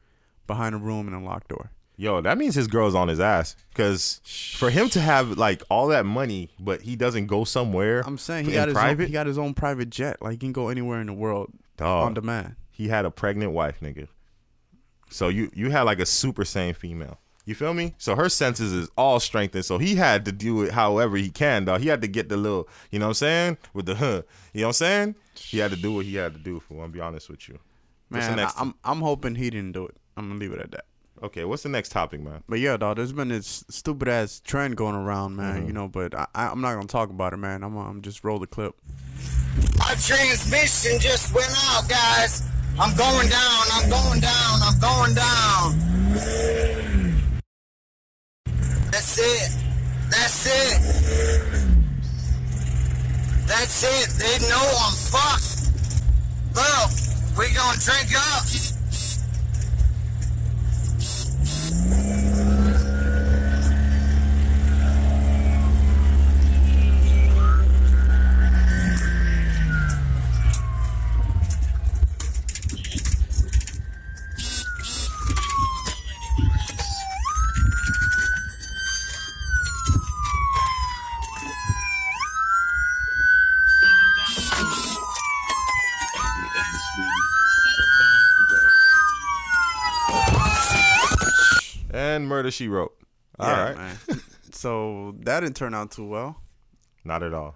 behind 0.47 0.75
a 0.75 0.79
room 0.79 1.07
and 1.07 1.17
a 1.17 1.21
locked 1.21 1.49
door. 1.49 1.71
Yo, 1.97 2.21
that 2.21 2.37
means 2.37 2.57
his 2.57 2.67
girl's 2.67 2.95
on 2.95 3.09
his 3.09 3.21
ass. 3.21 3.55
Cause 3.75 4.21
for 4.59 4.69
him 4.69 4.89
to 4.91 5.01
have 5.01 5.39
like 5.39 5.63
all 5.71 5.87
that 5.89 6.05
money, 6.05 6.51
but 6.59 6.83
he 6.83 6.97
doesn't 6.97 7.29
go 7.29 7.45
somewhere. 7.45 8.03
I'm 8.05 8.19
saying 8.19 8.47
he 8.47 8.53
got 8.53 8.69
his 8.69 8.75
private. 8.75 9.05
own, 9.05 9.07
he 9.07 9.13
got 9.13 9.27
his 9.27 9.39
own 9.39 9.55
private 9.55 9.91
jet. 9.91 10.21
Like 10.21 10.33
he 10.33 10.39
can 10.39 10.53
go 10.53 10.69
anywhere 10.69 11.01
in 11.01 11.07
the 11.07 11.13
world 11.13 11.53
Dog. 11.77 12.07
on 12.07 12.15
demand. 12.15 12.57
he 12.71 12.89
had 12.89 13.05
a 13.05 13.11
pregnant 13.11 13.53
wife, 13.53 13.79
nigga. 13.81 14.09
So 15.09 15.29
you 15.29 15.51
you 15.55 15.71
had 15.71 15.83
like 15.83 16.01
a 16.01 16.07
super 16.07 16.45
sane 16.45 16.75
female. 16.75 17.21
You 17.47 17.55
feel 17.55 17.75
me? 17.75 17.95
So 17.99 18.17
her 18.17 18.29
senses 18.29 18.73
is 18.73 18.89
all 18.97 19.21
strengthened. 19.21 19.65
So 19.65 19.79
he 19.79 19.97
had 19.97 20.25
to 20.25 20.33
do 20.33 20.63
it 20.63 20.73
however 20.73 21.17
he 21.17 21.29
can, 21.29 21.67
dog. 21.67 21.81
He 21.81 21.89
had 21.89 22.01
to 22.01 22.09
get 22.09 22.29
the 22.29 22.37
little, 22.37 22.69
you 22.91 22.99
know 22.99 23.07
what 23.07 23.11
I'm 23.11 23.15
saying? 23.15 23.59
With 23.75 23.87
the 23.87 23.97
huh. 23.97 24.23
You 24.53 24.63
know 24.63 24.69
what 24.69 24.69
I'm 24.69 24.73
saying? 24.73 25.15
He 25.37 25.59
had 25.59 25.71
to 25.71 25.77
do 25.77 25.93
what 25.93 26.07
he 26.07 26.15
had 26.15 26.33
to 26.33 26.39
do 26.39 26.61
for 26.61 26.85
I'm 26.85 26.91
be 26.91 27.01
honest 27.01 27.29
with 27.29 27.49
you. 27.49 27.59
Man, 28.11 28.37
next 28.37 28.57
I, 28.57 28.63
am 28.63 28.75
I'm 28.85 29.01
hoping 29.01 29.35
he 29.35 29.51
didn't 29.51 29.73
do 29.73 29.87
it. 29.87 29.97
I'm 30.17 30.29
gonna 30.29 30.41
leave 30.41 30.53
it 30.53 30.61
at 30.61 30.71
that. 30.71 30.85
Okay, 31.23 31.45
what's 31.45 31.63
the 31.63 31.69
next 31.69 31.91
topic, 31.91 32.21
man? 32.21 32.43
But 32.49 32.61
yeah, 32.61 32.77
dog, 32.77 32.97
there's 32.97 33.13
been 33.13 33.29
this 33.29 33.65
stupid 33.69 34.09
ass 34.09 34.41
trend 34.41 34.77
going 34.77 34.95
around, 34.95 35.37
man. 35.37 35.59
Mm-hmm. 35.59 35.67
You 35.67 35.73
know, 35.73 35.89
but 35.89 36.15
I, 36.15 36.27
I, 36.35 36.49
I'm 36.49 36.61
not 36.61 36.75
gonna 36.75 36.87
talk 36.87 37.11
about 37.11 37.33
it, 37.33 37.39
man. 37.39 37.63
I'm, 37.63 37.77
I'm 37.77 38.03
just 38.03 38.25
roll 38.25 38.39
the 38.39 38.47
clip. 38.47 38.75
My 39.79 39.95
transmission 39.95 40.99
just 41.01 41.35
went 41.35 41.53
out, 41.69 41.89
guys. 41.89 42.49
I'm 42.79 42.97
going 42.97 43.29
down. 43.29 43.63
I'm 43.73 43.91
going 43.91 44.21
down. 44.21 44.61
I'm 44.63 44.79
going 44.81 45.15
down. 45.15 47.14
That's 48.95 49.19
it. 49.19 49.51
That's 50.09 50.47
it. 50.47 50.79
That's 53.45 53.83
it. 53.83 54.09
They 54.21 54.49
know 54.49 54.71
I'm 54.87 54.95
fucked. 54.95 55.67
Look, 56.55 57.37
we 57.37 57.53
gonna 57.57 57.77
drink 57.81 58.15
up. 58.15 58.64
Murder 92.45 92.51
She 92.53 92.69
Wrote. 92.69 92.93
All 93.39 93.49
Yeah, 93.49 93.63
right, 93.65 93.77
man. 93.77 93.97
so 94.53 95.15
that 95.21 95.41
didn't 95.41 95.57
turn 95.57 95.73
out 95.75 95.91
too 95.93 96.07
well. 96.07 96.43
Not 97.03 97.23
at 97.23 97.33
all. 97.33 97.55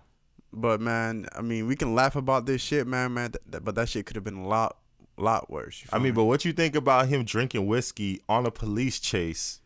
But 0.51 0.81
man, 0.81 1.27
I 1.37 1.42
mean, 1.42 1.66
we 1.66 1.77
can 1.77 1.94
laugh 1.94 2.16
about 2.16 2.46
this 2.46 2.62
shit, 2.62 2.87
man, 2.87 3.12
man. 3.12 3.33
th- 3.33 3.42
th- 3.51 3.64
but 3.64 3.74
that 3.74 3.90
shit 3.90 4.07
could 4.07 4.16
have 4.16 4.24
been 4.24 4.38
a 4.38 4.48
lot, 4.48 4.79
lot 5.18 5.51
worse. 5.51 5.85
I 5.92 5.96
mean, 5.98 6.05
me? 6.05 6.11
but 6.12 6.24
what 6.24 6.46
you 6.46 6.55
think 6.55 6.74
about 6.74 7.07
him 7.09 7.22
drinking 7.24 7.66
whiskey 7.66 8.22
on 8.31 8.46
a 8.46 8.51
police 8.51 8.98
chase? 8.98 9.61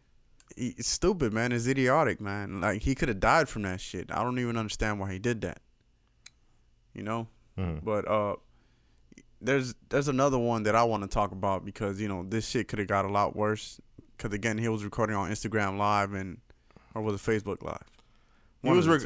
It's 0.56 0.88
stupid, 0.88 1.32
man. 1.32 1.52
It's 1.52 1.68
idiotic, 1.68 2.20
man. 2.20 2.60
Like 2.60 2.82
he 2.82 2.96
could 2.96 3.08
have 3.08 3.20
died 3.20 3.48
from 3.48 3.62
that 3.62 3.80
shit. 3.80 4.10
I 4.10 4.24
don't 4.24 4.40
even 4.40 4.56
understand 4.56 4.98
why 4.98 5.12
he 5.12 5.20
did 5.20 5.40
that. 5.42 5.60
You 6.94 7.04
know. 7.04 7.28
Mhm. 7.56 7.84
But 7.84 8.08
uh, 8.08 8.36
there's 9.40 9.74
there's 9.88 10.08
another 10.08 10.38
one 10.38 10.64
that 10.64 10.74
I 10.74 10.82
want 10.82 11.04
to 11.04 11.08
talk 11.08 11.30
about 11.30 11.64
because 11.64 12.00
you 12.00 12.08
know 12.08 12.24
this 12.28 12.48
shit 12.48 12.66
could 12.66 12.80
have 12.80 12.88
got 12.88 13.04
a 13.04 13.08
lot 13.08 13.36
worse. 13.36 13.80
Because 14.22 14.34
again, 14.34 14.56
he 14.58 14.68
was 14.68 14.84
recording 14.84 15.16
on 15.16 15.30
Instagram 15.30 15.78
Live 15.78 16.12
and 16.12 16.38
or 16.94 17.02
was 17.02 17.14
it 17.14 17.18
Facebook 17.28 17.62
Live? 17.62 17.82
He 18.62 18.70
was 18.70 18.86
rec- 18.86 19.02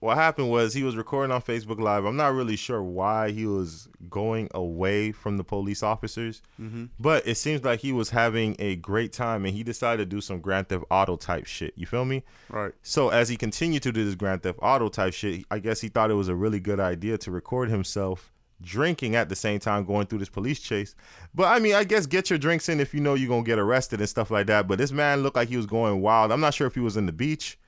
what 0.00 0.18
happened 0.18 0.50
was 0.50 0.74
he 0.74 0.82
was 0.82 0.94
recording 0.94 1.32
on 1.34 1.40
Facebook 1.40 1.80
Live. 1.80 2.04
I'm 2.04 2.16
not 2.16 2.34
really 2.34 2.56
sure 2.56 2.82
why 2.82 3.30
he 3.30 3.46
was 3.46 3.88
going 4.10 4.48
away 4.52 5.12
from 5.12 5.38
the 5.38 5.44
police 5.44 5.82
officers, 5.82 6.42
Mhm. 6.60 6.90
but 7.00 7.26
it 7.26 7.36
seems 7.36 7.64
like 7.64 7.80
he 7.80 7.90
was 7.90 8.10
having 8.10 8.54
a 8.58 8.76
great 8.76 9.14
time 9.14 9.46
and 9.46 9.54
he 9.54 9.62
decided 9.62 10.10
to 10.10 10.16
do 10.16 10.20
some 10.20 10.40
Grand 10.42 10.68
Theft 10.68 10.84
Auto 10.90 11.16
type 11.16 11.46
shit. 11.46 11.72
You 11.74 11.86
feel 11.86 12.04
me? 12.04 12.22
Right. 12.50 12.72
So 12.82 13.08
as 13.08 13.30
he 13.30 13.38
continued 13.38 13.82
to 13.84 13.92
do 13.92 14.04
this 14.04 14.14
Grand 14.14 14.42
Theft 14.42 14.58
Auto 14.60 14.90
type 14.90 15.14
shit, 15.14 15.46
I 15.50 15.58
guess 15.60 15.80
he 15.80 15.88
thought 15.88 16.10
it 16.10 16.14
was 16.14 16.28
a 16.28 16.34
really 16.34 16.60
good 16.60 16.78
idea 16.80 17.16
to 17.16 17.30
record 17.30 17.70
himself 17.70 18.30
drinking 18.62 19.14
at 19.16 19.28
the 19.28 19.36
same 19.36 19.58
time 19.60 19.84
going 19.84 20.06
through 20.06 20.18
this 20.18 20.28
police 20.28 20.58
chase. 20.60 20.94
But 21.34 21.44
I 21.46 21.58
mean, 21.60 21.74
I 21.74 21.84
guess 21.84 22.06
get 22.06 22.28
your 22.30 22.38
drinks 22.38 22.68
in 22.68 22.80
if 22.80 22.92
you 22.92 23.00
know 23.00 23.14
you're 23.14 23.28
gonna 23.28 23.42
get 23.44 23.58
arrested 23.58 24.00
and 24.00 24.08
stuff 24.08 24.30
like 24.30 24.46
that. 24.48 24.66
But 24.66 24.78
this 24.78 24.92
man 24.92 25.22
looked 25.22 25.36
like 25.36 25.48
he 25.48 25.56
was 25.56 25.66
going 25.66 26.00
wild. 26.00 26.32
I'm 26.32 26.40
not 26.40 26.54
sure 26.54 26.66
if 26.66 26.74
he 26.74 26.80
was 26.80 26.96
in 26.96 27.06
the 27.06 27.12
beach, 27.12 27.58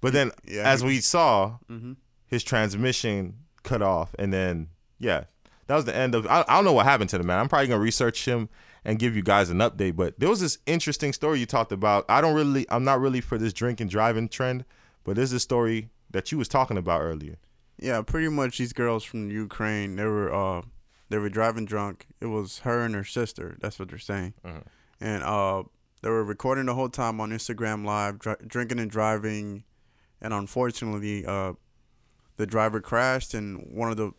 but 0.00 0.12
then 0.12 0.32
Yeah, 0.44 0.62
as 0.62 0.82
we 0.82 1.00
saw, 1.00 1.58
Mhm. 1.70 1.96
his 2.26 2.42
transmission 2.42 3.34
cut 3.62 3.82
off, 3.82 4.14
and 4.18 4.32
then 4.32 4.68
yeah, 4.98 5.24
that 5.66 5.76
was 5.76 5.84
the 5.84 5.94
end 5.96 6.14
of. 6.14 6.26
I, 6.26 6.44
I 6.48 6.56
don't 6.56 6.64
know 6.64 6.72
what 6.72 6.86
happened 6.86 7.10
to 7.10 7.18
the 7.18 7.24
man. 7.24 7.38
I'm 7.38 7.48
probably 7.48 7.68
gonna 7.68 7.80
research 7.80 8.24
him 8.26 8.48
and 8.84 8.98
give 8.98 9.14
you 9.14 9.22
guys 9.22 9.50
an 9.50 9.58
update. 9.58 9.94
But 9.94 10.18
there 10.18 10.28
was 10.30 10.40
this 10.40 10.58
interesting 10.66 11.12
story 11.12 11.38
you 11.38 11.46
talked 11.46 11.70
about. 11.70 12.04
I 12.08 12.20
don't 12.20 12.34
really, 12.34 12.66
I'm 12.70 12.82
not 12.84 12.98
really 13.00 13.20
for 13.20 13.36
this 13.38 13.52
drink 13.52 13.80
and 13.80 13.88
driving 13.90 14.28
trend, 14.28 14.64
but 15.04 15.16
there's 15.16 15.32
a 15.32 15.40
story 15.40 15.90
that 16.10 16.32
you 16.32 16.38
was 16.38 16.48
talking 16.48 16.76
about 16.78 17.02
earlier. 17.02 17.36
Yeah, 17.82 18.02
pretty 18.02 18.28
much 18.28 18.58
these 18.58 18.72
girls 18.72 19.04
from 19.04 19.30
Ukraine, 19.30 19.96
they 19.96 20.04
were 20.04 20.32
uh 20.32 20.62
they 21.08 21.18
were 21.18 21.28
driving 21.30 21.64
drunk. 21.64 22.06
It 22.20 22.26
was 22.26 22.60
her 22.60 22.82
and 22.84 22.94
her 22.94 23.04
sister. 23.04 23.56
That's 23.60 23.78
what 23.78 23.88
they're 23.88 23.98
saying. 23.98 24.34
Mhm. 24.44 24.62
And 25.00 25.22
uh 25.24 25.64
they 26.02 26.10
were 26.10 26.24
recording 26.24 26.66
the 26.66 26.74
whole 26.74 26.88
time 26.88 27.20
on 27.20 27.30
Instagram 27.30 27.84
live 27.84 28.18
dr- 28.18 28.46
drinking 28.46 28.78
and 28.80 28.90
driving 28.90 29.64
and 30.20 30.32
unfortunately 30.34 31.24
uh 31.26 31.54
the 32.36 32.46
driver 32.46 32.80
crashed 32.80 33.34
and 33.34 33.66
one 33.72 33.90
of 33.90 33.96
the 33.96 34.12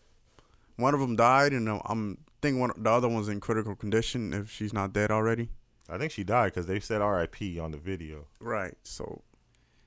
one 0.78 0.94
of 0.94 1.00
them 1.00 1.16
died 1.16 1.54
and 1.54 1.70
uh, 1.70 1.80
I'm 1.86 2.18
thinking 2.42 2.60
one 2.60 2.72
the 2.78 2.90
other 2.90 3.08
one's 3.08 3.28
in 3.30 3.40
critical 3.40 3.76
condition 3.76 4.34
if 4.34 4.50
she's 4.52 4.74
not 4.74 4.92
dead 4.94 5.12
already. 5.12 5.50
I 5.90 5.98
think 5.98 6.12
she 6.12 6.24
died 6.24 6.54
because 6.54 6.68
they 6.68 6.80
said 6.80 7.02
R.I.P. 7.02 7.60
on 7.60 7.72
the 7.72 7.78
video. 7.78 8.26
Right. 8.40 8.76
So 8.84 9.24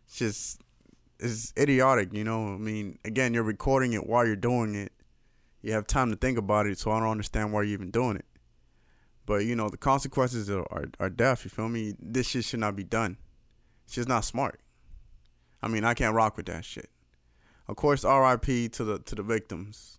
it's 0.07 0.17
just 0.17 0.61
it's 1.25 1.53
idiotic, 1.59 2.13
you 2.13 2.25
know. 2.25 2.55
I 2.55 2.59
mean, 2.59 2.99
again, 3.05 3.35
you're 3.35 3.43
recording 3.43 3.93
it 3.95 4.07
while 4.07 4.27
you're 4.27 4.37
doing 4.37 4.75
it. 4.75 4.93
You 5.63 5.73
have 5.73 5.87
time 5.87 6.11
to 6.11 6.17
think 6.17 6.37
about 6.39 6.67
it, 6.67 6.79
so 6.79 6.91
I 6.91 7.01
don't 7.01 7.09
understand 7.11 7.53
why 7.53 7.63
you're 7.63 7.73
even 7.73 7.91
doing 7.91 8.17
it. 8.17 8.27
But 9.27 9.47
you 9.47 9.57
know, 9.57 9.69
the 9.71 9.79
consequences 9.79 10.51
are, 10.51 10.67
are, 10.71 10.85
are 11.01 11.11
death. 11.11 11.45
You 11.45 11.51
feel 11.51 11.69
me? 11.69 11.95
This 11.99 12.29
shit 12.29 12.45
should 12.45 12.61
not 12.61 12.77
be 12.77 12.85
done. 12.85 13.17
It's 13.87 13.95
just 13.95 14.09
not 14.09 14.25
smart. 14.25 14.61
I 15.63 15.69
mean, 15.69 15.85
I 15.85 15.95
can't 15.95 16.15
rock 16.15 16.37
with 16.37 16.47
that 16.47 16.65
shit. 16.65 16.91
Of 17.67 17.77
course, 17.77 18.05
R.I.P. 18.05 18.69
to 18.71 18.85
the 18.85 18.99
to 18.99 19.15
the 19.15 19.23
victims. 19.23 19.99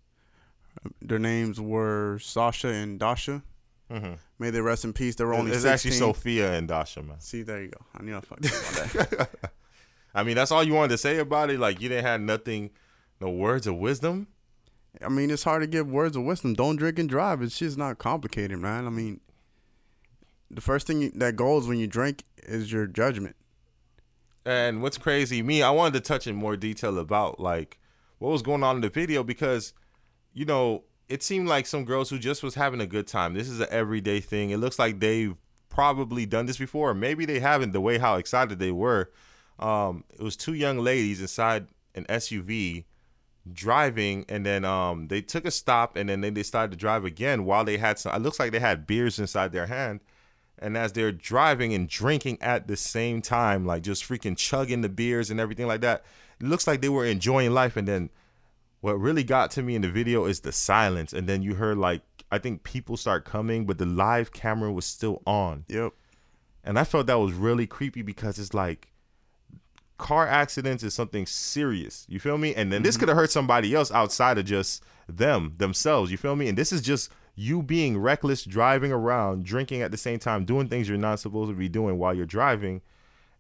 Their 1.02 1.18
names 1.20 1.60
were 1.60 2.20
Sasha 2.20 2.68
and 2.68 3.00
Dasha. 3.00 3.42
Mhm. 3.92 4.18
May 4.38 4.50
they 4.52 4.62
rest 4.62 4.84
in 4.84 4.94
peace. 4.94 5.16
They 5.16 5.24
were 5.24 5.34
only 5.34 5.52
It's 5.52 5.62
16. 5.62 5.74
actually 5.74 6.00
Sophia 6.00 6.54
and 6.54 6.68
Dasha, 6.68 7.02
man. 7.02 7.20
See, 7.20 7.42
there 7.44 7.62
you 7.64 7.70
go. 7.70 7.82
I 7.98 8.04
knew 8.04 8.16
I 8.16 8.20
fucked 8.20 8.46
up 8.46 8.54
on 8.54 9.18
that. 9.18 9.52
I 10.15 10.23
mean, 10.23 10.36
that's 10.36 10.51
all 10.51 10.63
you 10.63 10.73
wanted 10.73 10.89
to 10.89 10.97
say 10.97 11.17
about 11.19 11.49
it. 11.49 11.60
Like 11.60 11.82
you 11.82 11.89
didn't 11.89 12.06
have 12.06 12.21
nothing, 12.21 12.71
no 13.19 13.30
words 13.30 13.67
of 13.67 13.75
wisdom. 13.75 14.28
I 15.04 15.10
mean, 15.10 15.30
it's 15.30 15.43
hard 15.43 15.62
to 15.62 15.67
give 15.67 15.88
words 15.88 16.15
of 16.15 16.23
wisdom. 16.23 16.54
Don't 16.54 16.78
drink 16.78 16.97
and 16.97 17.10
drive. 17.10 17.41
It's 17.41 17.60
just 17.60 17.78
not 17.78 17.97
complicated, 17.97 18.58
man. 18.60 18.88
I 18.88 18.89
mean, 18.89 19.19
the 20.49 20.62
first 20.62 20.88
thing 20.88 21.12
that 21.15 21.36
goes 21.36 21.67
when 21.67 21.78
you 21.78 21.86
drink 21.86 22.23
is 22.38 22.71
your 22.71 22.88
judgment. 22.88 23.36
And 24.45 24.82
what's 24.82 24.97
crazy, 24.97 25.41
me, 25.41 25.62
I 25.62 25.71
wanted 25.71 25.95
to 25.95 26.08
touch 26.08 26.28
in 26.28 26.36
more 26.36 26.56
detail 26.56 26.97
about 26.97 27.39
like 27.39 27.80
what 28.19 28.32
was 28.32 28.41
going 28.41 28.63
on 28.63 28.78
in 28.78 28.82
the 28.82 28.89
video 28.89 29.23
because, 29.23 29.73
you 30.34 30.45
know, 30.45 30.84
it 31.10 31.23
seemed 31.23 31.47
like 31.47 31.67
some 31.67 31.84
girls 31.84 32.10
who 32.10 32.17
just 32.17 32.41
was 32.41 32.56
having 32.56 32.80
a 32.80 32.88
good 32.88 33.08
time. 33.08 33.34
This 33.34 33.49
is 33.49 33.60
an 33.60 33.67
everyday 33.69 34.21
thing. 34.21 34.51
It 34.51 34.58
looks 34.58 34.80
like 34.80 34.99
they've 34.99 35.36
probably 35.67 36.25
done 36.25 36.45
this 36.45 36.58
before, 36.58 36.91
or 36.91 36.93
maybe 36.93 37.25
they 37.25 37.39
haven't. 37.39 37.73
The 37.73 37.82
way 37.82 37.97
how 37.97 38.15
excited 38.15 38.60
they 38.60 38.71
were, 38.71 39.12
um, 39.60 40.04
it 40.13 40.22
was 40.22 40.36
two 40.36 40.54
young 40.54 40.80
ladies 40.80 41.22
inside 41.22 41.68
an 41.94 42.06
SUV 42.06 42.86
driving, 43.52 44.26
and 44.28 44.46
then 44.46 44.65
um, 44.65 45.08
they 45.08 45.22
took 45.22 45.46
a 45.46 45.52
stop, 45.52 45.96
and 45.96 46.10
then 46.10 46.22
they 46.22 46.44
started 46.44 46.72
to 46.72 46.78
drive 46.78 47.06
again 47.06 47.46
while 47.46 47.63
they 47.63 47.78
had 47.78 48.00
some. 48.00 48.13
It 48.13 48.22
looks 48.22 48.39
like 48.39 48.52
they 48.52 48.60
had 48.60 48.88
beers 48.88 49.20
inside 49.20 49.52
their 49.52 49.68
hand. 49.68 50.02
And 50.58 50.78
as 50.78 50.94
they're 50.94 51.12
driving 51.12 51.74
and 51.74 51.88
drinking 51.88 52.38
at 52.41 52.68
the 52.68 52.78
same 52.78 53.22
time, 53.22 53.65
like 53.65 53.84
just 53.84 54.08
freaking 54.08 54.38
chugging 54.38 54.82
the 54.82 54.89
beers 54.89 55.30
and 55.30 55.39
everything 55.39 55.68
like 55.68 55.82
that, 55.82 56.06
it 56.39 56.48
looks 56.48 56.65
like 56.65 56.82
they 56.82 56.89
were 56.89 57.06
enjoying 57.06 57.52
life. 57.52 57.76
And 57.76 57.88
then 57.88 58.10
what 58.80 58.94
really 58.94 59.24
got 59.24 59.52
to 59.52 59.62
me 59.62 59.76
in 59.76 59.82
the 59.82 59.91
video 59.91 60.26
is 60.26 60.39
the 60.39 60.54
silence. 60.54 61.12
And 61.12 61.28
then 61.28 61.41
you 61.41 61.56
heard 61.56 61.78
like 61.78 62.04
I 62.32 62.38
think 62.38 62.63
people 62.63 62.98
start 62.98 63.26
coming, 63.26 63.65
but 63.65 63.78
the 63.78 63.86
live 63.86 64.32
camera 64.32 64.72
was 64.72 64.86
still 64.86 65.22
on. 65.26 65.65
Yep. 65.68 65.94
And 66.63 66.80
I 66.80 66.84
felt 66.84 67.08
that 67.08 67.20
was 67.20 67.34
really 67.34 67.68
creepy 67.68 68.02
because 68.02 68.39
it's 68.39 68.54
like 68.54 68.92
car 69.98 70.27
accidents 70.27 70.83
is 70.83 70.93
something 70.93 71.25
serious. 71.25 72.06
You 72.10 72.19
feel 72.19 72.37
me? 72.37 72.54
And 72.54 72.71
then 72.71 72.83
this 72.83 72.96
mm-hmm. 72.96 73.02
could 73.02 73.10
have 73.10 73.17
hurt 73.17 73.31
somebody 73.31 73.73
else 73.73 73.91
outside 73.91 74.37
of 74.37 74.46
just 74.46 74.83
them 75.08 75.54
themselves. 75.58 76.12
You 76.12 76.17
feel 76.17 76.35
me? 76.35 76.48
And 76.48 76.58
this 76.58 76.71
is 76.71 76.81
just 76.81 77.12
you 77.35 77.62
being 77.62 77.98
reckless, 77.98 78.43
driving 78.43 78.91
around, 78.91 79.46
drinking 79.46 79.81
at 79.81 79.91
the 79.91 79.98
same 79.98 80.19
time, 80.19 80.46
doing 80.46 80.67
things 80.67 80.87
you're 80.87 80.98
not 80.98 81.19
supposed 81.19 81.50
to 81.50 81.56
be 81.56 81.69
doing 81.69 81.98
while 81.98 82.13
you're 82.13 82.25
driving. 82.25 82.81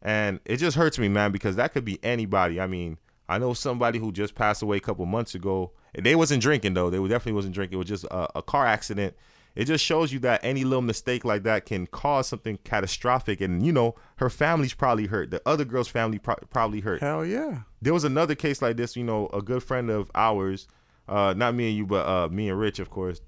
And 0.01 0.39
it 0.45 0.57
just 0.57 0.77
hurts 0.77 0.99
me, 0.99 1.09
man, 1.09 1.31
because 1.31 1.55
that 1.55 1.73
could 1.73 1.85
be 1.85 2.03
anybody. 2.03 2.59
I 2.59 2.67
mean, 2.67 2.97
I 3.27 3.37
know 3.37 3.53
somebody 3.53 3.99
who 3.99 4.11
just 4.11 4.35
passed 4.35 4.61
away 4.61 4.77
a 4.77 4.81
couple 4.81 5.05
months 5.05 5.33
ago. 5.33 5.71
And 5.93 6.05
they 6.05 6.15
wasn't 6.15 6.41
drinking 6.41 6.73
though. 6.73 6.89
They 6.89 6.99
definitely 6.99 7.33
wasn't 7.33 7.55
drinking. 7.55 7.77
It 7.77 7.79
was 7.79 7.87
just 7.87 8.03
a, 8.05 8.39
a 8.39 8.41
car 8.41 8.65
accident 8.65 9.15
It 9.55 9.65
just 9.65 9.85
shows 9.85 10.11
you 10.11 10.19
that 10.19 10.41
any 10.43 10.65
little 10.65 10.81
mistake 10.81 11.23
like 11.23 11.43
that 11.43 11.65
can 11.65 11.87
cause 11.87 12.27
something 12.27 12.59
catastrophic. 12.65 13.39
And 13.39 13.65
you 13.65 13.71
know, 13.71 13.95
her 14.17 14.29
family's 14.29 14.73
probably 14.73 15.07
hurt. 15.07 15.31
The 15.31 15.41
other 15.45 15.63
girl's 15.63 15.87
family 15.87 16.19
pro- 16.19 16.35
probably 16.49 16.81
hurt. 16.81 17.01
Hell 17.01 17.25
yeah. 17.25 17.59
There 17.81 17.93
was 17.93 18.03
another 18.03 18.35
case 18.35 18.61
like 18.61 18.75
this. 18.75 18.97
You 18.97 19.05
know, 19.05 19.27
a 19.33 19.41
good 19.41 19.63
friend 19.63 19.89
of 19.89 20.11
ours, 20.13 20.67
uh, 21.07 21.33
not 21.37 21.55
me 21.55 21.69
and 21.69 21.77
you, 21.77 21.85
but 21.85 22.05
uh, 22.05 22.27
me 22.27 22.49
and 22.49 22.59
Rich, 22.59 22.79
of 22.79 22.89
course, 22.89 23.21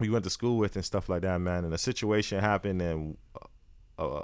we 0.00 0.10
went 0.10 0.24
to 0.24 0.30
school 0.30 0.58
with 0.58 0.74
and 0.74 0.84
stuff 0.84 1.08
like 1.08 1.22
that, 1.22 1.40
man. 1.40 1.64
And 1.64 1.72
a 1.72 1.78
situation 1.78 2.40
happened, 2.40 2.82
and 2.82 3.16
uh, 3.96 4.22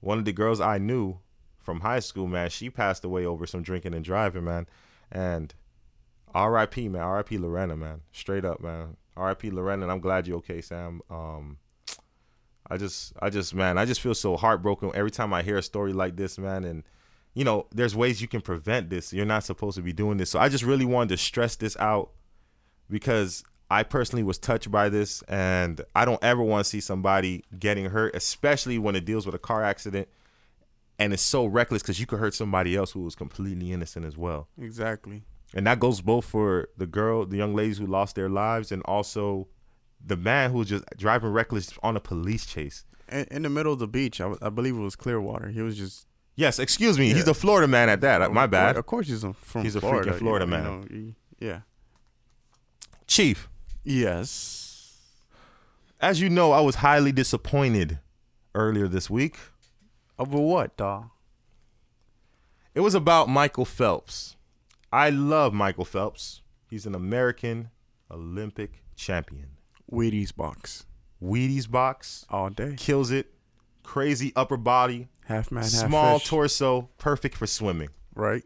one 0.00 0.18
of 0.18 0.24
the 0.24 0.32
girls 0.32 0.60
I 0.60 0.78
knew 0.78 1.18
from 1.60 1.80
high 1.80 2.00
school, 2.00 2.26
man, 2.26 2.50
she 2.50 2.70
passed 2.70 3.04
away 3.04 3.24
over 3.24 3.46
some 3.46 3.62
drinking 3.62 3.94
and 3.94 4.04
driving, 4.04 4.44
man. 4.44 4.66
And 5.12 5.54
R.I.P. 6.34 6.88
man, 6.88 7.02
R.I.P. 7.02 7.38
Lorena, 7.38 7.76
man, 7.76 8.00
straight 8.12 8.44
up, 8.44 8.60
man. 8.60 8.96
R.I.P. 9.18 9.50
Lorena, 9.50 9.82
and 9.84 9.92
I'm 9.92 10.00
glad 10.00 10.26
you're 10.26 10.38
okay, 10.38 10.60
Sam. 10.60 11.00
Um, 11.10 11.58
I 12.70 12.76
just, 12.76 13.12
I 13.20 13.30
just, 13.30 13.54
man, 13.54 13.78
I 13.78 13.84
just 13.84 14.00
feel 14.00 14.14
so 14.14 14.36
heartbroken 14.36 14.90
every 14.94 15.10
time 15.10 15.32
I 15.32 15.42
hear 15.42 15.58
a 15.58 15.62
story 15.62 15.92
like 15.92 16.16
this, 16.16 16.38
man. 16.38 16.64
And 16.64 16.84
you 17.34 17.44
know, 17.44 17.66
there's 17.72 17.94
ways 17.94 18.20
you 18.20 18.28
can 18.28 18.40
prevent 18.40 18.90
this. 18.90 19.12
You're 19.12 19.26
not 19.26 19.44
supposed 19.44 19.76
to 19.76 19.82
be 19.82 19.92
doing 19.92 20.18
this. 20.18 20.30
So 20.30 20.38
I 20.38 20.48
just 20.48 20.64
really 20.64 20.84
wanted 20.84 21.10
to 21.10 21.16
stress 21.16 21.56
this 21.56 21.76
out 21.76 22.10
because 22.90 23.44
I 23.70 23.82
personally 23.82 24.22
was 24.22 24.38
touched 24.38 24.70
by 24.70 24.88
this, 24.88 25.22
and 25.22 25.80
I 25.94 26.04
don't 26.04 26.22
ever 26.24 26.42
want 26.42 26.64
to 26.64 26.68
see 26.68 26.80
somebody 26.80 27.44
getting 27.58 27.86
hurt, 27.86 28.14
especially 28.16 28.78
when 28.78 28.96
it 28.96 29.04
deals 29.04 29.26
with 29.26 29.34
a 29.34 29.38
car 29.38 29.62
accident. 29.62 30.08
And 30.98 31.12
it's 31.12 31.22
so 31.22 31.46
reckless 31.46 31.82
because 31.82 32.00
you 32.00 32.06
could 32.06 32.18
hurt 32.18 32.34
somebody 32.34 32.74
else 32.74 32.90
who 32.90 33.02
was 33.02 33.14
completely 33.14 33.70
innocent 33.70 34.04
as 34.04 34.16
well. 34.16 34.48
Exactly. 34.60 35.22
And 35.54 35.66
that 35.66 35.80
goes 35.80 36.00
both 36.00 36.24
for 36.26 36.68
the 36.76 36.86
girl, 36.86 37.24
the 37.24 37.36
young 37.38 37.54
ladies 37.54 37.78
who 37.78 37.86
lost 37.86 38.14
their 38.16 38.28
lives, 38.28 38.70
and 38.70 38.82
also 38.84 39.48
the 40.04 40.16
man 40.16 40.50
who 40.52 40.58
was 40.58 40.68
just 40.68 40.84
driving 40.96 41.30
reckless 41.30 41.70
on 41.82 41.96
a 41.96 42.00
police 42.00 42.44
chase. 42.46 42.84
In, 43.10 43.24
in 43.30 43.42
the 43.42 43.48
middle 43.48 43.72
of 43.72 43.78
the 43.78 43.88
beach, 43.88 44.20
I, 44.20 44.34
I 44.42 44.50
believe 44.50 44.76
it 44.76 44.80
was 44.80 44.94
Clearwater. 44.96 45.48
He 45.48 45.62
was 45.62 45.76
just. 45.76 46.06
Yes, 46.36 46.58
excuse 46.58 46.98
me. 46.98 47.08
Yeah. 47.08 47.14
He's 47.14 47.26
a 47.28 47.34
Florida 47.34 47.66
man 47.66 47.88
at 47.88 48.00
that. 48.02 48.30
My 48.32 48.46
bad. 48.46 48.76
Of 48.76 48.86
course, 48.86 49.08
he's 49.08 49.24
a, 49.24 49.32
from 49.32 49.64
He's 49.64 49.74
a 49.74 49.80
Florida. 49.80 50.12
freaking 50.12 50.18
Florida 50.18 50.44
you 50.44 50.50
man. 50.50 50.64
know, 50.64 51.14
yeah. 51.40 51.60
Chief, 53.06 53.48
Yes. 53.84 54.94
as 56.00 56.20
you 56.20 56.28
know, 56.28 56.52
I 56.52 56.60
was 56.60 56.76
highly 56.76 57.10
disappointed 57.10 57.98
earlier 58.54 58.86
this 58.86 59.08
week. 59.08 59.36
Over 60.18 60.38
what, 60.38 60.76
dog? 60.76 61.08
It 62.74 62.80
was 62.80 62.94
about 62.94 63.28
Michael 63.28 63.64
Phelps. 63.64 64.36
I 64.92 65.10
love 65.10 65.52
Michael 65.52 65.84
Phelps. 65.84 66.42
He's 66.70 66.86
an 66.86 66.94
American 66.94 67.70
Olympic 68.10 68.82
champion. 68.96 69.48
Wheaties 69.90 70.34
box. 70.34 70.86
Wheaties 71.22 71.70
box, 71.70 72.24
All 72.30 72.50
day. 72.50 72.74
kills 72.76 73.10
it. 73.10 73.32
Crazy 73.82 74.32
upper 74.36 74.56
body, 74.58 75.08
Half 75.24 75.50
man, 75.50 75.62
half 75.62 75.70
small 75.72 76.20
torso, 76.20 76.90
perfect 76.98 77.36
for 77.36 77.46
swimming. 77.46 77.88
Right. 78.14 78.42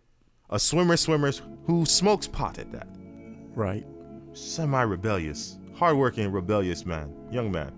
A 0.51 0.59
swimmer 0.59 0.97
swimmers 0.97 1.43
who 1.66 1.84
smokes 1.84 2.26
pot 2.28 2.59
at 2.59 2.70
that. 2.72 2.86
Right. 3.55 3.84
Semi-rebellious, 4.34 5.59
hardworking, 5.74 6.30
rebellious 6.30 6.86
man, 6.86 7.12
young 7.30 7.51
man. 7.51 7.72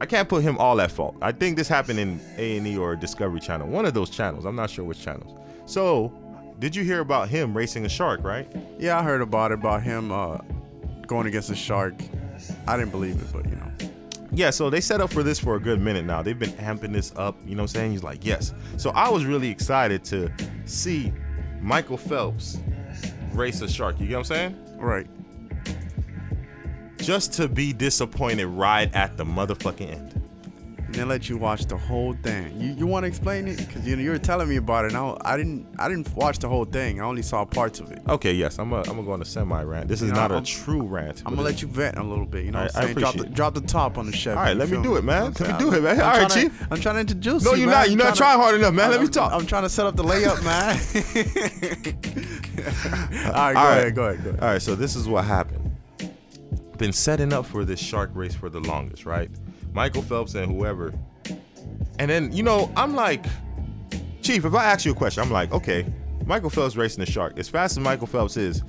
I 0.00 0.06
can't 0.06 0.28
put 0.28 0.42
him 0.42 0.56
all 0.58 0.80
at 0.80 0.90
fault. 0.92 1.16
I 1.20 1.32
think 1.32 1.56
this 1.56 1.68
happened 1.68 1.98
in 1.98 2.20
A 2.36 2.58
and 2.58 2.66
E 2.66 2.76
or 2.76 2.94
Discovery 2.96 3.40
Channel, 3.40 3.66
one 3.68 3.84
of 3.86 3.94
those 3.94 4.10
channels. 4.10 4.44
I'm 4.44 4.54
not 4.56 4.70
sure 4.70 4.84
which 4.84 5.02
channels. 5.02 5.38
So, 5.64 6.12
did 6.58 6.74
you 6.74 6.84
hear 6.84 7.00
about 7.00 7.28
him 7.28 7.56
racing 7.56 7.84
a 7.84 7.88
shark? 7.88 8.22
Right? 8.22 8.50
Yeah, 8.78 8.98
I 8.98 9.02
heard 9.02 9.20
about 9.20 9.52
it, 9.52 9.54
about 9.54 9.82
him 9.82 10.10
uh, 10.10 10.38
going 11.06 11.26
against 11.26 11.50
a 11.50 11.56
shark. 11.56 11.94
I 12.66 12.76
didn't 12.76 12.92
believe 12.92 13.20
it, 13.20 13.32
but 13.32 13.44
you 13.46 13.56
know. 13.56 13.66
Yeah, 14.32 14.50
so 14.50 14.68
they 14.68 14.80
set 14.80 15.00
up 15.00 15.10
for 15.10 15.22
this 15.22 15.38
for 15.38 15.56
a 15.56 15.60
good 15.60 15.80
minute 15.80 16.04
now. 16.04 16.20
They've 16.20 16.38
been 16.38 16.52
amping 16.52 16.92
this 16.92 17.12
up, 17.16 17.36
you 17.46 17.54
know 17.54 17.62
what 17.62 17.70
I'm 17.70 17.80
saying? 17.80 17.92
He's 17.92 18.02
like, 18.02 18.24
yes. 18.24 18.52
So 18.76 18.90
I 18.90 19.08
was 19.08 19.24
really 19.24 19.48
excited 19.48 20.04
to 20.06 20.30
see 20.66 21.12
Michael 21.60 21.96
Phelps 21.96 22.58
race 23.32 23.60
a 23.62 23.68
shark. 23.68 23.98
You 23.98 24.06
get 24.06 24.14
what 24.14 24.18
I'm 24.18 24.24
saying? 24.24 24.78
Right. 24.78 25.06
Just 26.98 27.32
to 27.34 27.48
be 27.48 27.72
disappointed 27.72 28.46
right 28.46 28.92
at 28.94 29.16
the 29.16 29.24
motherfucking 29.24 29.90
end. 29.90 30.25
And 30.96 31.04
they 31.04 31.08
let 31.14 31.28
you 31.28 31.36
watch 31.36 31.66
the 31.66 31.76
whole 31.76 32.14
thing. 32.14 32.58
You, 32.58 32.72
you 32.72 32.86
want 32.86 33.04
to 33.04 33.08
explain 33.08 33.46
it? 33.46 33.58
Because 33.58 33.86
you 33.86 33.96
know, 33.96 34.02
you 34.02 34.08
were 34.08 34.18
telling 34.18 34.48
me 34.48 34.56
about 34.56 34.86
it. 34.86 34.94
And 34.94 34.96
I, 34.96 35.14
I 35.26 35.36
didn't 35.36 35.66
I 35.78 35.90
didn't 35.90 36.10
watch 36.16 36.38
the 36.38 36.48
whole 36.48 36.64
thing. 36.64 37.02
I 37.02 37.04
only 37.04 37.20
saw 37.20 37.44
parts 37.44 37.80
of 37.80 37.92
it. 37.92 38.00
Okay, 38.08 38.32
yes, 38.32 38.58
I'm 38.58 38.70
gonna 38.70 38.90
I'm 38.90 39.04
go 39.04 39.12
on 39.12 39.20
a 39.20 39.24
semi 39.26 39.62
rant. 39.62 39.88
This 39.88 40.00
is 40.00 40.08
You 40.08 40.14
know, 40.14 40.20
not 40.22 40.30
a 40.30 40.34
I'm- 40.36 40.44
true 40.44 40.80
rant. 40.84 41.22
I'm 41.26 41.34
gonna 41.34 41.42
let 41.46 41.60
you 41.60 41.68
vent 41.68 41.98
a 41.98 42.02
little 42.02 42.24
bit. 42.24 42.46
You 42.46 42.52
know 42.52 42.60
I- 42.60 42.62
I 42.62 42.64
I'm 42.64 42.70
saying? 42.72 42.94
Drop 42.94 43.14
the, 43.14 43.26
drop 43.26 43.52
the 43.54 43.60
top 43.60 43.98
on 43.98 44.06
the 44.06 44.16
chef. 44.16 44.38
All 44.38 44.42
right, 44.42 44.56
let 44.56 44.70
me 44.70 44.82
do 44.82 44.96
it, 44.96 45.04
man. 45.04 45.34
Let 45.38 45.52
me 45.52 45.58
do 45.58 45.74
it, 45.74 45.82
man. 45.82 46.00
All 46.00 46.16
right, 46.18 46.30
Chief. 46.30 46.66
I'm 46.70 46.80
trying 46.80 46.94
to 46.94 47.00
introduce 47.02 47.44
No, 47.44 47.52
you, 47.52 47.64
you're 47.64 47.70
not. 47.70 47.90
You're 47.90 47.98
not 47.98 48.16
trying 48.16 48.38
hard 48.38 48.54
enough, 48.54 48.72
man. 48.72 48.90
Let 48.90 49.02
me 49.02 49.08
talk. 49.08 49.32
I'm 49.34 49.44
trying 49.44 49.64
to 49.64 49.68
set 49.68 49.84
up 49.84 49.96
the 49.96 50.04
layup, 50.04 50.42
man. 50.44 50.76
All 53.34 53.52
right, 53.52 53.54
go 53.54 53.60
ahead, 53.60 53.94
go 53.94 54.04
ahead, 54.06 54.24
go 54.24 54.30
ahead. 54.30 54.40
All 54.42 54.48
right, 54.48 54.62
so 54.62 54.74
this 54.74 54.96
is 54.96 55.06
what 55.06 55.26
happened. 55.26 55.76
Been 56.78 56.92
setting 56.92 57.34
up 57.34 57.44
for 57.44 57.66
this 57.66 57.80
shark 57.80 58.10
race 58.14 58.34
for 58.34 58.48
the 58.48 58.60
longest, 58.60 59.04
right? 59.04 59.28
Michael 59.76 60.00
Phelps 60.00 60.34
and 60.34 60.50
whoever. 60.50 60.90
And 61.98 62.10
then, 62.10 62.32
you 62.32 62.42
know, 62.42 62.72
I'm 62.76 62.94
like, 62.94 63.26
Chief, 64.22 64.46
if 64.46 64.54
I 64.54 64.64
ask 64.64 64.86
you 64.86 64.92
a 64.92 64.94
question, 64.94 65.22
I'm 65.22 65.30
like, 65.30 65.52
okay, 65.52 65.84
Michael 66.24 66.48
Phelps 66.48 66.76
racing 66.76 67.04
the 67.04 67.10
shark. 67.10 67.38
As 67.38 67.46
fast 67.50 67.76
as 67.76 67.84
Michael 67.84 68.06
Phelps 68.06 68.38
is, 68.38 68.62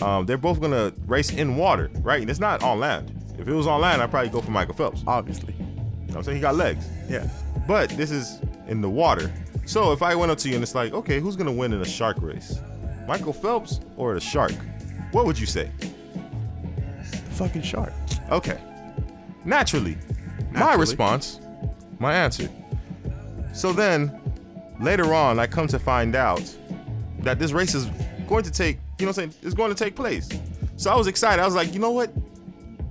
um, 0.00 0.24
they're 0.24 0.38
both 0.38 0.58
gonna 0.58 0.94
race 1.06 1.30
in 1.30 1.56
water, 1.56 1.90
right? 2.00 2.22
And 2.22 2.30
it's 2.30 2.40
not 2.40 2.62
on 2.62 2.80
land. 2.80 3.12
If 3.38 3.46
it 3.46 3.52
was 3.52 3.66
on 3.66 3.82
land, 3.82 4.00
I'd 4.00 4.10
probably 4.10 4.30
go 4.30 4.40
for 4.40 4.50
Michael 4.50 4.74
Phelps. 4.74 5.04
Obviously. 5.06 5.52
You 5.58 5.64
know 5.66 5.84
what 6.06 6.16
I'm 6.16 6.22
saying 6.24 6.36
he 6.36 6.40
got 6.40 6.56
legs. 6.56 6.88
Yeah. 7.06 7.28
But 7.68 7.90
this 7.90 8.10
is 8.10 8.40
in 8.66 8.80
the 8.80 8.88
water. 8.88 9.30
So 9.66 9.92
if 9.92 10.02
I 10.02 10.14
went 10.14 10.32
up 10.32 10.38
to 10.38 10.48
you 10.48 10.54
and 10.54 10.62
it's 10.62 10.74
like, 10.74 10.94
okay, 10.94 11.20
who's 11.20 11.36
gonna 11.36 11.52
win 11.52 11.74
in 11.74 11.82
a 11.82 11.86
shark 11.86 12.16
race? 12.22 12.60
Michael 13.06 13.34
Phelps 13.34 13.80
or 13.98 14.14
the 14.14 14.20
shark? 14.20 14.54
What 15.12 15.26
would 15.26 15.38
you 15.38 15.46
say? 15.46 15.70
The 15.78 17.34
fucking 17.34 17.62
shark. 17.62 17.92
Okay. 18.30 18.58
Naturally, 19.44 19.98
my 20.52 20.74
response, 20.74 21.40
my 21.98 22.14
answer. 22.14 22.48
So 23.52 23.72
then, 23.72 24.20
later 24.80 25.14
on, 25.14 25.38
I 25.38 25.46
come 25.46 25.66
to 25.68 25.78
find 25.78 26.14
out 26.14 26.54
that 27.20 27.38
this 27.38 27.52
race 27.52 27.74
is 27.74 27.86
going 28.26 28.44
to 28.44 28.50
take, 28.50 28.76
you 28.98 29.06
know 29.06 29.10
what 29.10 29.18
I'm 29.18 29.30
saying, 29.30 29.34
it's 29.42 29.54
going 29.54 29.74
to 29.74 29.84
take 29.84 29.96
place. 29.96 30.28
So 30.76 30.90
I 30.90 30.96
was 30.96 31.06
excited. 31.06 31.40
I 31.40 31.46
was 31.46 31.54
like, 31.54 31.72
you 31.72 31.80
know 31.80 31.90
what? 31.90 32.10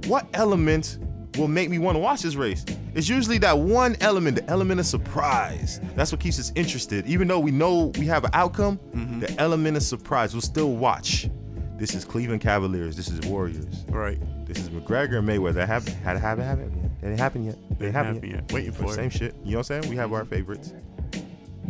What 0.07 0.27
element 0.33 0.97
will 1.37 1.47
make 1.47 1.69
me 1.69 1.77
want 1.77 1.95
to 1.95 1.99
watch 1.99 2.21
this 2.21 2.35
race? 2.35 2.65
It's 2.95 3.09
usually 3.09 3.37
that 3.39 3.57
one 3.57 3.97
element, 3.99 4.37
the 4.37 4.49
element 4.49 4.79
of 4.79 4.85
surprise. 4.85 5.81
That's 5.95 6.11
what 6.11 6.21
keeps 6.21 6.39
us 6.39 6.51
interested. 6.55 7.05
Even 7.05 7.27
though 7.27 7.39
we 7.39 7.51
know 7.51 7.91
we 7.97 8.05
have 8.07 8.23
an 8.23 8.31
outcome, 8.33 8.77
mm-hmm. 8.91 9.19
the 9.19 9.39
element 9.39 9.77
of 9.77 9.83
surprise, 9.83 10.33
we'll 10.33 10.41
still 10.41 10.71
watch. 10.71 11.29
This 11.77 11.93
is 11.93 12.05
Cleveland 12.05 12.41
Cavaliers. 12.41 12.95
This 12.95 13.09
is 13.09 13.19
Warriors. 13.27 13.83
Right. 13.89 14.17
This 14.47 14.59
is 14.59 14.69
McGregor 14.69 15.19
and 15.19 15.27
Mayweather. 15.27 15.67
Haven't 15.67 15.93
had 15.95 16.17
haven't 16.17 16.45
happened 16.45 16.81
yet. 16.81 16.84
It 17.05 17.09
ain't 17.09 17.19
happened 17.19 17.45
yet. 17.45 17.55
It 17.55 17.85
ain't 17.85 17.93
happened 17.93 18.15
happen 18.15 18.29
yet. 18.31 18.39
yet. 18.41 18.51
Waiting 18.51 18.71
for 18.71 18.85
it. 18.85 18.95
Same 18.95 19.09
shit. 19.11 19.35
You 19.43 19.51
know 19.51 19.57
what 19.59 19.69
I'm 19.69 19.81
saying? 19.83 19.89
We 19.91 19.95
have 19.97 20.11
our 20.11 20.25
favorites. 20.25 20.73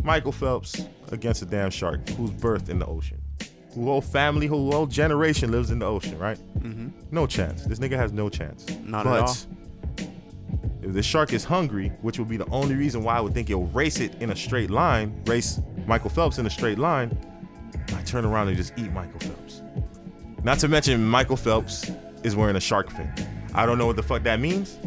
Michael 0.01 0.31
Phelps 0.31 0.85
against 1.11 1.41
a 1.41 1.45
damn 1.45 1.71
shark 1.71 2.07
who's 2.09 2.31
birthed 2.31 2.69
in 2.69 2.79
the 2.79 2.85
ocean. 2.85 3.21
Who 3.73 3.83
whole 3.83 3.99
family, 3.99 4.47
whole 4.47 4.71
whole 4.71 4.85
generation 4.85 5.51
lives 5.51 5.71
in 5.71 5.79
the 5.79 5.85
ocean, 5.85 6.17
right? 6.17 6.37
Mm-hmm. 6.59 6.87
No 7.11 7.27
chance. 7.27 7.65
This 7.65 7.79
nigga 7.79 7.97
has 7.97 8.13
no 8.13 8.29
chance. 8.29 8.65
Not 8.85 9.03
but 9.03 9.15
at 9.15 9.21
all. 9.23 9.35
If 10.83 10.93
the 10.93 11.03
shark 11.03 11.33
is 11.33 11.43
hungry, 11.43 11.89
which 12.01 12.17
will 12.17 12.25
be 12.25 12.37
the 12.37 12.49
only 12.49 12.75
reason 12.75 13.03
why 13.03 13.17
I 13.17 13.19
would 13.19 13.33
think 13.33 13.49
he'll 13.49 13.63
race 13.63 13.99
it 13.99 14.15
in 14.21 14.29
a 14.29 14.35
straight 14.37 14.69
line, 14.69 15.21
race 15.25 15.59
Michael 15.85 16.11
Phelps 16.11 16.37
in 16.37 16.45
a 16.45 16.49
straight 16.49 16.79
line, 16.79 17.17
I 17.93 18.01
turn 18.03 18.23
around 18.23 18.47
and 18.47 18.55
just 18.55 18.71
eat 18.77 18.93
Michael 18.93 19.19
Phelps. 19.19 19.61
Not 20.43 20.59
to 20.59 20.69
mention 20.69 21.03
Michael 21.05 21.35
Phelps 21.35 21.91
is 22.23 22.37
wearing 22.37 22.55
a 22.55 22.61
shark 22.61 22.89
fin. 22.89 23.11
I 23.53 23.65
don't 23.65 23.77
know 23.77 23.87
what 23.87 23.95
the 23.97 24.03
fuck 24.03 24.23
that 24.23 24.39
means, 24.39 24.77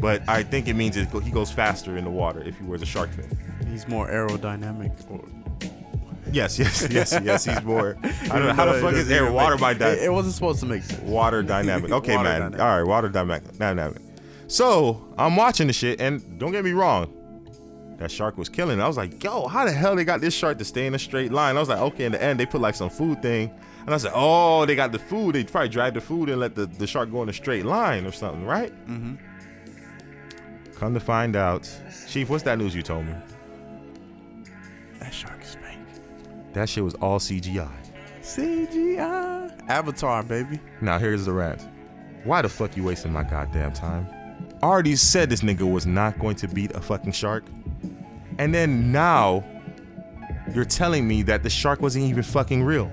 but 0.00 0.26
I 0.28 0.42
think 0.42 0.68
it 0.68 0.74
means 0.74 0.96
it, 0.96 1.08
he 1.22 1.30
goes 1.30 1.50
faster 1.50 1.96
in 1.96 2.04
the 2.04 2.10
water 2.10 2.42
if 2.42 2.58
he 2.58 2.64
wears 2.64 2.82
a 2.82 2.86
shark 2.86 3.10
fin. 3.10 3.36
He's 3.70 3.86
more 3.88 4.08
aerodynamic. 4.08 4.92
Or 5.10 5.24
Yes, 6.30 6.58
yes, 6.58 6.86
yes, 6.90 7.18
yes. 7.24 7.44
He's 7.46 7.62
more. 7.62 7.96
I 8.02 8.28
don't 8.28 8.46
know 8.46 8.52
how 8.52 8.66
the 8.70 8.80
fuck 8.80 8.92
is 8.92 9.10
air 9.10 9.32
water 9.32 9.56
by 9.56 9.70
It, 9.72 9.78
that. 9.78 9.98
it 9.98 10.12
wasn't 10.12 10.34
supposed 10.34 10.60
to 10.60 10.66
make 10.66 10.82
sense. 10.82 11.00
Water 11.02 11.42
dynamic. 11.42 11.90
Okay, 11.90 12.16
Water 12.16 12.28
man. 12.28 12.40
dynamic. 12.40 12.60
All 12.60 12.78
right, 12.78 12.86
water 12.86 13.08
dynamic. 13.08 13.56
Dynamic. 13.56 14.02
So 14.46 15.08
I'm 15.16 15.36
watching 15.36 15.66
the 15.68 15.72
shit, 15.72 16.00
and 16.00 16.38
don't 16.38 16.52
get 16.52 16.64
me 16.64 16.72
wrong, 16.72 17.14
that 17.98 18.10
shark 18.10 18.36
was 18.36 18.48
killing. 18.50 18.78
it. 18.78 18.82
I 18.82 18.86
was 18.88 18.96
like, 18.98 19.22
yo, 19.24 19.46
how 19.48 19.64
the 19.64 19.72
hell 19.72 19.96
they 19.96 20.04
got 20.04 20.20
this 20.20 20.34
shark 20.34 20.58
to 20.58 20.64
stay 20.64 20.86
in 20.86 20.94
a 20.94 20.98
straight 20.98 21.32
line? 21.32 21.56
I 21.56 21.60
was 21.60 21.68
like, 21.70 21.78
okay. 21.80 22.04
In 22.04 22.12
the 22.12 22.22
end, 22.22 22.38
they 22.38 22.46
put 22.46 22.60
like 22.60 22.74
some 22.74 22.90
food 22.90 23.22
thing, 23.22 23.50
and 23.86 23.94
I 23.94 23.96
said, 23.96 24.08
like, 24.08 24.16
oh, 24.16 24.66
they 24.66 24.74
got 24.74 24.92
the 24.92 24.98
food. 24.98 25.34
They 25.34 25.44
probably 25.44 25.70
dried 25.70 25.94
the 25.94 26.00
food 26.02 26.28
and 26.28 26.38
let 26.40 26.54
the, 26.54 26.66
the 26.66 26.86
shark 26.86 27.10
go 27.10 27.22
in 27.22 27.28
a 27.30 27.32
straight 27.32 27.64
line 27.64 28.04
or 28.06 28.12
something, 28.12 28.44
right? 28.44 28.70
Mm-hmm. 28.86 29.14
Come 30.78 30.94
to 30.94 31.00
find 31.00 31.34
out, 31.34 31.68
Chief, 32.06 32.30
what's 32.30 32.44
that 32.44 32.56
news 32.56 32.72
you 32.72 32.82
told 32.82 33.04
me? 33.04 33.12
That 35.00 35.12
shark 35.12 35.42
is 35.42 35.56
fake. 35.56 35.78
That 36.52 36.68
shit 36.68 36.84
was 36.84 36.94
all 36.94 37.18
CGI. 37.18 37.68
CGI. 38.22 39.68
Avatar, 39.68 40.22
baby. 40.22 40.60
Now 40.80 41.00
here's 41.00 41.24
the 41.24 41.32
rant. 41.32 41.66
Why 42.22 42.42
the 42.42 42.48
fuck 42.48 42.76
you 42.76 42.84
wasting 42.84 43.12
my 43.12 43.24
goddamn 43.24 43.72
time? 43.72 44.06
I 44.62 44.66
already 44.66 44.94
said 44.94 45.30
this 45.30 45.40
nigga 45.40 45.68
was 45.68 45.84
not 45.84 46.16
going 46.20 46.36
to 46.36 46.46
beat 46.46 46.70
a 46.76 46.80
fucking 46.80 47.12
shark. 47.12 47.44
And 48.38 48.54
then 48.54 48.92
now 48.92 49.44
you're 50.54 50.64
telling 50.64 51.08
me 51.08 51.22
that 51.22 51.42
the 51.42 51.50
shark 51.50 51.82
wasn't 51.82 52.04
even 52.04 52.22
fucking 52.22 52.62
real. 52.62 52.88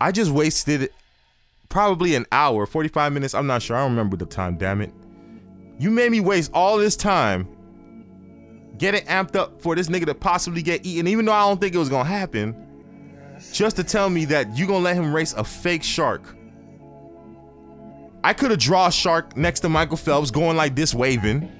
I 0.00 0.10
just 0.10 0.30
wasted 0.30 0.88
probably 1.68 2.14
an 2.14 2.24
hour, 2.32 2.64
45 2.64 3.12
minutes. 3.12 3.34
I'm 3.34 3.46
not 3.46 3.60
sure. 3.60 3.76
I 3.76 3.80
don't 3.80 3.90
remember 3.90 4.16
the 4.16 4.24
time, 4.24 4.56
damn 4.56 4.80
it. 4.80 4.92
You 5.82 5.90
made 5.90 6.12
me 6.12 6.20
waste 6.20 6.52
all 6.54 6.78
this 6.78 6.94
time 6.94 7.48
getting 8.78 9.04
amped 9.06 9.34
up 9.34 9.60
for 9.60 9.74
this 9.74 9.88
nigga 9.88 10.06
to 10.06 10.14
possibly 10.14 10.62
get 10.62 10.86
eaten, 10.86 11.08
even 11.08 11.24
though 11.24 11.32
I 11.32 11.40
don't 11.48 11.60
think 11.60 11.74
it 11.74 11.78
was 11.78 11.88
gonna 11.88 12.08
happen, 12.08 12.54
just 13.52 13.74
to 13.76 13.82
tell 13.82 14.08
me 14.08 14.24
that 14.26 14.56
you 14.56 14.68
gonna 14.68 14.78
let 14.78 14.94
him 14.94 15.12
race 15.12 15.32
a 15.32 15.42
fake 15.42 15.82
shark. 15.82 16.36
I 18.22 18.32
could 18.32 18.52
have 18.52 18.60
draw 18.60 18.86
a 18.86 18.92
shark 18.92 19.36
next 19.36 19.58
to 19.60 19.68
Michael 19.68 19.96
Phelps 19.96 20.30
going 20.30 20.56
like 20.56 20.76
this, 20.76 20.94
waving, 20.94 21.50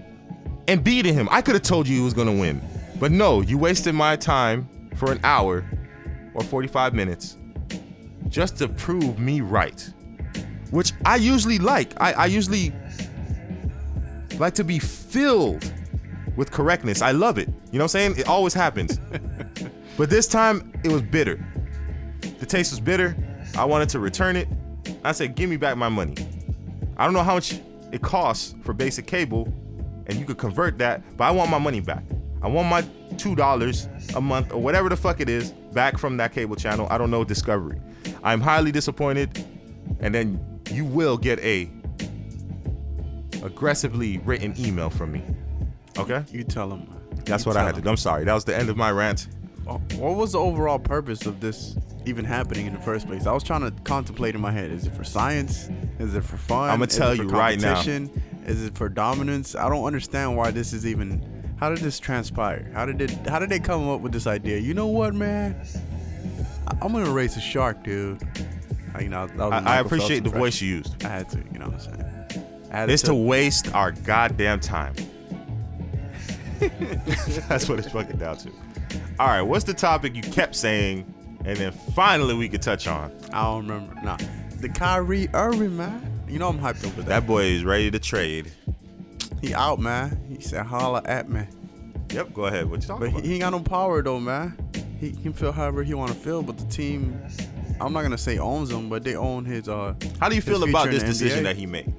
and 0.69 0.85
beating 0.85 1.15
him. 1.15 1.27
I 1.33 1.43
could 1.43 1.55
have 1.55 1.65
told 1.65 1.89
you 1.89 1.97
he 1.97 2.05
was 2.05 2.15
gonna 2.15 2.31
win. 2.31 2.63
But 3.01 3.11
no, 3.11 3.41
you 3.41 3.59
wasted 3.59 3.97
my 3.97 4.15
time 4.15 4.69
for 4.95 5.11
an 5.11 5.19
hour 5.25 5.65
or 6.35 6.45
45 6.45 6.95
minutes 6.95 7.39
just 8.29 8.57
to 8.59 8.69
prove 8.69 9.19
me 9.19 9.41
right. 9.41 9.93
Which 10.71 10.93
I 11.05 11.17
usually 11.17 11.59
like. 11.59 12.01
I, 12.01 12.13
I 12.13 12.27
usually 12.27 12.73
like 14.39 14.55
to 14.55 14.65
be 14.65 14.79
filled 14.79 15.73
with 16.37 16.51
correctness. 16.51 17.03
I 17.03 17.13
love 17.13 17.39
it. 17.39 17.49
You 17.49 17.79
know 17.79 17.79
what 17.79 17.83
I'm 17.83 17.89
saying? 17.89 18.15
It 18.19 18.29
always 18.29 18.55
happens. 18.55 18.99
but 19.97 20.11
this 20.11 20.27
time 20.27 20.73
it 20.85 20.91
was 20.91 21.03
bitter. 21.03 21.45
The 22.39 22.47
taste 22.47 22.73
was 22.73 22.81
bitter. 22.81 23.17
I 23.57 23.65
wanted 23.65 23.89
to 23.91 23.99
return 23.99 24.37
it. 24.37 24.49
I 25.05 25.13
said, 25.13 25.35
give 25.35 25.51
me 25.51 25.57
back 25.57 25.77
my 25.77 25.89
money. 25.89 26.15
I 26.97 27.05
don't 27.05 27.15
know 27.15 27.23
how 27.23 27.35
much 27.35 27.61
it 27.93 28.03
costs 28.03 28.55
for 28.63 28.73
basic 28.73 29.07
cable, 29.07 29.53
and 30.07 30.19
you 30.19 30.25
could 30.25 30.39
convert 30.39 30.79
that, 30.79 31.03
but 31.17 31.25
I 31.25 31.31
want 31.31 31.51
my 31.51 31.59
money 31.59 31.81
back. 31.81 32.05
I 32.43 32.49
want 32.49 32.69
my 32.69 32.83
$2 32.83 34.17
a 34.17 34.21
month 34.21 34.53
or 34.53 34.61
whatever 34.61 34.89
the 34.89 34.97
fuck 34.97 35.21
it 35.21 35.29
is 35.29 35.53
back 35.73 35.99
from 35.99 36.17
that 36.17 36.33
cable 36.33 36.57
channel. 36.57 36.87
I 36.91 36.99
don't 36.99 37.11
know, 37.11 37.25
Discovery. 37.25 37.81
I'm 38.25 38.41
highly 38.41 38.73
disappointed, 38.73 39.45
and 40.01 40.15
then 40.15 40.61
you 40.71 40.85
will 40.85 41.17
get 41.17 41.39
a 41.41 41.71
aggressively 43.43 44.19
written 44.19 44.55
email 44.59 44.91
from 44.91 45.13
me. 45.13 45.23
Okay? 45.99 46.25
You 46.31 46.45
tell 46.45 46.71
him. 46.71 46.89
That's 47.25 47.45
You 47.45 47.51
what 47.51 47.57
I 47.57 47.65
had 47.65 47.75
to 47.77 47.81
do. 47.81 47.89
I'm 47.89 47.97
sorry. 47.97 48.25
That 48.25 48.35
was 48.35 48.45
the 48.45 48.57
end 48.57 48.69
of 48.71 48.77
my 48.77 48.91
rant. 48.91 49.29
Uh, 49.67 49.75
What 49.97 50.17
was 50.17 50.33
the 50.33 50.39
overall 50.39 50.79
purpose 50.79 51.27
of 51.27 51.41
this 51.41 51.77
even 52.05 52.25
happening 52.25 52.67
in 52.67 52.73
the 52.75 52.81
first 52.81 53.07
place? 53.07 53.27
I 53.27 53.33
was 53.33 53.45
trying 53.45 53.61
to 53.61 53.71
contemplate 53.85 54.35
in 54.35 54.41
my 54.41 54.51
head: 54.51 54.71
is 54.71 54.87
it 54.87 54.95
for 54.95 55.05
science? 55.05 55.69
Is 56.01 56.15
it 56.15 56.25
for 56.25 56.37
fun? 56.37 56.71
I'ma 56.71 56.87
tell 56.87 57.15
you 57.15 57.29
right 57.29 57.61
now. 57.61 57.81
Is 58.45 58.65
it 58.65 58.75
for 58.77 58.89
dominance? 58.89 59.55
I 59.55 59.69
don't 59.69 59.85
understand 59.85 60.37
why 60.37 60.51
this 60.51 60.73
is 60.73 60.85
even. 60.87 61.23
How 61.61 61.69
did 61.71 61.79
this 61.79 62.01
transpire? 62.01 62.69
How 62.75 62.87
did 62.87 63.01
it? 63.03 63.11
How 63.29 63.39
did 63.39 63.51
they 63.51 63.61
come 63.61 63.89
up 63.89 64.01
with 64.01 64.11
this 64.13 64.27
idea? 64.27 64.59
You 64.59 64.75
know 64.75 64.89
what, 64.89 65.15
man? 65.15 65.55
I- 66.67 66.77
I'm 66.81 66.93
gonna 66.93 67.11
race 67.11 67.37
a 67.37 67.41
shark, 67.41 67.85
dude. 67.85 68.21
Uh, 68.95 68.99
You 69.01 69.09
know, 69.11 69.27
that 69.29 69.37
was 69.37 69.53
a 69.53 69.69
I, 69.69 69.77
I 69.77 69.81
appreciate 69.81 70.25
the 70.25 70.31
voice 70.31 70.61
you 70.61 70.77
used. 70.79 71.05
I 71.05 71.09
had 71.09 71.29
to, 71.31 71.39
you 71.53 71.59
know 71.61 71.67
what 71.67 71.75
I'm 71.75 71.81
saying? 71.81 72.05
It's 72.73 73.03
to 73.03 73.15
waste 73.15 73.73
our 73.75 73.93
goddamn 73.93 74.61
time. 74.61 74.95
That's 77.49 77.69
what 77.69 77.79
it's 77.79 77.91
fucking 77.91 78.17
down 78.19 78.37
to. 78.39 78.51
All 79.19 79.27
right, 79.27 79.43
what's 79.43 79.65
the 79.65 79.75
topic 79.75 80.15
you 80.15 80.23
kept 80.23 80.55
saying, 80.55 81.13
and 81.45 81.57
then 81.59 81.73
finally 81.95 82.35
we 82.35 82.49
could 82.49 82.63
touch 82.63 82.87
on? 82.87 83.13
I 83.33 83.43
don't 83.45 83.67
remember. 83.69 83.95
Nah, 84.03 84.17
the 84.61 84.69
Kyrie 84.69 85.29
Irving, 85.35 85.77
man. 85.77 86.09
You 86.29 86.39
know 86.39 86.49
I'm 86.49 86.59
hyped 86.59 86.87
up 86.87 86.97
with 86.97 87.07
that. 87.07 87.21
That 87.21 87.27
boy 87.27 87.45
is 87.45 87.65
ready 87.65 87.91
to 87.91 87.99
trade. 87.99 88.51
He 89.41 89.53
out, 89.55 89.81
man. 89.81 90.19
He 90.29 90.41
said, 90.41 90.65
"Holla 90.67 91.03
at 91.05 91.29
me." 91.29 91.43
Yep, 92.11 92.33
go 92.33 92.47
ahead. 92.47 92.71
What 92.71 92.81
you 92.83 92.89
talking 92.89 93.01
But 93.01 93.11
about? 93.11 93.23
he, 93.23 93.29
he 93.29 93.35
ain't 93.35 93.43
got 93.43 93.51
no 93.51 93.61
power 93.61 94.03
though, 94.03 94.21
man. 94.21 94.57
He, 94.99 95.11
can 95.13 95.33
feel 95.33 95.51
however 95.51 95.83
he 95.83 95.95
want 95.95 96.13
to 96.13 96.17
feel, 96.17 96.43
but 96.43 96.57
the 96.59 96.67
team, 96.67 97.21
I'm 97.81 97.93
not 97.93 98.03
gonna 98.03 98.17
say 98.17 98.39
owns 98.39 98.71
him, 98.71 98.89
but 98.89 99.03
they 99.03 99.17
own 99.17 99.45
his. 99.45 99.69
uh 99.69 99.95
How 100.21 100.29
do 100.29 100.37
you 100.37 100.43
feel 100.43 100.63
about 100.63 100.91
this 100.91 101.03
decision 101.03 101.43
that 101.45 101.57
he 101.57 101.67
made 101.67 101.93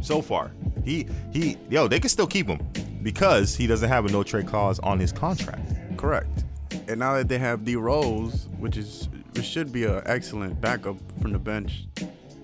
so 0.00 0.22
far? 0.22 0.50
He 0.84 1.06
he 1.32 1.56
yo, 1.68 1.88
they 1.88 2.00
can 2.00 2.08
still 2.08 2.26
keep 2.26 2.46
him 2.46 2.66
because 3.02 3.54
he 3.54 3.66
doesn't 3.66 3.88
have 3.88 4.04
a 4.06 4.08
no 4.10 4.22
trade 4.22 4.46
clause 4.46 4.78
on 4.80 4.98
his 4.98 5.12
contract. 5.12 5.62
Correct. 5.96 6.44
And 6.88 6.98
now 6.98 7.14
that 7.14 7.28
they 7.28 7.38
have 7.38 7.64
D 7.64 7.76
Rose, 7.76 8.46
which 8.58 8.76
is 8.76 9.08
which 9.34 9.44
should 9.44 9.72
be 9.72 9.84
an 9.84 10.02
excellent 10.06 10.60
backup 10.60 10.96
from 11.20 11.32
the 11.32 11.38
bench, 11.38 11.84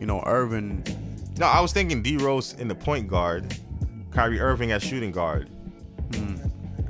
you 0.01 0.07
know, 0.07 0.23
Irvin. 0.27 0.85
No, 1.39 1.47
I 1.47 1.61
was 1.61 1.73
thinking 1.73 2.03
D 2.03 2.17
Rose 2.17 2.55
in 2.55 2.69
the 2.69 2.75
point 2.75 3.09
guard, 3.09 3.57
Kyrie 4.11 4.41
Irving 4.41 4.73
as 4.73 4.83
shooting 4.83 5.13
guard. 5.13 5.49
Hmm. 6.15 6.37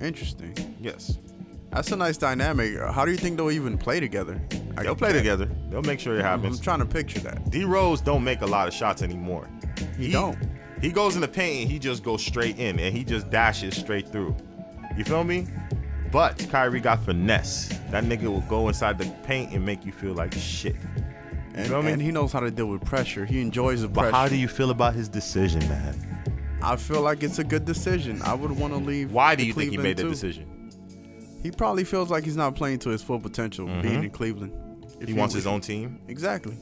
Interesting. 0.01 0.77
Yes. 0.81 1.19
That's 1.71 1.91
a 1.91 1.97
nice 1.97 2.17
dynamic. 2.17 2.79
How 2.79 3.05
do 3.05 3.11
you 3.11 3.17
think 3.17 3.37
they'll 3.37 3.51
even 3.51 3.77
play 3.77 3.99
together? 3.99 4.41
They'll 4.81 4.95
play 4.95 5.13
together. 5.13 5.51
They'll 5.71 5.83
make 5.83 5.99
sure 5.99 6.17
it 6.17 6.23
happens. 6.23 6.59
I'm 6.59 6.63
trying 6.63 6.79
to 6.81 6.87
picture 6.87 7.19
that. 7.21 7.51
D 7.51 7.65
Rose 7.65 8.01
don't 8.01 8.23
make 8.23 8.43
a 8.43 8.47
lot 8.47 8.69
of 8.69 8.75
shots 8.75 9.03
anymore. 9.03 9.49
He 9.97 10.11
don't. 10.13 10.39
He 10.81 10.91
goes 10.91 11.15
in 11.15 11.21
the 11.21 11.29
paint 11.29 11.63
and 11.63 11.71
he 11.71 11.79
just 11.79 12.03
goes 12.03 12.25
straight 12.25 12.59
in 12.59 12.79
and 12.79 12.95
he 12.95 13.05
just 13.05 13.31
dashes 13.31 13.77
straight 13.77 14.09
through. 14.09 14.37
You 14.97 15.05
feel 15.05 15.25
me? 15.25 15.47
But 16.13 16.47
Kyrie 16.51 16.81
got 16.81 17.05
finesse. 17.05 17.69
That 17.91 18.05
nigga 18.05 18.25
will 18.25 18.43
go 18.43 18.69
inside 18.69 18.99
the 18.99 19.07
paint 19.25 19.53
and 19.53 19.65
make 19.65 19.85
you 19.85 19.93
feel 19.93 20.15
like 20.15 20.33
shit. 20.35 20.77
And, 21.55 21.67
feel 21.69 21.83
me? 21.83 21.89
and 21.89 21.89
I 21.89 21.97
mean? 21.97 22.01
he 22.01 22.13
knows 22.13 22.33
how 22.33 22.41
to 22.41 22.51
deal 22.51 22.67
with 22.67 22.85
pressure. 22.85 23.25
He 23.25 23.41
enjoys 23.41 23.83
the 23.83 23.89
But 23.89 24.03
pressure. 24.03 24.17
how 24.17 24.29
do 24.29 24.37
you 24.37 24.49
feel 24.49 24.71
about 24.71 24.95
his 24.95 25.09
decision, 25.09 25.61
man? 25.69 26.15
I 26.63 26.77
feel 26.77 27.03
like 27.03 27.23
it's 27.23 27.39
a 27.39 27.45
good 27.45 27.65
decision. 27.65 28.23
I 28.23 28.35
would 28.35 28.51
want 28.53 28.73
to 28.73 28.79
leave. 28.79 29.13
Why 29.13 29.35
do 29.35 29.45
you 29.45 29.53
think 29.53 29.71
he 29.71 29.77
Cleveland, 29.77 29.99
made 30.01 30.05
the 30.05 30.09
decision? 30.09 30.71
He 31.43 31.51
probably 31.51 31.85
feels 31.85 32.11
like 32.11 32.25
he's 32.25 32.37
not 32.37 32.55
playing 32.55 32.79
to 32.81 32.91
his 32.91 33.03
full 33.03 33.21
potential 33.21 33.67
being 33.67 33.83
mm-hmm. 33.83 34.05
in 34.05 34.11
Cleveland. 34.11 34.53
If 35.01 35.09
He 35.09 35.15
wants 35.15 35.35
his 35.35 35.47
own 35.47 35.61
team. 35.61 36.01
Exactly. 36.09 36.57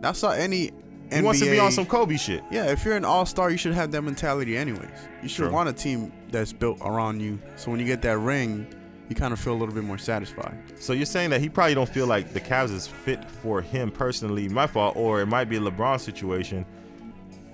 That's 0.00 0.20
how 0.20 0.30
any. 0.30 0.70
He 1.12 1.22
wants 1.22 1.40
to 1.40 1.50
be 1.50 1.58
on 1.58 1.72
some 1.72 1.86
Kobe 1.86 2.16
shit. 2.16 2.42
Yeah, 2.50 2.66
if 2.70 2.84
you're 2.84 2.96
an 2.96 3.04
all 3.04 3.26
star, 3.26 3.50
you 3.50 3.56
should 3.56 3.74
have 3.74 3.90
that 3.92 4.02
mentality 4.02 4.56
anyways. 4.56 4.88
You 5.22 5.28
should 5.28 5.44
True. 5.44 5.52
want 5.52 5.68
a 5.68 5.72
team 5.72 6.12
that's 6.30 6.52
built 6.52 6.78
around 6.80 7.20
you. 7.20 7.38
So 7.56 7.70
when 7.70 7.80
you 7.80 7.86
get 7.86 8.02
that 8.02 8.18
ring, 8.18 8.66
you 9.08 9.16
kind 9.16 9.32
of 9.32 9.40
feel 9.40 9.52
a 9.52 9.58
little 9.58 9.74
bit 9.74 9.84
more 9.84 9.98
satisfied. 9.98 10.56
So 10.78 10.92
you're 10.92 11.06
saying 11.06 11.30
that 11.30 11.40
he 11.40 11.48
probably 11.48 11.74
don't 11.74 11.88
feel 11.88 12.06
like 12.06 12.32
the 12.32 12.40
Cavs 12.40 12.72
is 12.72 12.86
fit 12.86 13.28
for 13.28 13.60
him 13.60 13.90
personally, 13.90 14.48
my 14.48 14.66
fault, 14.66 14.96
or 14.96 15.20
it 15.20 15.26
might 15.26 15.44
be 15.50 15.56
a 15.56 15.60
LeBron 15.60 16.00
situation. 16.00 16.64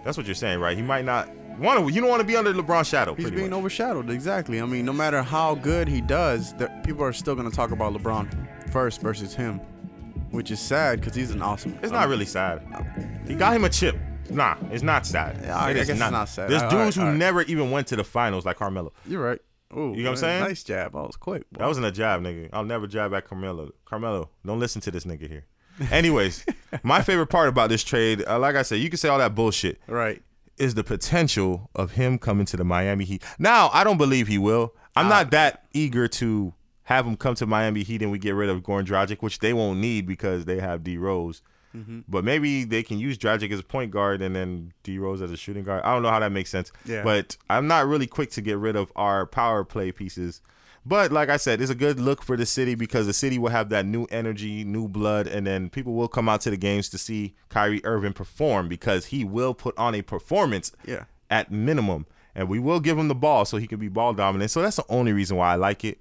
That's 0.05 0.17
what 0.17 0.27
you're 0.27 0.35
saying, 0.35 0.61
right? 0.61 0.77
He 0.77 0.83
might 0.83 1.05
not 1.05 1.29
want 1.59 1.85
to. 1.85 1.93
You 1.93 2.01
don't 2.01 2.11
want 2.11 2.21
to 2.21 2.27
be 2.27 2.37
under 2.37 2.53
LeBron's 2.55 2.89
shadow. 2.89 3.15
He's 3.15 3.31
being 3.31 3.51
much. 3.51 3.59
overshadowed. 3.59 4.11
Exactly. 4.11 4.61
I 4.61 4.67
mean, 4.67 4.85
no 4.85 4.93
matter 4.93 5.23
how 5.23 5.57
good 5.57 5.89
he 5.89 6.01
does, 6.01 6.55
people 6.85 7.03
are 7.05 7.13
still 7.13 7.35
going 7.35 7.51
to 7.51 7.55
talk 7.55 7.73
about 7.73 7.93
LeBron 7.93 8.71
first 8.71 9.01
versus 9.01 9.35
him, 9.35 9.61
which 10.31 10.51
is 10.51 10.61
sad 10.61 11.01
because 11.01 11.15
he's 11.15 11.31
an 11.31 11.43
awesome. 11.43 11.79
It's 11.83 11.93
not 11.93 12.09
really 12.09 12.27
sad. 12.27 12.63
He 13.27 13.35
got 13.35 13.55
him 13.55 13.65
a 13.65 13.69
chip. 13.69 13.97
Nah, 14.31 14.57
it's 14.71 14.83
not 14.83 15.07
sad. 15.07 15.39
Yeah, 15.43 15.57
I 15.57 15.71
It 15.71 15.75
guess 15.75 15.83
is 15.85 15.91
it's 15.91 16.11
not 16.11 16.29
sad. 16.29 16.51
There's 16.51 16.63
All 16.63 16.71
dudes 16.71 16.97
right, 16.99 17.05
who 17.05 17.11
right. 17.11 17.17
never 17.17 17.43
even 17.43 17.71
went 17.71 17.87
to 17.89 17.97
the 17.97 18.05
finals 18.05 18.45
like 18.45 18.57
Carmelo. 18.59 18.93
You're 19.07 19.23
right. 19.25 19.41
Ooh, 19.77 19.93
You 19.95 20.03
know 20.03 20.11
what 20.11 20.11
I'm 20.11 20.17
saying? 20.17 20.45
Nice 20.45 20.63
jab. 20.65 20.95
I 20.97 21.01
was 21.03 21.17
quick. 21.17 21.43
boy. 21.51 21.59
That 21.61 21.67
wasn't 21.67 21.87
a 21.87 21.93
jab, 21.93 22.21
nigga. 22.23 22.49
I'll 22.53 22.65
never 22.65 22.87
jab 22.87 23.13
at 23.15 23.27
Carmelo. 23.27 23.71
Carmelo, 23.87 24.31
don't 24.45 24.59
listen 24.61 24.81
to 24.83 24.91
this 24.91 25.05
nigga 25.05 25.29
here. 25.29 25.45
Anyways, 25.91 26.45
my 26.83 27.01
favorite 27.03 27.29
part 27.29 27.49
about 27.49 27.69
this 27.71 27.83
trade, 27.85 28.25
uh, 28.27 28.39
like 28.39 28.57
I 28.57 28.63
said, 28.63 28.81
you 28.81 28.89
can 28.91 28.99
say 28.99 29.09
all 29.09 29.19
that 29.19 29.35
bullshit. 29.35 29.81
Right. 29.87 30.23
Is 30.59 30.75
the 30.75 30.85
potential 30.85 31.71
of 31.75 31.93
him 31.93 32.19
coming 32.19 32.45
to 32.47 32.57
the 32.57 32.65
Miami 32.65 33.05
Heat. 33.05 33.23
Now, 33.39 33.71
I 33.73 33.85
don't 33.85 33.97
believe 33.99 34.27
he 34.27 34.39
will. 34.39 34.75
I'm 34.97 35.07
Uh, 35.07 35.11
not 35.11 35.31
that 35.31 35.65
eager 35.73 36.09
to 36.09 36.53
have 36.89 37.07
him 37.07 37.17
come 37.19 37.35
to 37.35 37.47
Miami 37.47 37.83
Heat 37.83 38.01
and 38.01 38.11
we 38.11 38.19
get 38.19 38.35
rid 38.35 38.49
of 38.49 38.63
Goran 38.63 38.87
Dragic, 38.87 39.19
which 39.21 39.41
they 39.41 39.53
won't 39.53 39.79
need 39.79 40.07
because 40.07 40.47
they 40.47 40.59
have 40.59 40.83
D 40.83 40.97
Rose. 40.97 41.43
Mm-hmm. 41.77 42.01
But 42.09 42.25
maybe 42.25 42.65
they 42.65 42.83
can 42.83 42.99
use 42.99 43.19
Dragic 43.19 43.51
as 43.53 43.61
a 43.61 43.63
point 43.63 43.91
guard 43.91 44.23
and 44.23 44.35
then 44.35 44.73
D 44.85 44.99
Rose 44.99 45.21
as 45.21 45.31
a 45.31 45.37
shooting 45.37 45.65
guard. 45.65 45.83
I 45.85 45.93
don't 45.93 46.03
know 46.03 46.09
how 46.09 46.19
that 46.21 46.33
makes 46.33 46.49
sense. 46.49 46.73
Yeah. 46.87 47.03
But 47.03 47.37
I'm 47.51 47.67
not 47.67 47.87
really 47.87 48.07
quick 48.07 48.31
to 48.31 48.41
get 48.41 48.57
rid 48.57 48.75
of 48.75 48.91
our 48.97 49.27
power 49.27 49.65
play 49.65 49.93
pieces. 49.93 50.41
But 50.87 51.13
like 51.13 51.29
I 51.29 51.37
said, 51.37 51.61
it's 51.61 51.71
a 51.71 51.75
good 51.75 52.01
look 52.01 52.23
for 52.23 52.39
the 52.39 52.47
city 52.47 52.75
because 52.75 53.07
the 53.07 53.13
city 53.13 53.39
will 53.39 53.51
have 53.51 53.69
that 53.69 53.85
new 53.85 54.07
energy, 54.11 54.65
new 54.65 54.89
blood, 54.89 55.27
and 55.27 55.47
then 55.47 55.69
people 55.69 55.93
will 55.93 56.09
come 56.09 56.27
out 56.27 56.41
to 56.43 56.51
the 56.51 56.57
games 56.57 56.89
to 56.89 56.97
see 56.97 57.35
Kyrie 57.51 57.85
Irving 57.85 58.15
perform 58.15 58.67
because 58.67 59.07
he 59.07 59.23
will 59.27 59.53
put 59.53 59.77
on 59.77 59.95
a 59.95 60.01
performance 60.01 60.73
Yeah. 60.87 61.05
at 61.29 61.53
minimum. 61.53 62.07
And 62.35 62.49
we 62.49 62.59
will 62.59 62.81
give 62.81 62.97
him 62.97 63.09
the 63.09 63.15
ball 63.15 63.45
so 63.45 63.59
he 63.59 63.67
can 63.67 63.79
be 63.79 63.89
ball 63.89 64.15
dominant. 64.15 64.51
So 64.51 64.63
that's 64.63 64.77
the 64.77 64.87
only 64.89 65.13
reason 65.13 65.37
why 65.37 65.53
I 65.53 65.57
like 65.57 65.85
it. 65.85 65.99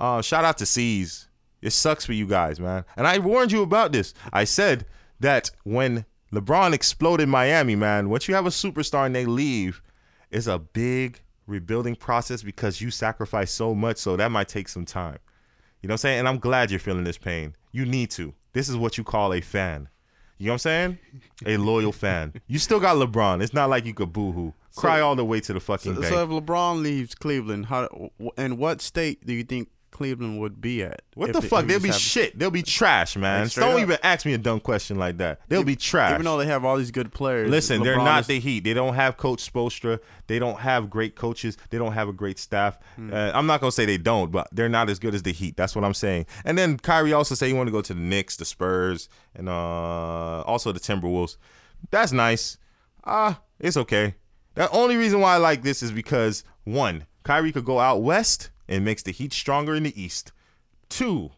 Uh, 0.00 0.20
shout 0.22 0.44
out 0.44 0.58
to 0.58 0.66
C's. 0.66 1.28
It 1.62 1.70
sucks 1.70 2.04
for 2.04 2.12
you 2.12 2.26
guys, 2.26 2.60
man. 2.60 2.84
And 2.96 3.06
I 3.06 3.18
warned 3.18 3.52
you 3.52 3.62
about 3.62 3.92
this. 3.92 4.12
I 4.32 4.44
said 4.44 4.86
that 5.20 5.50
when 5.62 6.04
LeBron 6.32 6.72
exploded 6.74 7.28
Miami, 7.28 7.74
man, 7.76 8.10
once 8.10 8.28
you 8.28 8.34
have 8.34 8.46
a 8.46 8.50
superstar 8.50 9.06
and 9.06 9.14
they 9.14 9.24
leave, 9.24 9.80
it's 10.30 10.46
a 10.46 10.58
big 10.58 11.20
rebuilding 11.46 11.96
process 11.96 12.42
because 12.42 12.80
you 12.80 12.90
sacrifice 12.90 13.50
so 13.50 13.74
much. 13.74 13.96
So 13.98 14.16
that 14.16 14.30
might 14.30 14.48
take 14.48 14.68
some 14.68 14.84
time. 14.84 15.18
You 15.80 15.88
know 15.88 15.92
what 15.92 15.94
I'm 15.94 15.98
saying? 15.98 16.18
And 16.20 16.28
I'm 16.28 16.38
glad 16.38 16.70
you're 16.70 16.80
feeling 16.80 17.04
this 17.04 17.18
pain. 17.18 17.54
You 17.72 17.84
need 17.86 18.10
to. 18.12 18.34
This 18.52 18.68
is 18.68 18.76
what 18.76 18.98
you 18.98 19.04
call 19.04 19.32
a 19.34 19.40
fan. 19.40 19.88
You 20.38 20.46
know 20.46 20.52
what 20.52 20.54
I'm 20.54 20.58
saying? 20.58 20.98
A 21.46 21.56
loyal 21.56 21.92
fan. 21.92 22.32
You 22.46 22.58
still 22.58 22.80
got 22.80 22.96
LeBron. 22.96 23.42
It's 23.42 23.54
not 23.54 23.70
like 23.70 23.86
you 23.86 23.94
could 23.94 24.12
boo-hoo. 24.12 24.52
Cry 24.76 25.00
all 25.00 25.14
the 25.14 25.24
way 25.24 25.40
to 25.40 25.52
the 25.52 25.60
fucking 25.60 25.94
So, 25.94 26.00
bank. 26.00 26.12
so 26.12 26.24
if 26.24 26.28
LeBron 26.30 26.82
leaves 26.82 27.14
Cleveland, 27.14 27.66
how 27.66 28.10
and 28.36 28.58
what 28.58 28.80
state 28.82 29.24
do 29.24 29.32
you 29.32 29.44
think 29.44 29.68
Cleveland 29.94 30.40
would 30.40 30.60
be 30.60 30.82
at? 30.82 31.02
what 31.14 31.32
the 31.32 31.40
fuck? 31.40 31.66
They'll 31.66 31.78
be 31.78 31.92
shit. 31.92 32.36
They'll 32.36 32.50
be 32.50 32.64
trash, 32.64 33.16
man. 33.16 33.44
Like, 33.44 33.52
Don't 33.52 33.74
up. 33.74 33.80
even 33.80 33.98
ask 34.02 34.26
me 34.26 34.34
a 34.34 34.38
dumb 34.38 34.58
question 34.58 34.98
like 34.98 35.18
that. 35.18 35.40
They'll 35.48 35.62
be 35.62 35.76
trash. 35.76 36.14
Even 36.14 36.24
though 36.24 36.36
they 36.36 36.46
have 36.46 36.64
all 36.64 36.76
these 36.76 36.90
good 36.90 37.12
players. 37.12 37.48
Listen, 37.48 37.80
they're 37.84 37.96
not 37.96 38.22
is- 38.22 38.26
the 38.26 38.40
Heat. 38.40 38.64
They 38.64 38.74
don't 38.74 38.94
have 38.94 39.16
Coach 39.16 39.50
Spoelstra. 39.50 40.00
They 40.26 40.40
don't 40.40 40.58
have 40.58 40.90
great 40.90 41.14
coaches. 41.14 41.56
They 41.70 41.78
don't 41.78 41.92
have 41.92 42.08
a 42.08 42.12
great 42.12 42.40
staff. 42.40 42.76
Hmm. 42.96 43.14
Uh, 43.14 43.30
I'm 43.32 43.46
not 43.46 43.60
gonna 43.60 43.70
say 43.70 43.86
they 43.86 43.96
don't, 43.96 44.32
but 44.32 44.48
they're 44.50 44.68
not 44.68 44.90
as 44.90 44.98
good 44.98 45.14
as 45.14 45.22
the 45.22 45.32
Heat. 45.32 45.56
That's 45.56 45.76
what 45.76 45.84
I'm 45.84 45.94
saying. 45.94 46.26
And 46.44 46.58
then 46.58 46.76
Kyrie 46.76 47.12
also 47.12 47.36
said 47.36 47.46
he 47.46 47.52
wanted 47.54 47.70
to 47.70 47.76
go 47.76 47.82
to 47.82 47.94
the 47.94 48.00
Knicks, 48.00 48.36
the 48.36 48.44
Spurs, 48.44 49.08
and 49.34 49.48
uh, 49.48 49.52
also 50.42 50.72
the 50.72 50.80
Timberwolves. 50.80 51.36
That's 51.92 52.10
nice. 52.10 52.58
Ah, 53.04 53.40
it's 53.60 53.76
okay. 53.76 54.16
The 54.56 54.68
only 54.70 54.96
reason 54.96 55.20
why 55.20 55.34
I 55.34 55.36
like 55.36 55.62
this 55.62 55.82
is 55.84 55.92
because 55.92 56.42
one, 56.64 57.06
Kyrie 57.22 57.52
could 57.52 57.64
go 57.64 57.78
out 57.78 58.02
west 58.02 58.50
and 58.68 58.84
makes 58.84 59.02
the 59.02 59.12
Heat 59.12 59.32
stronger 59.32 59.74
in 59.74 59.82
the 59.82 60.00
East. 60.00 60.32
Two, 60.88 61.30